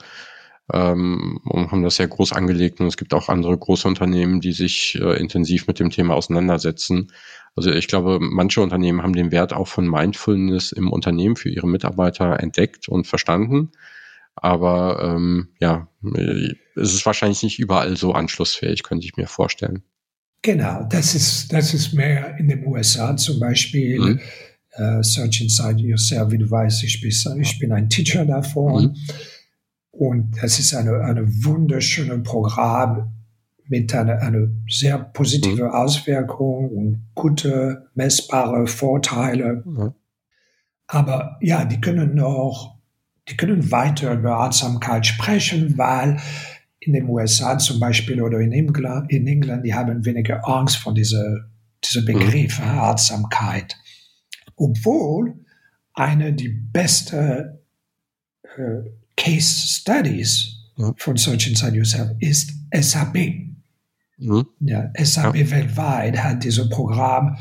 ähm, 0.73 1.39
und 1.45 1.71
haben 1.71 1.83
das 1.83 1.97
sehr 1.97 2.07
groß 2.07 2.33
angelegt. 2.33 2.79
Und 2.79 2.87
es 2.87 2.97
gibt 2.97 3.13
auch 3.13 3.29
andere 3.29 3.57
große 3.57 3.87
Unternehmen, 3.87 4.41
die 4.41 4.53
sich 4.53 4.95
äh, 4.95 5.19
intensiv 5.19 5.67
mit 5.67 5.79
dem 5.79 5.91
Thema 5.91 6.15
auseinandersetzen. 6.15 7.11
Also 7.55 7.71
ich 7.71 7.87
glaube, 7.87 8.17
manche 8.19 8.61
Unternehmen 8.61 9.01
haben 9.03 9.13
den 9.13 9.31
Wert 9.31 9.53
auch 9.53 9.67
von 9.67 9.87
Mindfulness 9.87 10.71
im 10.71 10.91
Unternehmen 10.91 11.35
für 11.35 11.49
ihre 11.49 11.67
Mitarbeiter 11.67 12.39
entdeckt 12.39 12.89
und 12.89 13.07
verstanden. 13.07 13.71
Aber 14.35 15.01
ähm, 15.01 15.49
ja, 15.59 15.87
es 16.75 16.93
ist 16.93 17.05
wahrscheinlich 17.05 17.43
nicht 17.43 17.59
überall 17.59 17.95
so 17.95 18.13
anschlussfähig, 18.13 18.83
könnte 18.83 19.05
ich 19.05 19.15
mir 19.15 19.27
vorstellen. 19.27 19.83
Genau, 20.45 20.83
das 20.83 21.15
ist, 21.15 21.51
das 21.51 21.73
ist 21.73 21.93
mehr 21.93 22.37
in 22.37 22.47
den 22.47 22.67
USA 22.67 23.17
zum 23.17 23.39
Beispiel. 23.39 23.99
Mhm. 23.99 24.19
Uh, 24.77 25.01
Search 25.01 25.41
Inside 25.41 25.81
Yourself, 25.81 26.31
wie 26.31 26.37
du 26.37 26.51
weißt, 26.51 26.83
ich 26.83 27.01
bin, 27.01 27.41
ich 27.41 27.57
bin 27.57 27.71
ein 27.71 27.89
Teacher 27.89 28.25
davon. 28.25 28.83
Mhm. 28.83 28.95
Und 29.89 30.37
das 30.39 30.59
ist 30.59 30.75
eine, 30.75 30.99
eine 31.01 31.25
wunderschöne 31.43 32.19
Programm 32.19 33.11
mit 33.67 33.95
einer, 33.95 34.21
einer 34.21 34.47
sehr 34.69 34.99
positiven 34.99 35.65
mhm. 35.65 35.71
Auswirkung 35.71 36.69
und 36.69 37.07
gute, 37.15 37.87
messbare 37.95 38.67
Vorteile. 38.67 39.63
Mhm. 39.65 39.93
Aber 40.85 41.37
ja, 41.41 41.65
die 41.65 41.81
können 41.81 42.13
noch, 42.13 42.75
die 43.29 43.35
können 43.35 43.71
weiter 43.71 44.13
über 44.13 44.41
Achtsamkeit 44.41 45.07
sprechen, 45.07 45.75
weil 45.79 46.19
in 46.85 46.93
den 46.93 47.09
USA 47.09 47.57
zum 47.57 47.79
Beispiel 47.79 48.21
oder 48.21 48.39
in 48.39 48.51
England, 48.51 49.11
in 49.11 49.27
England 49.27 49.65
die 49.65 49.73
haben 49.73 50.05
weniger 50.05 50.47
Angst 50.47 50.77
vor 50.77 50.93
dieser, 50.93 51.49
dieser 51.83 52.01
mhm. 52.01 52.05
Begriff 52.05 52.59
mhm. 52.59 52.65
Achtsamkeit. 52.65 53.75
Obwohl 54.55 55.33
eine 55.93 56.33
die 56.33 56.49
beste 56.49 57.61
äh, 58.57 58.89
Case 59.17 59.67
Studies 59.67 60.57
mhm. 60.77 60.93
von 60.97 61.17
Search 61.17 61.47
Inside 61.47 61.75
Yourself 61.75 62.11
ist 62.19 62.53
SAP. 62.73 63.15
Mhm. 64.17 64.45
Ja, 64.59 64.91
SAP 64.97 65.35
ja. 65.35 65.51
weltweit 65.51 66.23
hat 66.23 66.43
dieses 66.43 66.69
Programm 66.69 67.37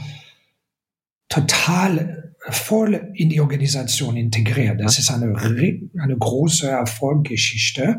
total 1.28 2.34
voll 2.49 3.12
in 3.14 3.30
die 3.30 3.40
Organisation 3.40 4.16
integriert. 4.16 4.80
Das 4.80 4.99
ist 4.99 5.11
eine, 5.11 5.36
eine 5.36 6.16
große 6.16 6.68
Erfolgsgeschichte 6.68 7.99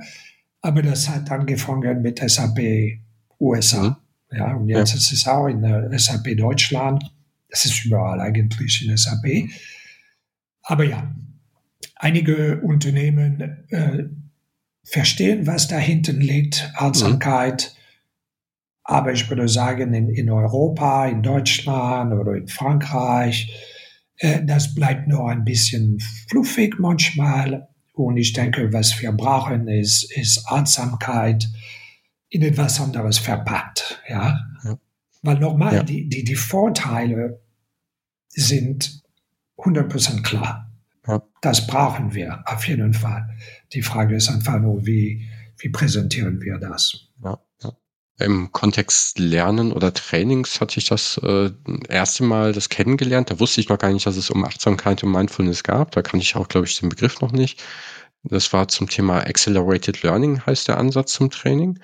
aber 0.66 0.82
das 0.82 1.08
hat 1.08 1.30
angefangen 1.30 2.02
mit 2.02 2.18
SAP 2.18 3.00
USA. 3.40 4.02
Mhm. 4.32 4.38
Ja, 4.38 4.54
und 4.56 4.68
jetzt 4.68 4.92
ja. 4.92 4.98
ist 4.98 5.12
es 5.12 5.28
auch 5.28 5.48
in 5.48 5.64
SAP 5.98 6.36
Deutschland. 6.36 7.04
Es 7.50 7.66
ist 7.66 7.86
überall 7.86 8.20
eigentlich 8.20 8.84
in 8.84 8.98
SAP. 8.98 9.48
Aber 10.64 10.84
ja, 10.84 11.16
einige 11.98 12.62
Unternehmen 12.62 13.66
äh, 13.70 14.06
verstehen, 14.84 15.46
was 15.46 15.68
da 15.68 15.78
hinten 15.78 16.20
liegt, 16.20 16.72
Achtsamkeit. 16.76 17.72
Mhm. 17.72 17.82
Aber 18.86 19.14
ich 19.14 19.30
würde 19.30 19.48
sagen, 19.48 19.94
in, 19.94 20.10
in 20.10 20.32
Europa, 20.32 21.08
in 21.08 21.22
Deutschland 21.22 22.12
oder 22.12 22.34
in 22.34 22.48
Frankreich, 22.48 23.54
äh, 24.18 24.44
das 24.44 24.74
bleibt 24.74 25.08
nur 25.08 25.30
ein 25.30 25.46
bisschen 25.46 26.00
fluffig 26.28 26.80
manchmal. 26.80 27.68
Und 27.96 28.18
ich 28.18 28.34
denke, 28.34 28.74
was 28.74 29.02
wir 29.02 29.12
brauchen, 29.14 29.68
ist, 29.70 30.12
ist 30.16 30.46
Achtsamkeit 30.48 31.48
in 32.30 32.42
etwas 32.42 32.82
anderes 32.82 33.18
verpackt. 33.18 34.02
Ja? 34.10 34.40
ja. 34.64 34.78
Weil 35.22 35.40
nochmal, 35.40 35.76
ja. 35.76 35.84
die, 35.84 36.10
die, 36.10 36.26
die 36.26 36.36
Vorteile 36.36 37.42
sind 38.28 39.02
100% 39.58 40.24
klar. 40.24 40.72
Ja. 41.08 41.24
Das 41.40 41.66
brauchen 41.68 42.14
wir 42.14 42.44
auf 42.46 42.68
jeden 42.68 42.94
Fall. 42.94 43.30
Die 43.72 43.82
Frage 43.82 44.16
ist 44.16 44.30
einfach 44.30 44.60
nur, 44.60 44.86
wie, 44.86 45.30
wie 45.58 45.70
präsentieren 45.70 46.42
wir 46.42 46.58
das? 46.58 47.08
Ja, 47.24 47.40
ja. 47.64 47.72
Im 48.18 48.52
Kontext 48.54 49.20
Lernen 49.20 49.74
oder 49.74 49.94
Trainings 49.94 50.62
hatte 50.62 50.80
ich 50.80 50.88
das 50.88 51.18
äh, 51.18 51.52
erste 51.90 52.24
Mal 52.24 52.54
das 52.54 52.70
kennengelernt. 52.70 53.30
Da 53.30 53.40
wusste 53.42 53.60
ich 53.60 53.68
noch 53.68 53.78
gar 53.78 53.92
nicht, 53.92 54.06
dass 54.06 54.16
es 54.16 54.30
um 54.30 54.46
Achtsamkeit 54.46 55.04
und 55.04 55.12
Mindfulness 55.12 55.64
gab. 55.64 55.92
Da 55.92 56.02
kannte 56.02 56.24
ich 56.24 56.36
auch, 56.38 56.48
glaube 56.48 56.66
ich, 56.66 56.80
den 56.80 56.88
Begriff 56.90 57.20
noch 57.20 57.34
nicht. 57.34 57.62
Das 58.24 58.54
war 58.54 58.68
zum 58.70 58.90
Thema 58.90 59.20
Accelerated 59.20 60.02
Learning, 60.02 60.44
heißt 60.46 60.68
der 60.68 60.78
Ansatz 60.78 61.14
zum 61.14 61.30
Training. 61.30 61.80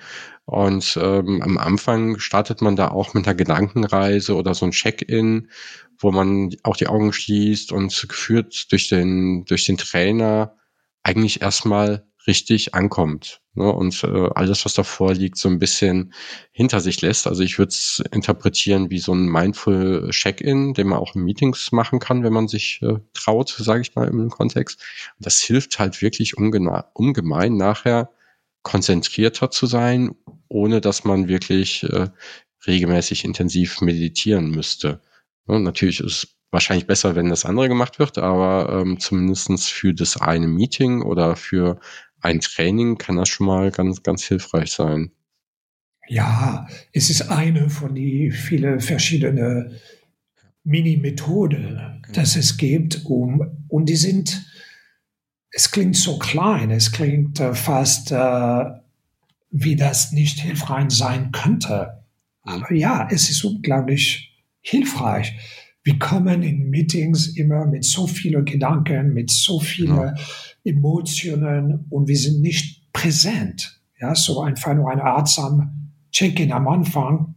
Und 0.46 0.98
ähm, 1.00 1.40
am 1.42 1.58
Anfang 1.58 2.18
startet 2.18 2.62
man 2.62 2.76
da 2.76 2.88
auch 2.88 3.14
mit 3.14 3.26
einer 3.26 3.36
Gedankenreise 3.36 4.34
oder 4.34 4.54
so 4.54 4.64
ein 4.66 4.72
Check-in, 4.72 5.50
wo 5.98 6.10
man 6.10 6.50
auch 6.64 6.76
die 6.76 6.88
Augen 6.88 7.12
schließt 7.12 7.72
und 7.72 8.08
geführt 8.08 8.72
durch 8.72 8.88
den, 8.88 9.44
durch 9.44 9.66
den 9.66 9.76
Trainer 9.76 10.56
eigentlich 11.04 11.42
erstmal 11.42 12.06
richtig 12.26 12.74
ankommt 12.74 13.40
ne, 13.54 13.72
und 13.72 14.04
äh, 14.04 14.28
alles, 14.34 14.64
was 14.64 14.74
davor 14.74 15.14
liegt, 15.14 15.38
so 15.38 15.48
ein 15.48 15.58
bisschen 15.58 16.12
hinter 16.52 16.80
sich 16.80 17.00
lässt. 17.02 17.26
Also 17.26 17.42
ich 17.42 17.58
würde 17.58 17.70
es 17.70 18.02
interpretieren 18.12 18.90
wie 18.90 18.98
so 18.98 19.12
ein 19.12 19.26
Mindful 19.26 20.10
Check-in, 20.10 20.74
den 20.74 20.88
man 20.88 20.98
auch 20.98 21.14
in 21.14 21.22
Meetings 21.22 21.72
machen 21.72 21.98
kann, 21.98 22.22
wenn 22.22 22.32
man 22.32 22.48
sich 22.48 22.80
äh, 22.82 22.98
traut, 23.12 23.48
sage 23.48 23.82
ich 23.82 23.94
mal 23.94 24.08
im 24.08 24.30
Kontext. 24.30 24.80
Und 25.18 25.26
das 25.26 25.40
hilft 25.40 25.78
halt 25.78 26.02
wirklich 26.02 26.36
ungemein 26.36 27.56
nachher 27.56 28.10
konzentrierter 28.62 29.50
zu 29.50 29.66
sein, 29.66 30.14
ohne 30.48 30.80
dass 30.80 31.04
man 31.04 31.28
wirklich 31.28 31.82
äh, 31.84 32.08
regelmäßig 32.66 33.24
intensiv 33.24 33.80
meditieren 33.80 34.50
müsste. 34.50 35.00
Ja, 35.48 35.58
natürlich 35.58 36.00
ist 36.00 36.36
wahrscheinlich 36.52 36.86
besser, 36.86 37.16
wenn 37.16 37.30
das 37.30 37.44
andere 37.44 37.68
gemacht 37.68 37.98
wird, 37.98 38.18
aber 38.18 38.80
ähm, 38.80 39.00
zumindestens 39.00 39.68
für 39.68 39.94
das 39.94 40.20
eine 40.20 40.46
Meeting 40.46 41.02
oder 41.02 41.34
für 41.34 41.80
ein 42.22 42.40
Training 42.40 42.98
kann 42.98 43.16
das 43.16 43.28
schon 43.28 43.46
mal 43.46 43.70
ganz, 43.70 44.02
ganz 44.02 44.24
hilfreich 44.24 44.70
sein. 44.70 45.10
Ja, 46.08 46.66
es 46.92 47.10
ist 47.10 47.22
eine 47.22 47.68
von 47.70 47.94
die 47.94 48.30
viele 48.30 48.80
verschiedene 48.80 49.80
Mini-Methode, 50.64 52.00
dass 52.12 52.36
es 52.36 52.56
gibt, 52.56 53.04
um, 53.04 53.64
und 53.68 53.88
die 53.88 53.96
sind, 53.96 54.46
es 55.50 55.70
klingt 55.70 55.96
so 55.96 56.18
klein, 56.18 56.70
es 56.70 56.92
klingt 56.92 57.40
äh, 57.40 57.54
fast, 57.54 58.12
äh, 58.12 58.64
wie 59.50 59.76
das 59.76 60.12
nicht 60.12 60.40
hilfreich 60.40 60.90
sein 60.90 61.30
könnte. 61.32 62.04
Aber 62.42 62.72
ja, 62.72 63.08
es 63.10 63.28
ist 63.30 63.44
unglaublich 63.44 64.32
hilfreich. 64.60 65.34
Wir 65.84 65.98
kommen 65.98 66.42
in 66.42 66.70
Meetings 66.70 67.36
immer 67.36 67.66
mit 67.66 67.84
so 67.84 68.06
vielen 68.06 68.44
Gedanken, 68.44 69.12
mit 69.12 69.30
so 69.30 69.58
vielen 69.58 69.96
ja. 69.96 70.14
Emotionen 70.64 71.86
und 71.90 72.06
wir 72.06 72.16
sind 72.16 72.40
nicht 72.40 72.92
präsent. 72.92 73.80
Ja, 74.00 74.14
so 74.14 74.40
einfach 74.40 74.74
nur 74.74 74.90
ein 74.90 75.00
artsam 75.00 75.90
Check-in 76.12 76.52
am 76.52 76.68
Anfang 76.68 77.34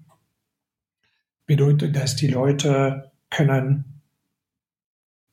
bedeutet, 1.46 1.96
dass 1.96 2.16
die 2.16 2.28
Leute 2.28 3.12
können 3.30 4.02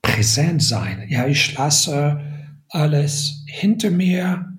präsent 0.03 0.63
sein. 0.63 1.07
Ja, 1.09 1.27
ich 1.27 1.55
lasse 1.55 2.21
alles 2.69 3.45
hinter 3.47 3.91
mir 3.91 4.53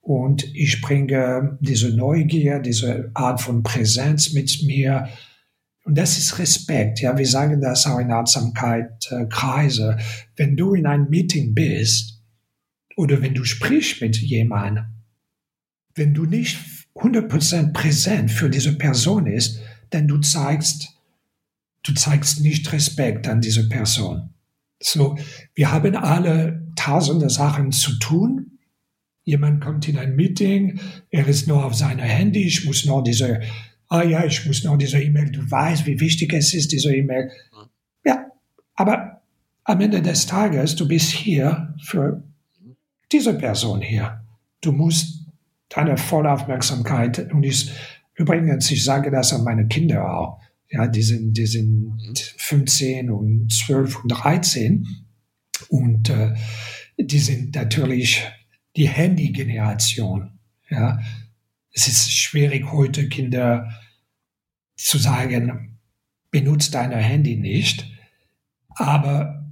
und 0.00 0.44
ich 0.54 0.80
bringe 0.80 1.58
diese 1.60 1.94
Neugier, 1.94 2.58
diese 2.58 3.10
Art 3.14 3.40
von 3.40 3.62
Präsenz 3.62 4.32
mit 4.32 4.62
mir 4.64 5.08
und 5.84 5.98
das 5.98 6.16
ist 6.16 6.38
Respekt. 6.38 7.00
Ja, 7.00 7.16
wir 7.18 7.26
sagen 7.26 7.60
das 7.60 7.86
auch 7.86 7.98
in 7.98 8.12
Achtsamkeit 8.12 9.10
äh, 9.10 9.26
Kreise. 9.26 9.98
Wenn 10.36 10.56
du 10.56 10.74
in 10.74 10.86
einem 10.86 11.08
Meeting 11.08 11.54
bist 11.54 12.22
oder 12.96 13.20
wenn 13.20 13.34
du 13.34 13.44
sprichst 13.44 14.00
mit 14.00 14.16
jemandem, 14.16 14.84
wenn 15.94 16.14
du 16.14 16.24
nicht 16.24 16.58
100% 16.94 17.72
präsent 17.72 18.30
für 18.30 18.48
diese 18.48 18.76
Person 18.78 19.26
ist, 19.26 19.60
dann 19.90 20.06
du 20.06 20.18
zeigst, 20.18 20.88
du 21.82 21.92
zeigst 21.94 22.40
nicht 22.40 22.70
Respekt 22.72 23.26
an 23.28 23.40
diese 23.40 23.68
Person. 23.68 24.30
So, 24.80 25.18
wir 25.54 25.72
haben 25.72 25.96
alle 25.96 26.72
tausende 26.76 27.28
Sachen 27.28 27.72
zu 27.72 27.98
tun. 27.98 28.58
Jemand 29.24 29.62
kommt 29.62 29.88
in 29.88 29.98
ein 29.98 30.16
Meeting, 30.16 30.80
er 31.10 31.28
ist 31.28 31.46
nur 31.46 31.64
auf 31.64 31.74
seiner 31.74 32.02
Handy, 32.02 32.42
ich 32.42 32.64
muss 32.64 32.84
nur 32.84 33.04
diese 33.04 33.40
ah 33.92 34.02
ja, 34.02 34.24
ich 34.24 34.46
muss 34.46 34.64
noch 34.64 34.78
diese 34.78 35.02
E-Mail, 35.02 35.30
du 35.30 35.50
weißt, 35.50 35.84
wie 35.84 36.00
wichtig 36.00 36.32
es 36.32 36.54
ist, 36.54 36.72
diese 36.72 36.96
E-Mail. 36.96 37.30
Ja, 38.06 38.26
aber 38.74 39.20
am 39.64 39.80
Ende 39.82 40.00
des 40.00 40.24
Tages, 40.24 40.74
du 40.76 40.88
bist 40.88 41.10
hier 41.10 41.74
für 41.84 42.24
diese 43.12 43.34
Person 43.34 43.82
hier. 43.82 44.24
Du 44.62 44.72
musst 44.72 45.26
deine 45.68 45.98
volle 45.98 46.32
Aufmerksamkeit, 46.32 47.30
und 47.32 47.42
ich, 47.42 47.70
übrigens, 48.14 48.70
ich 48.70 48.82
sage 48.82 49.10
das 49.10 49.34
an 49.34 49.44
meine 49.44 49.68
Kinder 49.68 50.10
auch, 50.10 50.40
ja, 50.70 50.86
die 50.86 51.02
sind, 51.02 51.34
die 51.34 51.46
sind 51.46 51.98
15 52.38 53.10
und 53.10 53.52
12 53.52 54.04
und 54.04 54.08
13 54.08 54.86
und 55.68 56.08
äh, 56.08 56.32
die 56.96 57.18
sind 57.18 57.54
natürlich 57.54 58.26
die 58.74 58.88
Handy-Generation, 58.88 60.38
ja. 60.70 60.98
Es 61.74 61.88
ist 61.88 62.12
schwierig 62.12 62.70
heute 62.70 63.08
Kinder 63.08 63.81
zu 64.84 64.98
sagen, 64.98 65.78
benutzt 66.30 66.74
dein 66.74 66.92
Handy 66.92 67.36
nicht, 67.36 67.86
aber 68.70 69.46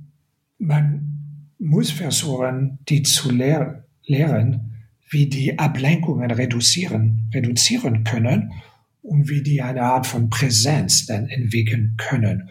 man 0.58 1.54
muss 1.58 1.90
versuchen, 1.90 2.78
die 2.88 3.02
zu 3.02 3.30
lehr 3.30 3.84
lehren, 4.04 4.70
wie 5.10 5.26
die 5.26 5.58
Ablenkungen 5.58 6.30
reduzieren, 6.30 7.30
reduzieren 7.34 8.04
können 8.04 8.52
und 9.02 9.28
wie 9.28 9.42
die 9.42 9.62
eine 9.62 9.82
Art 9.82 10.06
von 10.06 10.30
Präsenz 10.30 11.06
dann 11.06 11.28
entwickeln 11.28 11.94
können. 11.96 12.48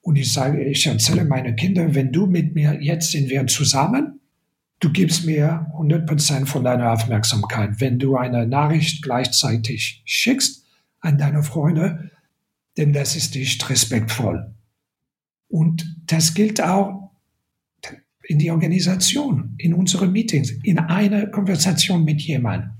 Und 0.00 0.16
ich 0.16 0.32
sage, 0.32 0.62
ich 0.64 0.86
erzähle 0.86 1.24
meine 1.24 1.54
Kinder, 1.54 1.94
wenn 1.94 2.12
du 2.12 2.26
mit 2.26 2.54
mir, 2.54 2.78
jetzt 2.80 3.10
sind 3.10 3.28
wir 3.28 3.46
zusammen, 3.46 4.20
du 4.80 4.90
gibst 4.90 5.26
mir 5.26 5.66
100% 5.76 6.46
von 6.46 6.64
deiner 6.64 6.92
Aufmerksamkeit. 6.92 7.80
Wenn 7.80 7.98
du 7.98 8.16
eine 8.16 8.46
Nachricht 8.46 9.02
gleichzeitig 9.02 10.02
schickst, 10.04 10.64
an 11.00 11.18
deine 11.18 11.42
Freunde, 11.42 12.10
denn 12.76 12.92
das 12.92 13.16
ist 13.16 13.34
nicht 13.34 13.68
respektvoll. 13.68 14.54
Und 15.48 15.86
das 16.06 16.34
gilt 16.34 16.60
auch 16.60 17.12
in 18.28 18.38
die 18.38 18.50
Organisation, 18.50 19.54
in 19.58 19.72
unsere 19.72 20.06
Meetings, 20.06 20.50
in 20.62 20.78
eine 20.78 21.30
Konversation 21.30 22.04
mit 22.04 22.20
jemandem. 22.20 22.72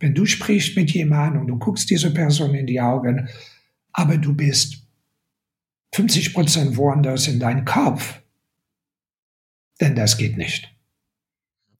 Wenn 0.00 0.14
du 0.14 0.26
sprichst 0.26 0.76
mit 0.76 0.90
jemandem 0.92 1.42
und 1.42 1.46
du 1.48 1.58
guckst 1.58 1.88
diese 1.90 2.12
Person 2.12 2.54
in 2.54 2.66
die 2.66 2.80
Augen, 2.80 3.28
aber 3.92 4.16
du 4.16 4.34
bist 4.34 4.84
50 5.94 6.34
Prozent 6.34 6.76
woanders 6.76 7.28
in 7.28 7.40
deinem 7.40 7.64
Kopf, 7.64 8.20
denn 9.80 9.94
das 9.94 10.18
geht 10.18 10.36
nicht. 10.36 10.72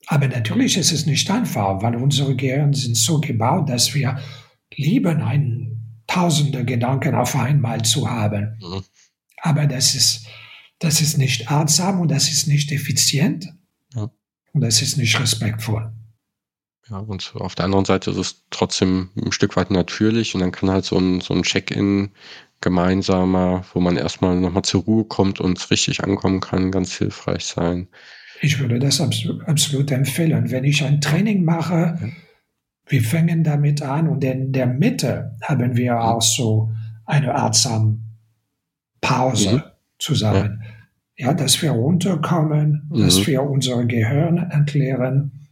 Aber 0.06 0.26
natürlich 0.28 0.76
ist 0.76 0.92
es 0.92 1.04
nicht 1.04 1.30
einfach, 1.30 1.82
weil 1.82 1.96
unsere 1.96 2.34
Gehirn 2.34 2.72
sind 2.72 2.96
so 2.96 3.20
gebaut, 3.20 3.68
dass 3.68 3.94
wir 3.94 4.18
lieben, 4.78 5.22
einen 5.22 6.02
tausende 6.06 6.64
Gedanken 6.64 7.14
auf 7.14 7.36
einmal 7.36 7.82
zu 7.82 8.10
haben. 8.10 8.58
Mhm. 8.60 8.82
Aber 9.42 9.66
das 9.66 9.94
ist, 9.94 10.26
das 10.78 11.00
ist 11.00 11.18
nicht 11.18 11.50
artsam 11.50 12.00
und 12.00 12.10
das 12.10 12.30
ist 12.30 12.46
nicht 12.46 12.72
effizient. 12.72 13.52
Ja. 13.94 14.10
Und 14.52 14.60
das 14.62 14.80
ist 14.80 14.96
nicht 14.96 15.18
respektvoll. 15.20 15.92
Ja, 16.88 16.98
und 16.98 17.34
auf 17.34 17.54
der 17.54 17.66
anderen 17.66 17.84
Seite 17.84 18.10
ist 18.10 18.16
es 18.16 18.44
trotzdem 18.50 19.10
ein 19.16 19.32
Stück 19.32 19.56
weit 19.56 19.70
natürlich 19.70 20.34
und 20.34 20.40
dann 20.40 20.52
kann 20.52 20.70
halt 20.70 20.86
so 20.86 20.96
ein, 20.96 21.20
so 21.20 21.34
ein 21.34 21.42
Check-in 21.42 22.10
gemeinsamer, 22.60 23.64
wo 23.74 23.80
man 23.80 23.96
erstmal 23.96 24.36
nochmal 24.36 24.64
zur 24.64 24.82
Ruhe 24.82 25.04
kommt 25.04 25.38
und 25.38 25.70
richtig 25.70 26.02
ankommen 26.02 26.40
kann, 26.40 26.72
ganz 26.72 26.96
hilfreich 26.96 27.44
sein. 27.44 27.88
Ich 28.40 28.58
würde 28.58 28.78
das 28.78 29.00
absolut, 29.00 29.46
absolut 29.46 29.90
empfehlen. 29.90 30.50
Wenn 30.50 30.64
ich 30.64 30.82
ein 30.82 31.00
Training 31.00 31.44
mache, 31.44 31.98
Wir 32.88 33.02
fangen 33.02 33.44
damit 33.44 33.82
an 33.82 34.08
und 34.08 34.24
in 34.24 34.52
der 34.52 34.66
Mitte 34.66 35.36
haben 35.42 35.76
wir 35.76 35.94
mhm. 35.94 35.98
auch 35.98 36.22
so 36.22 36.72
eine 37.04 37.34
Art 37.34 37.56
Pause 39.00 39.56
mhm. 39.56 39.62
zusammen. 39.98 40.62
Ja. 41.16 41.28
ja. 41.28 41.34
dass 41.34 41.60
wir 41.62 41.70
runterkommen, 41.70 42.88
mhm. 42.90 43.00
dass 43.00 43.26
wir 43.26 43.42
unser 43.42 43.84
Gehirn 43.84 44.38
erklären. 44.38 45.48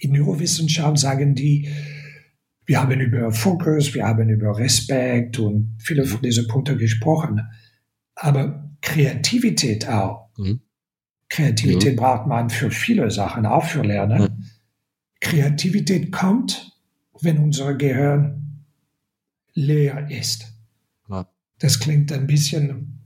In 0.00 0.12
Neurowissenschaft 0.12 0.98
sagen 0.98 1.34
die, 1.34 1.68
wir 2.64 2.80
haben 2.80 3.00
über 3.00 3.32
Fokus, 3.32 3.94
wir 3.94 4.06
haben 4.06 4.28
über 4.28 4.56
Respekt 4.56 5.38
und 5.38 5.76
viele 5.78 6.04
von 6.04 6.22
diesen 6.22 6.46
Punkten 6.48 6.78
gesprochen. 6.78 7.42
Aber 8.14 8.70
Kreativität 8.80 9.88
auch. 9.88 10.30
Mhm. 10.36 10.60
Kreativität 11.28 11.94
mhm. 11.94 11.96
braucht 11.96 12.26
man 12.26 12.50
für 12.50 12.70
viele 12.70 13.10
Sachen, 13.10 13.46
auch 13.46 13.64
für 13.64 13.82
Lernen. 13.82 14.51
Kreativität 15.22 16.12
kommt, 16.12 16.76
wenn 17.22 17.38
unser 17.38 17.74
Gehirn 17.74 18.64
leer 19.54 20.10
ist. 20.10 20.52
Ja. 21.08 21.28
Das 21.60 21.78
klingt 21.78 22.12
ein 22.12 22.26
bisschen 22.26 22.98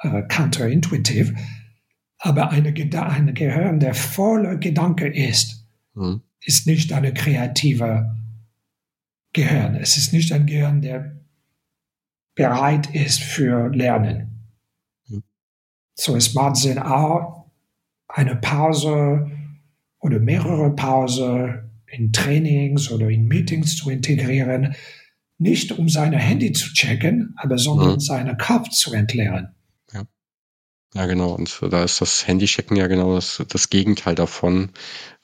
äh, 0.00 0.22
counterintuitiv, 0.22 1.34
aber 2.18 2.50
eine, 2.50 2.70
ein 2.70 3.34
Gehirn, 3.34 3.78
der 3.78 3.94
voller 3.94 4.56
Gedanke 4.56 5.06
ist, 5.06 5.66
mhm. 5.92 6.22
ist 6.40 6.66
nicht 6.66 6.92
eine 6.92 7.12
kreative 7.12 8.16
Gehirn. 9.34 9.76
Es 9.76 9.98
ist 9.98 10.14
nicht 10.14 10.32
ein 10.32 10.46
Gehirn, 10.46 10.80
der 10.80 11.20
bereit 12.34 12.92
ist 12.94 13.22
für 13.22 13.68
Lernen. 13.68 14.48
Mhm. 15.08 15.22
So, 15.94 16.16
es 16.16 16.32
macht 16.32 16.56
Sinn, 16.56 16.78
auch 16.78 17.50
eine 18.08 18.36
Pause 18.36 19.30
oder 20.04 20.20
mehrere 20.20 20.70
Pause 20.76 21.64
in 21.86 22.12
Trainings 22.12 22.90
oder 22.90 23.08
in 23.08 23.26
Meetings 23.26 23.76
zu 23.76 23.88
integrieren, 23.88 24.74
nicht 25.38 25.72
um 25.72 25.88
seine 25.88 26.18
Handy 26.18 26.52
zu 26.52 26.72
checken, 26.74 27.34
aber 27.38 27.56
sondern 27.56 27.94
mhm. 27.94 28.00
seinen 28.00 28.36
Kopf 28.36 28.68
zu 28.68 28.92
entleeren. 28.92 29.54
Ja, 30.96 31.06
genau. 31.06 31.32
Und 31.32 31.58
da 31.60 31.82
ist 31.82 32.00
das 32.00 32.28
Handychecken 32.28 32.76
ja 32.76 32.86
genau 32.86 33.16
das, 33.16 33.42
das 33.48 33.68
Gegenteil 33.68 34.14
davon. 34.14 34.70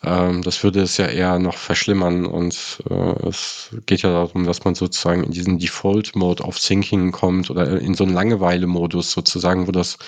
Ähm, 0.03 0.43
das 0.43 0.65
würde 0.65 0.81
es 0.81 0.97
ja 0.97 1.07
eher 1.07 1.39
noch 1.39 1.57
verschlimmern. 1.57 2.27
Und 2.27 2.83
äh, 2.91 3.29
es 3.29 3.71
geht 3.87 4.03
ja 4.03 4.11
darum, 4.11 4.47
dass 4.47 4.65
man 4.65 4.75
sozusagen 4.75 5.23
in 5.23 5.31
diesen 5.31 5.61
Default-Mode 5.61 6.43
auf 6.43 6.59
Thinking 6.59 7.13
kommt 7.13 7.51
oder 7.51 7.81
in 7.81 7.95
so 7.95 8.03
einen 8.03 8.15
Langeweile-Modus 8.15 9.13
sozusagen, 9.13 9.69
wo 9.69 9.71
das 9.71 9.99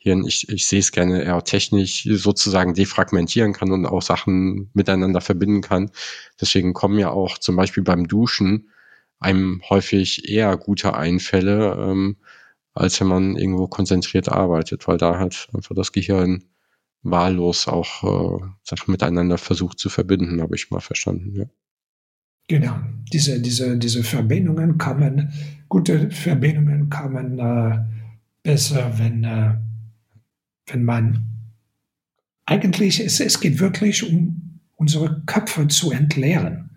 Hirn, 0.00 0.24
ich, 0.24 0.48
ich 0.48 0.66
sehe 0.66 0.78
es 0.78 0.92
gerne 0.92 1.22
eher 1.22 1.42
technisch 1.42 2.08
sozusagen 2.10 2.72
defragmentieren 2.72 3.52
kann 3.52 3.72
und 3.72 3.84
auch 3.84 4.00
Sachen 4.00 4.70
miteinander 4.72 5.20
verbinden 5.20 5.60
kann. 5.60 5.90
Deswegen 6.40 6.72
kommen 6.72 6.98
ja 6.98 7.10
auch 7.10 7.38
zum 7.38 7.56
Beispiel 7.56 7.82
beim 7.82 8.06
Duschen 8.06 8.70
einem 9.18 9.60
häufig 9.68 10.28
eher 10.28 10.56
gute 10.56 10.94
Einfälle, 10.94 11.76
ähm, 11.78 12.16
als 12.74 13.00
wenn 13.00 13.08
man 13.08 13.36
irgendwo 13.36 13.66
konzentriert 13.66 14.28
arbeitet, 14.28 14.86
weil 14.86 14.98
da 14.98 15.18
halt 15.18 15.48
einfach 15.52 15.74
das 15.74 15.90
Gehirn 15.90 16.44
wahllos 17.02 17.66
auch 17.66 18.04
äh, 18.04 18.46
Sachen 18.62 18.92
miteinander 18.92 19.38
versucht 19.38 19.80
zu 19.80 19.88
verbinden, 19.88 20.40
habe 20.40 20.54
ich 20.54 20.70
mal 20.70 20.80
verstanden. 20.80 21.34
Ja. 21.34 21.44
Genau, 22.46 22.76
diese, 23.12 23.40
diese, 23.40 23.76
diese 23.76 24.04
Verbindungen 24.04 24.78
kommen, 24.78 25.32
gute 25.68 26.10
Verbindungen 26.10 26.88
kommen 26.88 27.38
äh, 27.38 27.78
besser, 28.42 28.92
wenn, 28.96 29.24
äh, 29.24 29.56
wenn 30.68 30.84
man 30.84 31.24
eigentlich, 32.46 33.00
es, 33.00 33.20
es 33.20 33.40
geht 33.40 33.60
wirklich 33.60 34.08
um 34.10 34.60
unsere 34.76 35.22
Köpfe 35.26 35.68
zu 35.68 35.90
entleeren. 35.90 36.70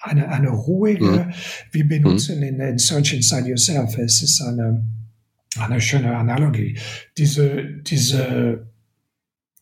Eine, 0.00 0.28
eine 0.28 0.50
ruhige, 0.50 1.26
mhm. 1.26 1.32
wir 1.72 1.88
benutzen 1.88 2.38
mhm. 2.38 2.44
in, 2.44 2.60
in 2.60 2.78
Search 2.78 3.12
Inside 3.14 3.48
Yourself, 3.48 3.98
es 3.98 4.22
ist 4.22 4.40
eine, 4.40 4.86
eine 5.58 5.80
schöne 5.80 6.16
Analogie. 6.16 6.78
Diese, 7.16 7.64
diese, 7.82 8.70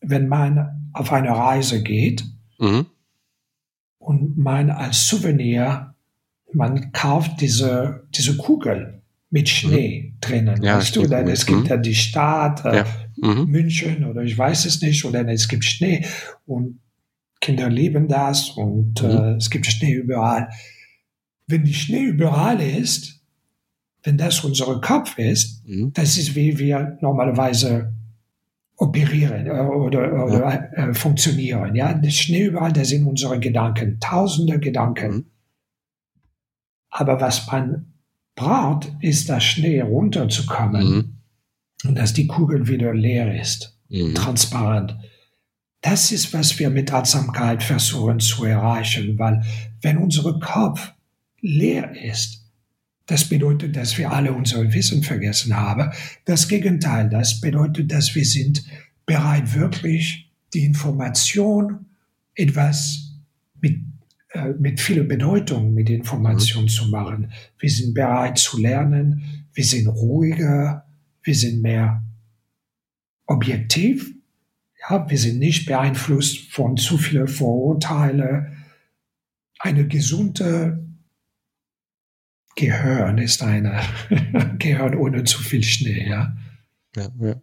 wenn 0.01 0.27
man 0.27 0.91
auf 0.93 1.11
eine 1.11 1.31
Reise 1.31 1.81
geht 1.81 2.23
mhm. 2.59 2.85
und 3.97 4.37
man 4.37 4.69
als 4.69 5.07
Souvenir, 5.07 5.95
man 6.53 6.91
kauft 6.91 7.41
diese, 7.41 8.07
diese 8.15 8.37
Kugel 8.37 9.01
mit 9.29 9.43
mhm. 9.43 9.47
Schnee 9.47 10.03
mhm. 10.03 10.17
drinnen. 10.21 10.63
Ja, 10.63 10.77
weißt 10.77 10.95
du, 10.95 11.07
dann, 11.07 11.27
es 11.27 11.45
gibt 11.45 11.61
mhm. 11.61 11.65
ja 11.65 11.77
die 11.77 11.95
Stadt, 11.95 12.63
äh, 12.65 12.77
ja. 12.77 12.85
Mhm. 13.17 13.45
München 13.47 14.05
oder 14.05 14.23
ich 14.23 14.37
weiß 14.37 14.65
es 14.65 14.81
nicht, 14.81 15.03
oder 15.05 15.27
es 15.27 15.47
gibt 15.47 15.65
Schnee 15.65 16.05
und 16.45 16.79
Kinder 17.39 17.69
lieben 17.69 18.07
das 18.07 18.49
und 18.49 19.01
mhm. 19.01 19.09
äh, 19.09 19.35
es 19.35 19.49
gibt 19.49 19.65
Schnee 19.65 19.93
überall. 19.93 20.49
Wenn 21.47 21.63
die 21.63 21.73
Schnee 21.73 22.03
überall 22.03 22.59
ist, 22.61 23.21
wenn 24.03 24.17
das 24.17 24.43
unser 24.43 24.79
Kopf 24.81 25.17
ist, 25.17 25.67
mhm. 25.67 25.91
das 25.93 26.17
ist 26.17 26.35
wie 26.35 26.57
wir 26.57 26.97
normalerweise 27.01 27.93
operieren 28.77 29.47
äh, 29.47 29.51
oder, 29.51 30.25
oder 30.25 30.39
ja. 30.39 30.89
äh, 30.89 30.93
funktionieren. 30.93 31.75
Ja, 31.75 31.93
das 31.93 32.13
Schnee 32.15 32.45
überall, 32.45 32.73
das 32.73 32.89
sind 32.89 33.05
unsere 33.05 33.39
Gedanken, 33.39 33.99
tausende 33.99 34.59
Gedanken. 34.59 35.11
Mhm. 35.11 35.25
Aber 36.89 37.19
was 37.19 37.47
man 37.47 37.93
braucht, 38.35 38.91
ist, 39.01 39.29
das 39.29 39.43
Schnee 39.43 39.81
runterzukommen 39.81 40.89
mhm. 40.89 41.16
Dass 41.83 42.13
die 42.13 42.27
Kugel 42.27 42.67
wieder 42.67 42.93
leer 42.93 43.39
ist, 43.39 43.77
mhm. 43.89 44.15
transparent. 44.15 44.95
Das 45.81 46.11
ist, 46.11 46.33
was 46.33 46.57
wir 46.59 46.69
mit 46.69 46.91
Achtsamkeit 46.91 47.63
versuchen 47.63 48.19
zu 48.19 48.45
erreichen, 48.45 49.17
weil 49.19 49.43
wenn 49.81 49.97
unser 49.97 50.39
Kopf 50.39 50.91
leer 51.39 51.95
ist, 51.95 52.43
das 53.05 53.25
bedeutet, 53.29 53.75
dass 53.75 53.97
wir 53.97 54.11
alle 54.11 54.33
unser 54.33 54.73
Wissen 54.73 55.01
vergessen 55.01 55.55
haben. 55.55 55.91
Das 56.25 56.47
Gegenteil, 56.47 57.09
das 57.09 57.39
bedeutet, 57.39 57.91
dass 57.91 58.13
wir 58.15 58.25
sind 58.25 58.65
bereit, 59.05 59.55
wirklich 59.55 60.29
die 60.53 60.65
Information 60.65 61.85
etwas 62.35 63.13
mit, 63.61 63.79
äh, 64.33 64.49
mit 64.59 64.79
viel 64.79 65.03
Bedeutung 65.03 65.73
mit 65.73 65.89
Information 65.89 66.63
mhm. 66.63 66.69
zu 66.69 66.87
machen. 66.89 67.31
Wir 67.59 67.69
sind 67.69 67.93
bereit 67.93 68.37
zu 68.37 68.59
lernen, 68.59 69.45
wir 69.53 69.63
sind 69.63 69.87
ruhiger, 69.87 70.86
wir 71.27 71.35
sind 71.35 71.61
mehr 71.61 72.03
objektiv, 73.27 74.13
ja, 74.89 75.09
wir 75.09 75.17
sind 75.17 75.39
nicht 75.39 75.65
beeinflusst 75.65 76.51
von 76.51 76.77
zu 76.77 76.97
vielen 76.97 77.27
Vorurteile. 77.27 78.55
Eine 79.59 79.87
gesunde 79.87 80.87
Gehirn 82.55 83.17
ist 83.17 83.43
eine 83.43 83.81
Gehirn 84.59 84.95
ohne 84.95 85.25
zu 85.25 85.43
viel 85.43 85.63
Schnee, 85.63 86.07
ja. 86.07 86.35
Ja, 86.95 87.09
ja. 87.19 87.41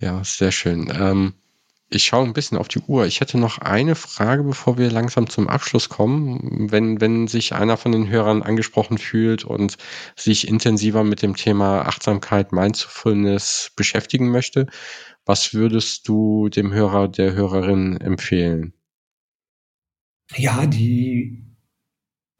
ja 0.00 0.24
sehr 0.24 0.52
schön. 0.52 0.90
Ähm, 0.94 1.34
ich 1.92 2.04
schaue 2.04 2.24
ein 2.24 2.32
bisschen 2.32 2.56
auf 2.56 2.68
die 2.68 2.78
Uhr. 2.86 3.04
Ich 3.06 3.20
hätte 3.20 3.36
noch 3.36 3.58
eine 3.58 3.96
Frage, 3.96 4.44
bevor 4.44 4.78
wir 4.78 4.90
langsam 4.90 5.28
zum 5.28 5.48
Abschluss 5.48 5.88
kommen. 5.88 6.70
Wenn, 6.70 7.00
wenn 7.00 7.26
sich 7.26 7.52
einer 7.52 7.76
von 7.76 7.90
den 7.90 8.08
Hörern 8.08 8.42
angesprochen 8.42 8.96
fühlt 8.96 9.44
und 9.44 9.76
sich 10.16 10.46
intensiver 10.46 11.02
mit 11.02 11.20
dem 11.20 11.34
Thema 11.34 11.82
Achtsamkeit, 11.82 12.52
Mindfulness 12.52 13.72
beschäftigen 13.74 14.30
möchte, 14.30 14.66
was 15.26 15.52
würdest 15.52 16.06
du 16.06 16.48
dem 16.48 16.72
Hörer, 16.72 17.08
der 17.08 17.34
Hörerin 17.34 17.96
empfehlen? 18.00 18.72
Ja, 20.36 20.66
die, 20.66 21.44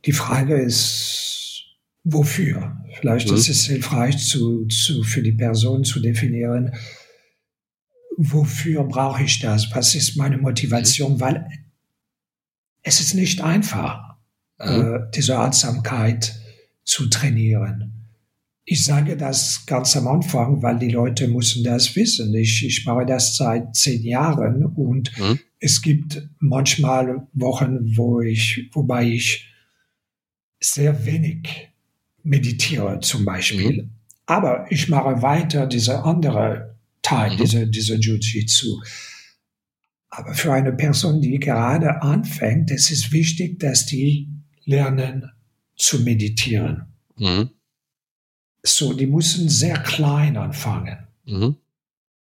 die 0.05 0.13
Frage 0.13 0.63
ist 0.63 1.65
wofür. 2.05 2.77
Vielleicht 3.01 3.29
mhm. 3.29 3.35
ist 3.35 3.49
es 3.49 3.67
hilfreich 3.67 4.19
zu, 4.19 4.67
zu, 4.67 5.03
für 5.03 5.23
die 5.23 5.33
Person 5.33 5.83
zu 5.83 6.01
definieren, 6.01 6.73
wofür 8.21 8.85
brauche 8.85 9.23
ich 9.23 9.41
das? 9.41 9.75
Was 9.75 9.95
ist 9.95 10.17
meine 10.17 10.39
Motivation? 10.39 11.15
Mhm. 11.15 11.21
Weil 11.21 11.49
es 12.83 13.01
ist 13.01 13.15
nicht 13.15 13.41
einfach, 13.41 14.17
mhm. 14.59 14.67
äh, 14.67 14.99
diese 15.15 15.39
Achtsamkeit 15.39 16.35
zu 16.85 17.09
trainieren. 17.09 17.95
Ich 18.65 18.85
sage 18.85 19.17
das 19.17 19.65
ganz 19.67 19.97
am 19.97 20.07
Anfang, 20.07 20.63
weil 20.63 20.79
die 20.79 20.91
Leute 20.91 21.29
müssen 21.29 21.65
das 21.65 21.97
wissen. 21.97 22.35
Ich, 22.35 22.65
ich 22.65 22.85
mache 22.87 23.07
das 23.07 23.37
seit 23.37 23.75
zehn 23.75 24.03
Jahren 24.03 24.65
und 24.65 25.17
mhm. 25.19 25.41
es 25.59 25.83
gibt 25.83 26.29
manchmal 26.39 27.27
Wochen, 27.33 27.97
wo 27.97 28.21
ich, 28.21 28.69
wobei 28.73 29.09
ich 29.09 29.49
sehr 30.61 31.07
wenig 31.07 31.71
meditiere 32.23 33.01
zum 33.01 33.25
Beispiel. 33.25 33.85
Mhm. 33.85 33.91
Aber 34.27 34.67
ich 34.71 34.89
mache 34.89 35.23
weiter 35.23 35.67
diese 35.67 36.05
andere 36.05 36.70
Teil, 37.03 37.33
mhm. 37.33 37.37
diese, 37.39 37.67
diese 37.67 37.95
Jiu-Jitsu. 37.97 38.81
Aber 40.11 40.35
für 40.35 40.53
eine 40.53 40.73
Person, 40.73 41.21
die 41.21 41.39
gerade 41.39 42.03
anfängt, 42.03 42.71
es 42.71 42.91
ist 42.91 43.13
wichtig, 43.13 43.61
dass 43.61 43.87
die 43.87 44.29
lernen 44.65 45.31
zu 45.77 46.01
meditieren. 46.01 46.93
Mhm. 47.17 47.51
So, 48.63 48.93
die 48.93 49.07
müssen 49.07 49.49
sehr 49.49 49.79
klein 49.79 50.37
anfangen. 50.37 50.99
Mhm. 51.25 51.57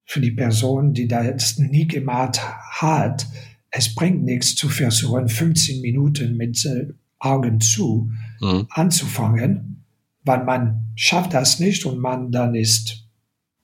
Für 0.06 0.22
die 0.22 0.32
Person, 0.32 0.94
die 0.94 1.08
das 1.08 1.58
nie 1.58 1.88
gemacht 1.88 2.40
hat, 2.42 3.26
es 3.72 3.94
bringt 3.94 4.24
nichts 4.24 4.56
zu 4.56 4.70
versuchen, 4.70 5.28
15 5.28 5.82
Minuten 5.82 6.38
mit 6.38 6.64
äh, 6.66 6.88
Augen 7.20 7.60
zu 7.60 8.12
mhm. 8.40 8.68
anzufangen, 8.70 9.86
weil 10.24 10.44
man 10.44 10.92
schafft 10.96 11.34
das 11.34 11.60
nicht 11.60 11.86
und 11.86 12.00
man 12.00 12.32
dann 12.32 12.56
ist 12.56 13.08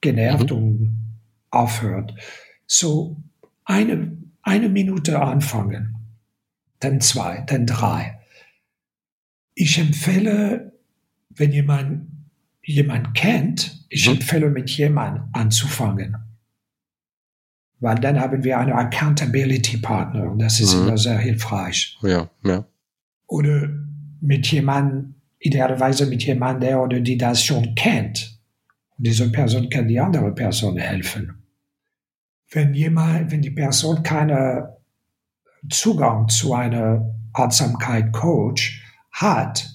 genervt 0.00 0.50
mhm. 0.50 0.56
und 0.56 1.03
aufhört. 1.54 2.14
So 2.66 3.22
eine, 3.64 4.16
eine 4.42 4.68
Minute 4.68 5.20
anfangen, 5.20 5.96
dann 6.80 7.00
zwei, 7.00 7.42
dann 7.46 7.66
drei. 7.66 8.20
Ich 9.54 9.78
empfehle, 9.78 10.72
wenn 11.30 11.52
jemand 11.52 12.14
jemand 12.64 13.14
kennt, 13.14 13.84
ich 13.88 14.06
mhm. 14.06 14.14
empfehle 14.14 14.50
mit 14.50 14.70
jemandem 14.70 15.24
anzufangen. 15.32 16.16
Weil 17.80 17.96
dann 17.96 18.18
haben 18.18 18.42
wir 18.44 18.58
einen 18.58 18.72
Accountability 18.72 19.78
Partner 19.78 20.30
und 20.30 20.38
das 20.38 20.60
ist 20.60 20.74
mhm. 20.74 20.82
immer 20.82 20.98
sehr 20.98 21.18
hilfreich. 21.18 21.98
Ja, 22.02 22.30
ja. 22.42 22.64
Oder 23.26 23.68
mit 24.20 24.46
jemandem, 24.46 25.14
idealerweise 25.38 26.06
mit 26.06 26.22
jemandem, 26.22 26.68
der 26.68 26.82
oder 26.82 27.00
die 27.00 27.18
das 27.18 27.44
schon 27.44 27.74
kennt. 27.74 28.40
Und 28.96 29.06
diese 29.06 29.30
Person 29.30 29.68
kann 29.68 29.88
die 29.88 30.00
andere 30.00 30.32
Person 30.34 30.78
helfen. 30.78 31.43
Wenn 32.50 32.74
jemand, 32.74 33.30
wenn 33.30 33.42
die 33.42 33.50
Person 33.50 34.02
keinen 34.02 34.64
Zugang 35.70 36.28
zu 36.28 36.54
einer 36.54 37.14
Achtsamkeit 37.32 38.12
Coach 38.12 38.82
hat, 39.10 39.68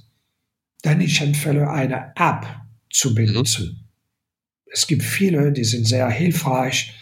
dann 0.81 1.01
ich 1.01 1.21
empfehle 1.21 1.69
eine 1.69 2.13
App 2.15 2.45
zu 2.89 3.13
benutzen. 3.13 3.65
Mhm. 3.65 3.85
Es 4.71 4.87
gibt 4.87 5.03
viele, 5.03 5.51
die 5.51 5.63
sind 5.63 5.85
sehr 5.85 6.09
hilfreich. 6.09 6.95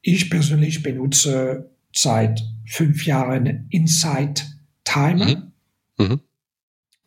Ich 0.00 0.30
persönlich 0.30 0.82
benutze 0.82 1.70
seit 1.94 2.42
fünf 2.66 3.06
Jahren 3.06 3.66
Insight 3.70 4.46
Timer. 4.84 5.52
Mhm. 5.98 6.04
Mhm. 6.04 6.20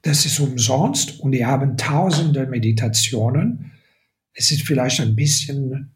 Das 0.04 0.26
ist 0.26 0.40
umsonst 0.40 1.20
und 1.20 1.32
die 1.32 1.46
haben 1.46 1.78
tausende 1.78 2.46
Meditationen. 2.46 3.72
Es 4.34 4.52
ist 4.52 4.62
vielleicht 4.62 5.02
ein 5.02 5.16
bisschen, 5.16 5.95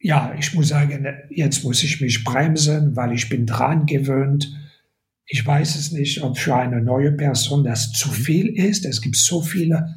ja, 0.00 0.34
ich 0.38 0.54
muss 0.54 0.68
sagen, 0.68 1.06
jetzt 1.30 1.64
muss 1.64 1.82
ich 1.82 2.00
mich 2.00 2.24
bremsen, 2.24 2.96
weil 2.96 3.12
ich 3.12 3.28
bin 3.28 3.46
dran 3.46 3.86
gewöhnt. 3.86 4.54
Ich 5.26 5.44
weiß 5.44 5.76
es 5.76 5.92
nicht, 5.92 6.22
ob 6.22 6.38
für 6.38 6.56
eine 6.56 6.80
neue 6.80 7.12
Person 7.12 7.64
das 7.64 7.92
zu 7.92 8.08
mhm. 8.08 8.12
viel 8.12 8.48
ist. 8.48 8.86
Es 8.86 9.00
gibt 9.00 9.16
so 9.16 9.42
viele 9.42 9.94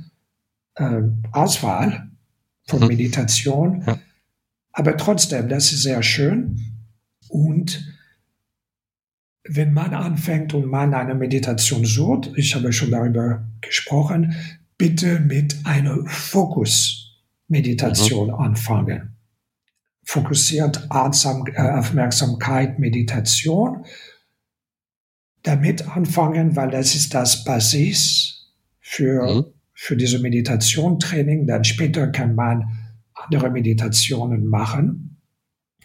äh, 0.76 1.02
Auswahl 1.32 2.10
von 2.68 2.82
mhm. 2.82 2.88
Meditation. 2.88 3.84
Ja. 3.86 4.00
Aber 4.74 4.98
trotzdem, 4.98 5.50
das 5.50 5.72
ist 5.72 5.84
sehr 5.84 6.02
schön. 6.02 6.60
Und 7.30 7.86
wenn 9.48 9.74
man 9.74 9.94
anfängt 9.94 10.54
und 10.54 10.66
man 10.66 10.94
eine 10.94 11.16
Meditation 11.16 11.86
sucht, 11.86 12.32
ich 12.36 12.54
habe 12.56 12.74
schon 12.74 12.92
darüber 12.92 13.48
gesprochen, 13.62 14.36
bitte 14.78 15.20
mit 15.20 15.56
einer 15.64 16.06
Fokus-Meditation 16.08 18.28
mhm. 18.28 18.36
anfangen. 18.36 19.11
Fokussiert 20.04 20.88
Artsam, 20.90 21.46
äh, 21.54 21.62
Aufmerksamkeit, 21.62 22.80
Meditation. 22.80 23.86
Damit 25.44 25.88
anfangen, 25.88 26.56
weil 26.56 26.70
das 26.70 26.96
ist 26.96 27.14
das 27.14 27.44
Basis 27.44 28.52
für 28.80 29.24
mhm 29.24 29.54
für 29.82 29.98
diese 29.98 30.20
Meditation-Training. 30.20 31.48
Dann 31.48 31.64
später 31.64 32.06
kann 32.06 32.36
man 32.36 32.66
andere 33.16 33.50
Meditationen 33.50 34.46
machen. 34.46 35.18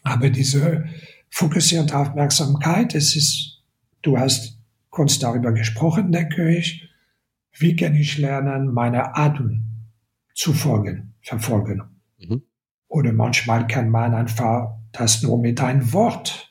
Aber 0.02 0.28
diese 0.28 0.84
fokussierte 1.30 1.96
Aufmerksamkeit, 1.96 2.94
es 2.94 3.16
ist, 3.16 3.62
du 4.02 4.18
hast 4.18 4.58
kurz 4.90 5.18
darüber 5.18 5.52
gesprochen, 5.52 6.12
denke 6.12 6.54
ich. 6.54 6.90
Wie 7.58 7.74
kann 7.74 7.94
ich 7.94 8.18
lernen, 8.18 8.74
meine 8.74 9.16
Atem 9.16 9.64
zu 10.34 10.52
folgen, 10.52 11.14
verfolgen? 11.22 11.80
Mhm. 12.18 12.42
Oder 12.96 13.12
manchmal 13.12 13.66
kann 13.66 13.90
man 13.90 14.14
einfach 14.14 14.78
das 14.92 15.22
nur 15.22 15.38
mit 15.38 15.60
einem 15.60 15.92
Wort, 15.92 16.50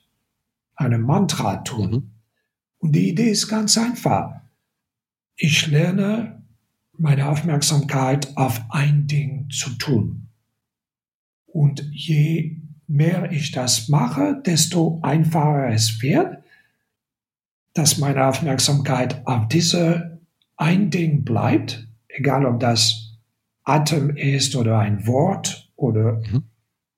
einem 0.75 1.01
Mantra 1.01 1.55
tun. 1.57 1.89
Mhm. 1.89 2.11
Und 2.77 2.91
die 2.91 3.09
Idee 3.09 3.31
ist 3.31 3.47
ganz 3.47 3.79
einfach. 3.79 4.41
Ich 5.35 5.65
lerne 5.65 6.43
meine 6.99 7.29
Aufmerksamkeit 7.29 8.37
auf 8.37 8.61
ein 8.69 9.07
Ding 9.07 9.49
zu 9.49 9.71
tun. 9.71 10.27
Und 11.47 11.83
je 11.91 12.61
mehr 12.85 13.31
ich 13.31 13.51
das 13.51 13.89
mache, 13.89 14.39
desto 14.45 14.99
einfacher 15.01 15.69
es 15.69 15.99
wird, 16.03 16.43
dass 17.73 17.97
meine 17.97 18.23
Aufmerksamkeit 18.23 19.25
auf 19.25 19.47
diese 19.47 20.21
ein 20.57 20.91
Ding 20.91 21.23
bleibt, 21.23 21.87
egal 22.07 22.45
ob 22.45 22.59
das 22.59 23.17
Atem 23.63 24.15
ist 24.15 24.55
oder 24.55 24.77
ein 24.77 25.07
Wort 25.07 25.64
oder 25.75 26.21
mhm. 26.21 26.43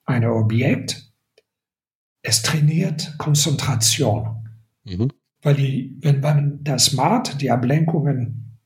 ein 0.05 0.25
Objekt. 0.25 1.11
Es 2.21 2.41
trainiert 2.41 3.15
Konzentration. 3.17 4.47
Mhm. 4.83 5.11
Weil 5.41 5.55
die, 5.55 5.97
wenn 6.01 6.19
man 6.19 6.63
das 6.63 6.93
macht, 6.93 7.41
die 7.41 7.51
Ablenkungen 7.51 8.57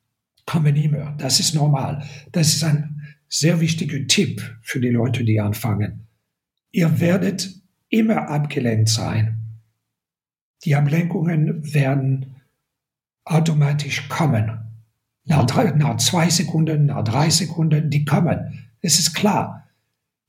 kommen 0.45 0.75
immer. 0.75 1.15
Das 1.17 1.39
ist 1.39 1.53
normal. 1.53 2.03
Das 2.31 2.53
ist 2.53 2.63
ein 2.63 3.01
sehr 3.27 3.59
wichtiger 3.59 4.05
Tipp 4.07 4.41
für 4.61 4.79
die 4.79 4.89
Leute, 4.89 5.23
die 5.23 5.39
anfangen. 5.39 6.07
Ihr 6.71 6.99
werdet 6.99 7.49
immer 7.89 8.29
abgelenkt 8.29 8.89
sein. 8.89 9.37
Die 10.63 10.75
Ablenkungen 10.75 11.73
werden 11.73 12.35
automatisch 13.25 14.07
kommen. 14.09 14.59
Nach, 15.25 15.45
drei, 15.45 15.71
nach 15.71 15.97
zwei 15.97 16.29
Sekunden, 16.29 16.87
nach 16.87 17.03
drei 17.03 17.29
Sekunden, 17.29 17.89
die 17.89 18.05
kommen. 18.05 18.69
Es 18.81 18.99
ist 18.99 19.13
klar. 19.13 19.69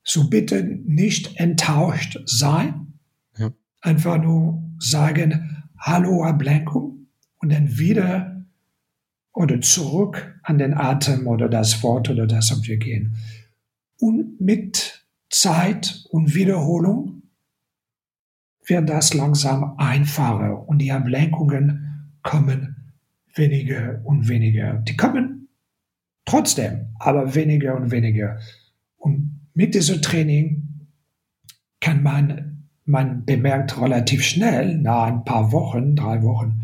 So 0.03 0.29
bitte 0.29 0.63
nicht 0.63 1.39
enttäuscht 1.39 2.19
sein. 2.25 2.99
Ja. 3.37 3.51
Einfach 3.81 4.21
nur 4.21 4.63
sagen, 4.79 5.63
hallo 5.77 6.23
Ablenkung 6.23 7.07
und 7.39 7.51
dann 7.51 7.77
wieder 7.77 8.45
oder 9.33 9.61
zurück 9.61 10.39
an 10.43 10.57
den 10.57 10.73
Atem 10.73 11.27
oder 11.27 11.49
das 11.49 11.81
Wort 11.83 12.09
oder 12.09 12.27
das 12.27 12.51
Objekt 12.51 12.83
gehen. 12.83 13.17
Und 13.99 14.39
mit 14.39 15.05
Zeit 15.29 16.05
und 16.09 16.35
Wiederholung 16.35 17.23
wird 18.65 18.89
das 18.89 19.13
langsam 19.13 19.75
einfacher 19.77 20.67
und 20.67 20.79
die 20.79 20.91
Ablenkungen 20.91 22.13
kommen 22.21 22.93
weniger 23.35 24.01
und 24.03 24.27
weniger. 24.27 24.75
Die 24.75 24.95
kommen 24.95 25.49
trotzdem, 26.25 26.87
aber 26.99 27.35
weniger 27.35 27.75
und 27.75 27.91
weniger. 27.91 28.39
Und 28.97 29.32
mit 29.53 29.75
diesem 29.75 30.01
Training 30.01 30.89
kann 31.79 32.01
man, 32.01 32.69
man 32.85 33.25
bemerkt 33.25 33.79
relativ 33.79 34.23
schnell, 34.23 34.77
nach 34.77 35.03
ein 35.03 35.23
paar 35.25 35.51
Wochen, 35.51 35.95
drei 35.95 36.23
Wochen, 36.23 36.63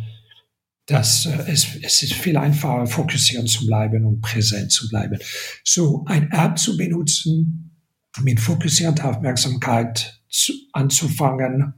dass 0.85 1.25
äh, 1.25 1.51
es, 1.51 1.75
es 1.81 2.03
ist 2.03 2.13
viel 2.13 2.37
einfacher, 2.37 2.87
fokussieren 2.87 3.47
zu 3.47 3.65
bleiben 3.65 4.05
und 4.05 4.21
präsent 4.21 4.71
zu 4.71 4.89
bleiben. 4.89 5.19
So 5.63 6.05
ein 6.07 6.31
App 6.31 6.57
zu 6.57 6.77
benutzen, 6.77 7.77
mit 8.21 8.39
fokussierter 8.39 9.09
Aufmerksamkeit 9.09 10.21
zu, 10.29 10.53
anzufangen, 10.73 11.73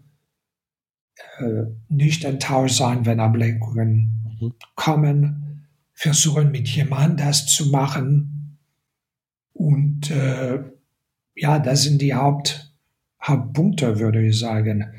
äh, 1.39 1.64
nicht 1.89 2.24
enttäuscht 2.24 2.78
sein, 2.78 3.05
wenn 3.05 3.20
Ablenkungen 3.20 4.38
mhm. 4.39 4.53
kommen, 4.76 5.68
versuchen 5.93 6.51
mit 6.51 6.68
jemandem 6.70 7.26
das 7.26 7.45
zu 7.47 7.70
machen 7.70 8.57
und 9.53 10.09
äh, 10.09 10.59
ja, 11.36 11.59
das 11.59 11.84
sind 11.84 12.01
die 12.01 12.13
Haupt, 12.13 12.73
Hauptpunkte, 13.21 13.99
würde 13.99 14.25
ich 14.25 14.39
sagen. 14.39 14.93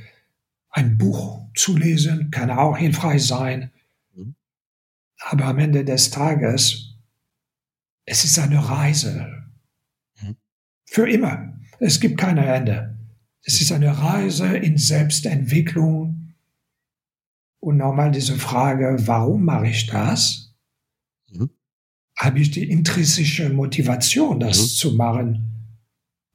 Ein 0.71 0.97
Buch 0.97 1.47
zu 1.55 1.77
lesen 1.77 2.31
kann 2.31 2.51
auch 2.51 2.77
hilfreich 2.77 3.27
sein 3.27 3.71
aber 5.25 5.47
am 5.47 5.59
Ende 5.59 5.85
des 5.85 6.11
Tages, 6.11 6.95
es 8.05 8.25
ist 8.25 8.39
eine 8.39 8.69
Reise. 8.69 9.45
Mhm. 10.21 10.37
Für 10.85 11.09
immer. 11.09 11.55
Es 11.79 12.01
gibt 12.01 12.19
kein 12.19 12.39
Ende. 12.39 12.99
Es 13.45 13.61
ist 13.61 13.73
eine 13.73 13.97
Reise 13.97 14.57
in 14.57 14.77
Selbstentwicklung. 14.77 16.35
Und 17.61 17.77
nochmal 17.77 18.11
diese 18.11 18.37
Frage, 18.37 18.97
warum 19.07 19.45
mache 19.45 19.69
ich 19.69 19.87
das? 19.87 20.55
Mhm. 21.31 21.51
Habe 22.17 22.41
ich 22.41 22.51
die 22.51 22.69
intrinsische 22.69 23.49
Motivation, 23.49 24.41
das 24.41 24.61
mhm. 24.61 24.67
zu 24.67 24.93
machen 24.95 25.49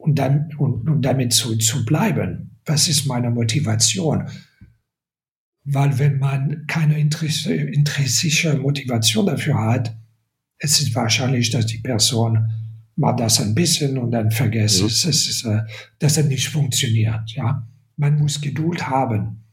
und, 0.08 0.16
dann, 0.16 0.50
und, 0.58 0.90
und 0.90 1.02
damit 1.02 1.34
zu, 1.34 1.58
zu 1.58 1.84
bleiben? 1.84 2.58
Was 2.66 2.88
ist 2.88 3.06
meine 3.06 3.30
Motivation? 3.30 4.30
Weil 5.66 6.00
wenn 6.00 6.18
man 6.18 6.66
keine 6.68 6.98
intrinsische 6.98 8.58
Motivation 8.58 9.26
dafür 9.26 9.60
hat, 9.60 9.98
es 10.60 10.80
ist 10.80 10.96
wahrscheinlich, 10.96 11.50
dass 11.50 11.66
die 11.66 11.80
Person 11.80 12.50
macht 12.96 13.20
das 13.20 13.42
ein 13.42 13.54
bisschen 13.54 13.98
und 13.98 14.12
dann 14.12 14.32
vergisst 14.32 14.82
mhm. 14.82 14.88
es, 14.88 15.04
es 15.04 15.28
ist, 15.28 15.44
äh, 15.46 15.62
dass 16.00 16.18
es 16.18 16.26
nicht 16.26 16.48
funktioniert. 16.50 17.30
Ja, 17.32 17.68
man 17.98 18.18
muss 18.18 18.40
Geduld 18.40 18.88
haben. 18.88 19.44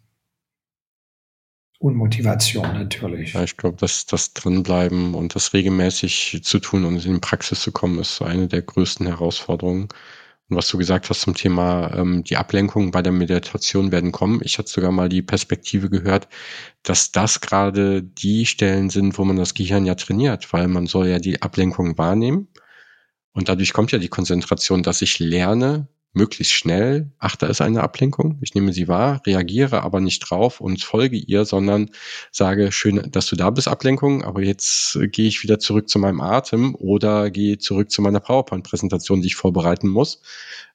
und 1.79 1.97
Motivation 1.97 2.73
natürlich. 2.73 3.35
Ja, 3.35 3.43
ich 3.43 3.59
glaube, 3.59 3.77
dass 3.77 4.07
das 4.07 4.33
drinbleiben 4.33 5.15
und 5.15 5.35
das 5.35 5.53
regelmäßig 5.53 6.41
zu 6.43 6.59
tun 6.59 6.85
und 6.85 7.05
in 7.05 7.15
die 7.15 7.21
Praxis 7.21 7.61
zu 7.61 7.73
kommen, 7.73 7.99
ist 7.99 8.23
eine 8.23 8.49
der 8.49 8.63
größten 8.63 9.07
Herausforderungen. 9.07 9.89
Und 10.51 10.57
was 10.57 10.69
du 10.69 10.77
gesagt 10.77 11.09
hast 11.09 11.23
zum 11.23 11.35
Thema, 11.35 11.95
ähm, 11.97 12.23
die 12.23 12.37
Ablenkungen 12.37 12.91
bei 12.91 13.01
der 13.01 13.13
Meditation 13.13 13.93
werden 13.93 14.13
kommen. 14.13 14.41
Ich 14.45 14.59
hatte 14.59 14.71
sogar 14.71 14.93
mal 14.93 15.09
die 15.09 15.23
Perspektive 15.23 15.89
gehört, 15.89 16.29
dass 16.83 17.13
das 17.13 17.41
gerade 17.41 18.03
die 18.03 18.45
Stellen 18.45 18.91
sind, 18.91 19.17
wo 19.19 19.25
man 19.25 19.37
das 19.37 19.55
Gehirn 19.55 19.87
ja 19.87 19.95
trainiert, 19.95 20.53
weil 20.53 20.69
man 20.69 20.87
soll 20.87 21.09
ja 21.09 21.19
die 21.19 21.41
Ablenkung 21.41 21.97
wahrnehmen. 21.97 22.49
Und 23.33 23.49
dadurch 23.49 23.73
kommt 23.73 23.93
ja 23.93 23.99
die 23.99 24.09
Konzentration, 24.09 24.83
dass 24.83 25.03
ich 25.03 25.19
lerne, 25.19 25.89
möglichst 26.15 26.53
schnell, 26.53 27.11
ach, 27.19 27.37
da 27.37 27.49
ist 27.49 27.61
eine 27.61 27.83
Ablenkung, 27.83 28.39
ich 28.41 28.55
nehme 28.55 28.73
sie 28.73 28.89
wahr, 28.89 29.21
reagiere 29.27 29.83
aber 29.83 30.01
nicht 30.01 30.21
drauf 30.21 30.61
und 30.61 30.83
folge 30.83 31.17
ihr, 31.17 31.45
sondern 31.45 31.91
sage, 32.31 32.73
schön, 32.73 33.11
dass 33.11 33.27
du 33.27 33.37
da 33.37 33.51
bist, 33.51 33.69
Ablenkung, 33.69 34.25
aber 34.25 34.43
jetzt 34.43 34.99
gehe 35.11 35.27
ich 35.27 35.43
wieder 35.43 35.59
zurück 35.59 35.89
zu 35.89 35.99
meinem 35.99 36.21
Atem 36.21 36.75
oder 36.77 37.31
gehe 37.31 37.59
zurück 37.59 37.91
zu 37.91 38.01
meiner 38.01 38.21
PowerPoint-Präsentation, 38.21 39.21
die 39.21 39.27
ich 39.27 39.37
vorbereiten 39.37 39.89
muss 39.89 40.23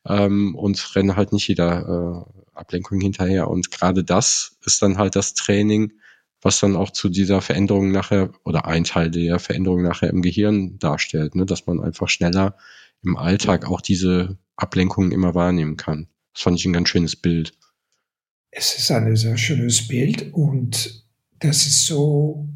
ähm, 0.05 0.55
und 0.55 0.95
renne 0.95 1.15
halt 1.15 1.31
nicht 1.31 1.47
jeder 1.47 2.25
äh, 2.27 2.39
Ablenkung 2.57 2.99
hinterher. 2.99 3.49
Und 3.49 3.71
gerade 3.71 4.03
das 4.03 4.57
ist 4.65 4.81
dann 4.81 4.97
halt 4.97 5.15
das 5.15 5.33
Training, 5.33 5.93
was 6.41 6.59
dann 6.59 6.75
auch 6.75 6.91
zu 6.91 7.09
dieser 7.09 7.41
Veränderung 7.41 7.91
nachher 7.91 8.31
oder 8.43 8.65
ein 8.65 8.83
Teil 8.83 9.11
der 9.11 9.39
Veränderung 9.39 9.81
nachher 9.81 10.09
im 10.09 10.21
Gehirn 10.21 10.79
darstellt, 10.79 11.35
ne? 11.35 11.45
dass 11.45 11.65
man 11.65 11.81
einfach 11.81 12.09
schneller 12.09 12.55
im 13.03 13.17
Alltag 13.17 13.65
auch 13.65 13.81
diese 13.81 14.37
Ablenkungen 14.62 15.12
immer 15.12 15.36
wahrnehmen 15.36 15.78
kann. 15.78 16.07
Das 16.34 16.43
fand 16.43 16.60
ich 16.60 16.66
ein 16.66 16.74
ganz 16.74 16.89
schönes 16.89 17.16
Bild. 17.16 17.53
Es 18.51 18.78
ist 18.78 18.91
ein 18.91 19.16
sehr 19.16 19.38
schönes 19.38 19.88
Bild 19.88 20.34
und 20.34 21.05
das 21.39 21.66
ist 21.66 21.86
so 21.86 22.47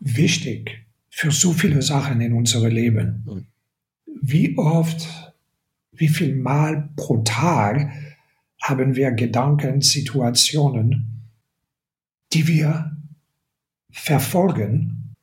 wichtig 0.00 0.86
für 1.10 1.30
so 1.30 1.52
viele 1.52 1.82
Sachen 1.82 2.20
in 2.20 2.32
unserem 2.32 2.70
Leben. 2.70 3.46
Wie 4.06 4.56
oft, 4.56 5.34
wie 5.92 6.08
viel 6.08 6.34
Mal 6.36 6.90
pro 6.96 7.18
Tag 7.22 7.92
haben 8.62 8.96
wir 8.96 9.12
Gedanken, 9.12 9.82
Situationen, 9.82 11.30
die 12.32 12.46
wir 12.46 12.96
verfolgen 13.90 15.14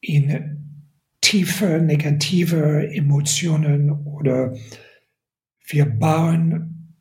in 0.00 0.51
tiefe 1.32 1.80
negative 1.80 2.90
Emotionen 2.92 3.90
oder 4.04 4.54
wir 5.66 5.86
bauen 5.86 6.98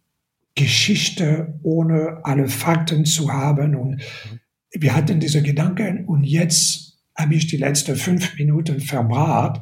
Geschichte 0.56 1.60
ohne 1.64 2.24
alle 2.24 2.48
Fakten 2.48 3.04
zu 3.04 3.34
haben. 3.34 3.76
Und 3.76 4.02
wir 4.72 4.96
hatten 4.96 5.20
diese 5.20 5.44
Gedanken 5.44 6.06
und 6.06 6.24
jetzt 6.24 6.98
habe 7.14 7.36
ich 7.36 7.48
die 7.48 7.58
letzten 7.58 7.98
fünf 7.98 8.38
Minuten 8.38 8.80
verbracht, 8.80 9.60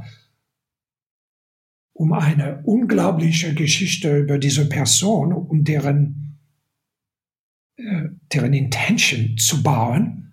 um 1.94 2.14
eine 2.14 2.62
unglaubliche 2.64 3.56
Geschichte 3.56 4.20
über 4.20 4.38
diese 4.38 4.70
Person 4.70 5.34
und 5.34 5.68
deren, 5.68 6.38
äh, 7.76 8.10
deren 8.32 8.54
Intention 8.54 9.36
zu 9.36 9.64
bauen, 9.64 10.32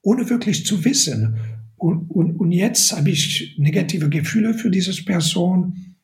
ohne 0.00 0.30
wirklich 0.30 0.64
zu 0.64 0.86
wissen, 0.86 1.53
und, 1.84 2.08
und, 2.08 2.36
und 2.36 2.50
jetzt 2.50 2.96
habe 2.96 3.10
ich 3.10 3.56
negative 3.58 4.08
Gefühle 4.08 4.54
für 4.54 4.70
diese 4.70 5.04
Person. 5.04 5.96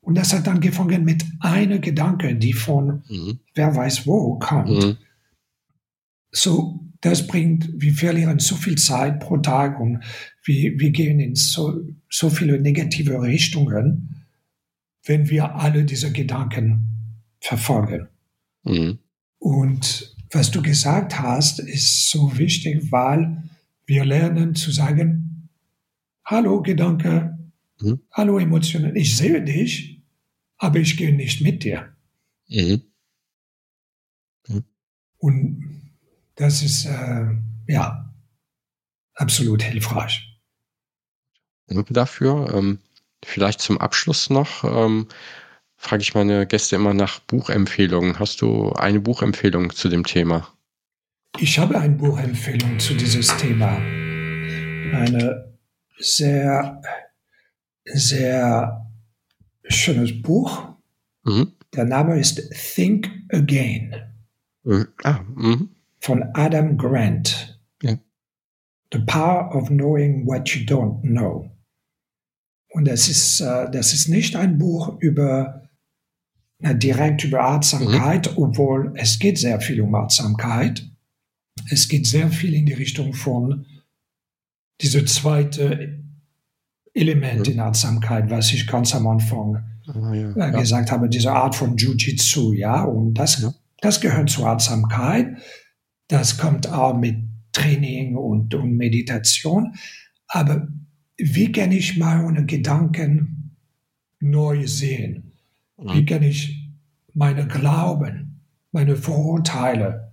Und 0.00 0.16
das 0.16 0.32
hat 0.32 0.46
dann 0.46 0.60
gefangen 0.60 1.04
mit 1.04 1.26
einer 1.40 1.78
Gedanke, 1.78 2.34
die 2.34 2.54
von 2.54 3.02
mhm. 3.06 3.38
wer 3.54 3.76
weiß 3.76 4.06
wo 4.06 4.38
kommt. 4.38 4.70
Mhm. 4.70 4.96
So, 6.30 6.80
das 7.02 7.26
bringt, 7.26 7.68
wir 7.76 7.92
verlieren 7.92 8.38
so 8.38 8.54
viel 8.54 8.76
Zeit 8.76 9.20
pro 9.20 9.36
Tag 9.36 9.78
und 9.78 10.02
wir, 10.42 10.80
wir 10.80 10.90
gehen 10.90 11.20
in 11.20 11.34
so, 11.34 11.82
so 12.08 12.30
viele 12.30 12.58
negative 12.58 13.20
Richtungen, 13.20 14.24
wenn 15.04 15.28
wir 15.28 15.54
alle 15.54 15.84
diese 15.84 16.12
Gedanken 16.12 17.26
verfolgen. 17.40 18.08
Mhm. 18.64 19.00
Und 19.38 20.16
was 20.30 20.50
du 20.50 20.62
gesagt 20.62 21.18
hast, 21.18 21.60
ist 21.60 22.08
so 22.10 22.38
wichtig, 22.38 22.90
weil 22.90 23.42
wir 23.88 24.04
lernen 24.04 24.54
zu 24.54 24.70
sagen, 24.70 25.48
hallo 26.24 26.62
Gedanke, 26.62 27.38
mhm. 27.80 28.00
hallo 28.12 28.38
Emotionen, 28.38 28.94
ich 28.94 29.16
sehe 29.16 29.42
dich, 29.42 30.02
aber 30.58 30.78
ich 30.78 30.96
gehe 30.96 31.14
nicht 31.14 31.40
mit 31.40 31.64
dir. 31.64 31.96
Mhm. 32.48 32.82
Mhm. 34.46 34.64
Und 35.16 35.90
das 36.34 36.62
ist, 36.62 36.84
äh, 36.84 37.26
ja, 37.66 38.14
absolut 39.14 39.62
hilfreich. 39.62 40.38
Danke 41.66 41.94
dafür. 41.94 42.52
Ähm, 42.54 42.78
vielleicht 43.24 43.60
zum 43.60 43.78
Abschluss 43.78 44.28
noch. 44.28 44.64
Ähm, 44.64 45.08
frage 45.76 46.02
ich 46.02 46.14
meine 46.14 46.46
Gäste 46.46 46.76
immer 46.76 46.92
nach 46.92 47.20
Buchempfehlungen. 47.20 48.18
Hast 48.18 48.42
du 48.42 48.72
eine 48.72 49.00
Buchempfehlung 49.00 49.74
zu 49.74 49.88
dem 49.88 50.04
Thema? 50.04 50.46
Ich 51.36 51.58
habe 51.58 51.78
eine 51.78 51.94
Buchempfehlung 51.94 52.78
zu 52.80 52.94
dieses 52.94 53.36
Thema. 53.36 53.76
Eine 53.76 55.54
sehr, 55.98 56.82
sehr 57.84 58.90
schönes 59.64 60.20
Buch. 60.22 60.68
Mhm. 61.24 61.52
Der 61.74 61.84
Name 61.84 62.18
ist 62.18 62.42
Think 62.74 63.08
Again. 63.30 63.94
Mhm. 64.64 64.88
Ah, 65.04 65.20
mhm. 65.34 65.70
Von 66.00 66.24
Adam 66.34 66.76
Grant. 66.76 67.60
Ja. 67.82 67.98
The 68.92 69.00
Power 69.00 69.54
of 69.54 69.68
Knowing 69.68 70.26
What 70.26 70.48
You 70.48 70.64
Don't 70.64 71.02
Know. 71.02 71.50
Und 72.70 72.86
das 72.86 73.08
ist, 73.08 73.40
äh, 73.40 73.70
das 73.70 73.92
ist 73.92 74.08
nicht 74.08 74.34
ein 74.34 74.58
Buch 74.58 74.98
über 75.00 75.62
direkt 76.60 77.22
über 77.22 77.44
Achtsamkeit, 77.44 78.32
mhm. 78.32 78.42
obwohl 78.42 78.92
es 78.96 79.20
geht 79.20 79.38
sehr 79.38 79.60
viel 79.60 79.80
um 79.80 79.94
Achtsamkeit 79.94 80.84
es 81.70 81.88
geht 81.88 82.06
sehr 82.06 82.30
viel 82.30 82.54
in 82.54 82.66
die 82.66 82.74
Richtung 82.74 83.14
von 83.14 83.66
diese 84.80 85.04
zweite 85.04 86.02
Element 86.94 87.46
ja. 87.46 87.52
in 87.52 87.60
Achtsamkeit, 87.60 88.30
was 88.30 88.52
ich 88.52 88.66
ganz 88.66 88.94
am 88.94 89.06
Anfang 89.06 89.64
ah, 89.86 90.14
ja, 90.14 90.30
äh, 90.30 90.38
ja. 90.38 90.50
gesagt 90.50 90.90
habe, 90.90 91.08
diese 91.08 91.32
Art 91.32 91.54
von 91.54 91.76
Jiu-Jitsu, 91.76 92.52
ja, 92.52 92.84
und 92.84 93.14
das, 93.14 93.54
das 93.80 94.00
gehört 94.00 94.30
zur 94.30 94.46
Achtsamkeit. 94.46 95.36
Das 96.08 96.38
kommt 96.38 96.68
auch 96.68 96.96
mit 96.96 97.16
Training 97.52 98.16
und, 98.16 98.54
und 98.54 98.76
Meditation. 98.76 99.74
Aber 100.28 100.68
wie 101.16 101.52
kann 101.52 101.72
ich 101.72 101.98
meine 101.98 102.46
Gedanken 102.46 103.56
neu 104.20 104.66
sehen? 104.66 105.32
Wie 105.76 106.04
kann 106.04 106.22
ich 106.22 106.70
meine 107.14 107.46
Glauben, 107.46 108.42
meine 108.72 108.96
Vorurteile 108.96 110.07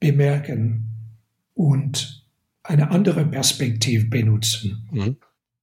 bemerken 0.00 0.86
und 1.54 2.26
eine 2.62 2.90
andere 2.90 3.26
Perspektive 3.26 4.06
benutzen. 4.06 4.88
Mhm. 4.90 5.16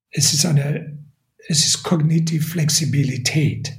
Es 0.09 0.33
ist 0.33 0.45
eine, 0.45 0.99
es 1.47 1.65
ist 1.65 1.83
kognitive 1.83 2.43
Flexibilität. 2.43 3.73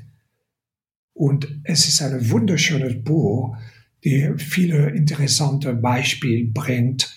Und 1.14 1.61
es 1.64 1.88
ist 1.88 2.02
ein 2.02 2.30
wunderschönes 2.30 3.02
Buch, 3.02 3.56
die 4.04 4.32
viele 4.36 4.90
interessante 4.90 5.74
Beispiele 5.74 6.46
bringt. 6.46 7.12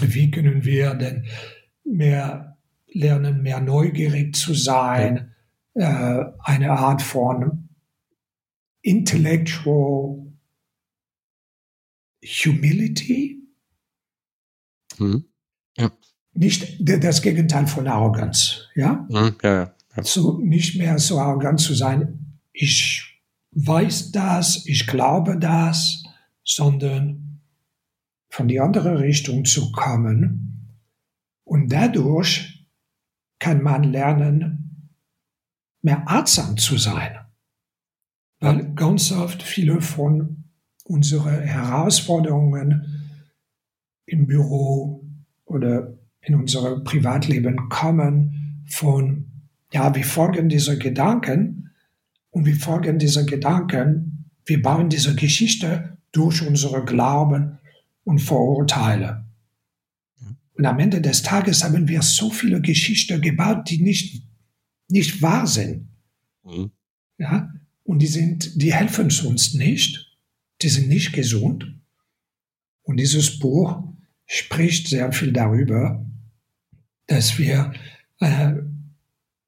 Wie 0.00 0.30
können 0.30 0.64
wir 0.64 0.94
denn 0.94 1.26
mehr 1.84 2.56
lernen, 2.88 3.42
mehr 3.42 3.60
neugierig 3.60 4.34
zu 4.34 4.54
sein, 4.54 5.34
äh, 5.74 6.24
eine 6.38 6.70
Art 6.72 7.02
von 7.02 7.68
intellectual 8.82 10.29
Humility. 12.24 13.42
Mhm. 14.98 15.24
Ja. 15.76 15.90
Nicht 16.32 16.76
das 16.80 17.22
Gegenteil 17.22 17.66
von 17.66 17.88
Arroganz, 17.88 18.68
ja? 18.74 19.06
Mhm. 19.08 19.36
ja, 19.42 19.54
ja, 19.54 19.74
ja. 19.96 20.02
So, 20.02 20.38
nicht 20.38 20.76
mehr 20.76 20.98
so 20.98 21.18
arrogant 21.18 21.60
zu 21.60 21.74
sein, 21.74 22.38
ich 22.52 23.20
weiß 23.52 24.12
das, 24.12 24.64
ich 24.66 24.86
glaube 24.86 25.38
das, 25.38 26.04
sondern 26.44 27.40
von 28.28 28.48
die 28.48 28.60
andere 28.60 29.00
Richtung 29.00 29.44
zu 29.44 29.72
kommen. 29.72 30.76
Und 31.44 31.72
dadurch 31.72 32.66
kann 33.40 33.62
man 33.62 33.82
lernen, 33.84 34.90
mehr 35.82 36.04
achtsam 36.06 36.56
zu 36.56 36.76
sein. 36.76 37.18
Weil 38.38 38.72
ganz 38.74 39.10
oft 39.12 39.42
viele 39.42 39.80
von 39.80 40.39
unsere 40.90 41.42
Herausforderungen 41.42 42.84
im 44.06 44.26
Büro 44.26 45.04
oder 45.44 45.96
in 46.20 46.34
unserem 46.34 46.82
Privatleben 46.82 47.68
kommen 47.68 48.64
von, 48.66 49.26
ja, 49.72 49.94
wir 49.94 50.04
folgen 50.04 50.48
dieser 50.48 50.76
Gedanken 50.76 51.70
und 52.30 52.44
wir 52.44 52.56
folgen 52.56 52.98
dieser 52.98 53.24
Gedanken, 53.24 54.30
wir 54.44 54.60
bauen 54.60 54.88
diese 54.88 55.14
Geschichte 55.14 55.96
durch 56.10 56.44
unsere 56.44 56.84
Glauben 56.84 57.60
und 58.02 58.18
Vorurteile. 58.18 59.24
Und 60.54 60.66
am 60.66 60.80
Ende 60.80 61.00
des 61.00 61.22
Tages 61.22 61.62
haben 61.62 61.86
wir 61.86 62.02
so 62.02 62.30
viele 62.30 62.60
Geschichten 62.60 63.20
gebaut, 63.20 63.70
die 63.70 63.80
nicht, 63.80 64.24
nicht 64.88 65.22
wahr 65.22 65.46
sind. 65.46 65.88
Mhm. 66.44 66.72
Ja? 67.16 67.54
Und 67.84 68.00
die 68.00 68.08
sind, 68.08 68.60
die 68.60 68.74
helfen 68.74 69.08
uns 69.24 69.54
nicht. 69.54 70.09
Die 70.62 70.68
sind 70.68 70.88
nicht 70.88 71.12
gesund. 71.12 71.80
Und 72.82 72.96
dieses 72.98 73.38
Buch 73.38 73.82
spricht 74.26 74.88
sehr 74.88 75.12
viel 75.12 75.32
darüber, 75.32 76.06
dass 77.06 77.38
wir, 77.38 77.72
äh, 78.20 78.52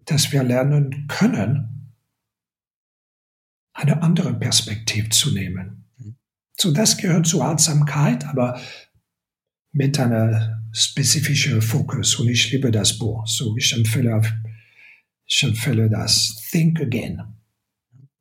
dass 0.04 0.32
wir 0.32 0.42
lernen 0.42 1.06
können, 1.08 1.92
eine 3.72 4.02
andere 4.02 4.34
Perspektive 4.34 5.08
zu 5.08 5.32
nehmen. 5.32 5.84
So, 6.58 6.72
das 6.72 6.98
gehört 6.98 7.26
zur 7.26 7.44
Achtsamkeit, 7.44 8.24
aber 8.24 8.60
mit 9.72 9.98
einer 9.98 10.62
spezifischen 10.72 11.62
Fokus. 11.62 12.16
Und 12.16 12.28
ich 12.28 12.52
liebe 12.52 12.70
das 12.70 12.98
Buch. 12.98 13.26
So, 13.26 13.56
ich 13.56 13.72
empfehle, 13.72 14.22
ich 15.26 15.42
empfehle 15.42 15.88
das 15.88 16.36
Think 16.50 16.80
Again. 16.80 17.22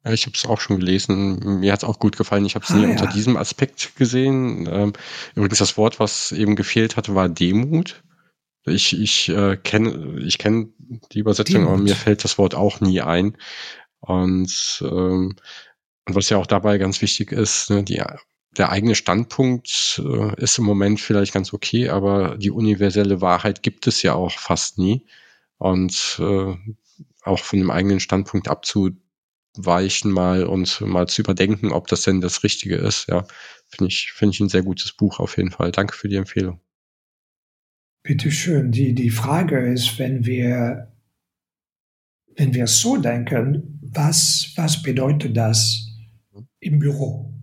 Ja, 0.04 0.14
ich 0.14 0.26
habe 0.26 0.36
es 0.36 0.46
auch 0.46 0.60
schon 0.60 0.80
gelesen. 0.80 1.60
Mir 1.60 1.72
hat 1.72 1.84
es 1.84 1.90
auch 1.90 2.00
gut 2.00 2.18
gefallen. 2.18 2.46
Ich 2.46 2.56
habe 2.56 2.66
es 2.66 2.72
ah, 2.72 2.76
nie 2.76 2.84
ja. 2.84 2.90
unter 2.90 3.08
diesem 3.08 3.38
Aspekt 3.38 3.96
gesehen. 3.96 4.68
Ähm, 4.72 4.94
übrigens, 5.36 5.60
das 5.60 5.78
Wort, 5.78 6.00
was 6.00 6.32
eben 6.32 6.56
gefehlt 6.56 6.98
hatte, 6.98 7.14
war 7.14 7.30
Demut. 7.30 8.04
Ich, 8.66 9.00
ich 9.00 9.30
äh, 9.30 9.58
kenne 9.58 10.20
ich 10.24 10.38
kenn 10.38 10.74
die 11.12 11.20
Übersetzung, 11.20 11.62
Demut. 11.62 11.74
aber 11.74 11.82
mir 11.82 11.96
fällt 11.96 12.24
das 12.24 12.38
Wort 12.38 12.56
auch 12.56 12.80
nie 12.82 13.02
ein. 13.02 13.38
Und, 14.00 14.84
ähm, 14.84 15.36
und 16.08 16.16
was 16.16 16.30
ja 16.30 16.38
auch 16.38 16.48
dabei 16.48 16.80
ganz 16.80 17.02
wichtig 17.02 17.32
ist, 17.32 17.70
ne, 17.70 17.84
die, 17.84 18.02
der 18.58 18.70
eigene 18.72 18.96
Standpunkt 18.96 20.02
äh, 20.04 20.42
ist 20.42 20.58
im 20.58 20.66
Moment 20.66 21.00
vielleicht 21.00 21.34
ganz 21.34 21.54
okay, 21.54 21.90
aber 21.90 22.38
die 22.38 22.52
universelle 22.52 23.22
Wahrheit 23.22 23.62
gibt 23.62 23.86
es 23.88 24.02
ja 24.02 24.16
auch 24.16 24.32
fast 24.32 24.80
nie. 24.80 25.06
Und 25.58 26.20
äh, 26.20 26.56
auch 27.24 27.40
von 27.40 27.60
dem 27.60 27.70
eigenen 27.70 28.00
Standpunkt 28.00 28.48
abzu 28.48 28.90
weichen 29.58 30.12
mal 30.12 30.46
und 30.46 30.82
mal 30.82 31.08
zu 31.08 31.22
überdenken, 31.22 31.72
ob 31.72 31.88
das 31.88 32.04
denn 32.04 32.22
das 32.22 32.44
Richtige 32.44 32.76
ist. 32.76 33.08
Ja, 33.10 33.26
finde 33.68 33.92
ich, 33.92 34.12
finde 34.14 34.34
ich 34.34 34.40
ein 34.40 34.50
sehr 34.50 34.64
gutes 34.64 34.94
Buch 34.94 35.20
auf 35.20 35.38
jeden 35.38 35.52
Fall. 35.52 35.72
Danke 35.72 35.96
für 35.96 36.08
die 36.08 36.16
Empfehlung. 36.16 36.60
Bitte 38.04 38.32
schön. 38.32 38.72
Die, 38.72 38.94
die 38.94 39.10
Frage 39.10 39.60
ist, 39.72 40.00
wenn 40.00 40.26
wir, 40.26 40.92
wenn 42.36 42.54
wir 42.54 42.68
so 42.68 42.98
denken, 42.98 43.80
was, 43.82 44.54
was 44.56 44.82
bedeutet 44.82 45.36
das 45.38 45.88
im 46.60 46.80
Büro? 46.80 47.34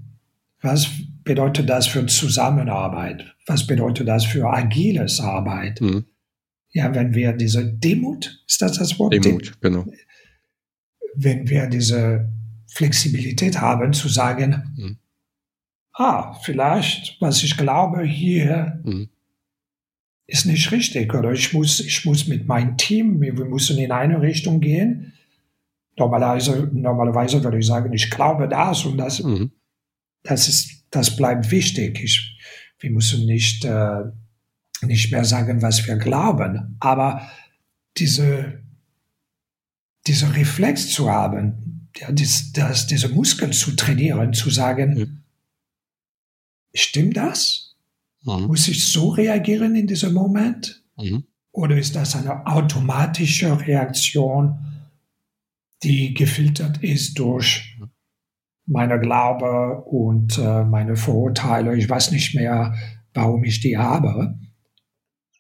Was 0.60 0.88
bedeutet 1.22 1.68
das 1.68 1.86
für 1.86 2.06
Zusammenarbeit? 2.06 3.36
Was 3.46 3.66
bedeutet 3.66 4.08
das 4.08 4.24
für 4.24 4.48
agiles 4.48 5.20
Arbeit? 5.20 5.80
Mhm. 5.80 6.06
Ja, 6.70 6.94
wenn 6.94 7.14
wir 7.14 7.32
diese 7.32 7.64
Demut, 7.64 8.42
ist 8.46 8.60
das 8.60 8.78
das 8.78 8.98
Wort? 8.98 9.14
Demut, 9.14 9.60
genau 9.60 9.86
wenn 11.18 11.48
wir 11.48 11.66
diese 11.66 12.28
Flexibilität 12.68 13.60
haben, 13.60 13.92
zu 13.92 14.08
sagen, 14.08 14.72
mhm. 14.76 14.98
ah, 15.94 16.34
vielleicht, 16.42 17.20
was 17.20 17.42
ich 17.42 17.56
glaube 17.56 18.04
hier, 18.04 18.80
mhm. 18.84 19.08
ist 20.26 20.46
nicht 20.46 20.70
richtig 20.70 21.12
oder 21.14 21.32
ich 21.32 21.52
muss, 21.52 21.80
ich 21.80 22.04
muss 22.04 22.28
mit 22.28 22.46
meinem 22.46 22.76
Team, 22.76 23.20
wir 23.20 23.32
müssen 23.32 23.78
in 23.78 23.90
eine 23.90 24.20
Richtung 24.20 24.60
gehen. 24.60 25.12
Normalerweise, 25.96 26.70
normalerweise 26.72 27.42
würde 27.42 27.58
ich 27.58 27.66
sagen, 27.66 27.92
ich 27.92 28.10
glaube 28.10 28.46
das 28.48 28.84
und 28.84 28.98
das, 28.98 29.22
mhm. 29.22 29.50
das 30.22 30.48
ist, 30.48 30.84
das 30.90 31.16
bleibt 31.16 31.50
wichtig. 31.50 32.00
Ich, 32.02 32.38
wir 32.78 32.90
müssen 32.90 33.26
nicht, 33.26 33.64
äh, 33.64 34.04
nicht 34.82 35.10
mehr 35.10 35.24
sagen, 35.24 35.62
was 35.62 35.84
wir 35.88 35.96
glauben, 35.96 36.76
aber 36.78 37.28
diese 37.96 38.62
dieser 40.08 40.34
Reflex 40.34 40.90
zu 40.90 41.10
haben, 41.10 41.88
ja, 41.96 42.10
das, 42.12 42.52
das, 42.52 42.86
diese 42.86 43.08
Muskeln 43.08 43.52
zu 43.52 43.76
trainieren, 43.76 44.32
zu 44.32 44.50
sagen, 44.50 44.94
mhm. 44.94 45.22
stimmt 46.74 47.16
das? 47.16 47.76
Mhm. 48.24 48.46
Muss 48.46 48.68
ich 48.68 48.86
so 48.86 49.10
reagieren 49.10 49.74
in 49.74 49.86
diesem 49.86 50.14
Moment? 50.14 50.82
Mhm. 50.96 51.24
Oder 51.52 51.76
ist 51.76 51.96
das 51.96 52.14
eine 52.14 52.46
automatische 52.46 53.66
Reaktion, 53.66 54.58
die 55.82 56.14
gefiltert 56.14 56.82
ist 56.82 57.18
durch 57.18 57.76
meine 58.66 59.00
Glaube 59.00 59.82
und 59.86 60.38
äh, 60.38 60.64
meine 60.64 60.96
Vorurteile? 60.96 61.76
Ich 61.76 61.88
weiß 61.88 62.12
nicht 62.12 62.34
mehr, 62.34 62.74
warum 63.14 63.44
ich 63.44 63.60
die 63.60 63.76
habe. 63.76 64.38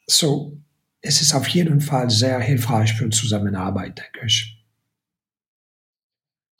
So, 0.06 0.58
es 1.00 1.20
ist 1.20 1.34
auf 1.34 1.46
jeden 1.48 1.80
Fall 1.80 2.10
sehr 2.10 2.40
hilfreich 2.40 2.94
für 2.94 3.10
Zusammenarbeit, 3.10 3.98
denke 3.98 4.26
ich. 4.26 4.57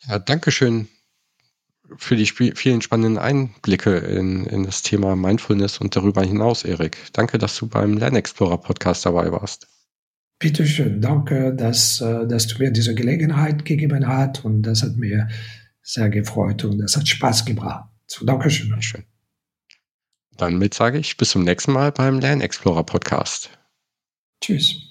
Ja, 0.06 0.18
Dankeschön 0.18 0.88
für 1.96 2.16
die 2.16 2.26
vielen 2.26 2.82
spannenden 2.82 3.18
Einblicke 3.18 3.96
in, 3.96 4.44
in 4.46 4.64
das 4.64 4.82
Thema 4.82 5.16
Mindfulness 5.16 5.78
und 5.78 5.96
darüber 5.96 6.22
hinaus, 6.22 6.64
Erik. 6.64 6.98
Danke, 7.12 7.38
dass 7.38 7.56
du 7.56 7.66
beim 7.66 7.96
Lernexplorer 7.96 8.58
Podcast 8.58 9.06
dabei 9.06 9.32
warst. 9.32 9.68
Bitteschön, 10.38 11.00
danke, 11.00 11.54
dass, 11.54 12.00
äh, 12.00 12.26
dass 12.26 12.46
du 12.46 12.62
mir 12.62 12.70
diese 12.70 12.94
Gelegenheit 12.94 13.64
gegeben 13.64 14.06
hast 14.06 14.44
und 14.44 14.62
das 14.62 14.82
hat 14.82 14.96
mir 14.96 15.28
sehr 15.82 16.10
gefreut 16.10 16.64
und 16.64 16.78
das 16.78 16.96
hat 16.96 17.08
Spaß 17.08 17.44
gebracht. 17.44 17.88
So, 18.06 18.24
Dankeschön. 18.24 18.80
Schön. 18.80 19.04
Damit 20.36 20.74
sage 20.74 20.98
ich 20.98 21.16
bis 21.16 21.30
zum 21.30 21.42
nächsten 21.42 21.72
Mal 21.72 21.90
beim 21.90 22.20
Lernexplorer 22.20 22.84
Podcast. 22.84 23.50
Tschüss. 24.40 24.87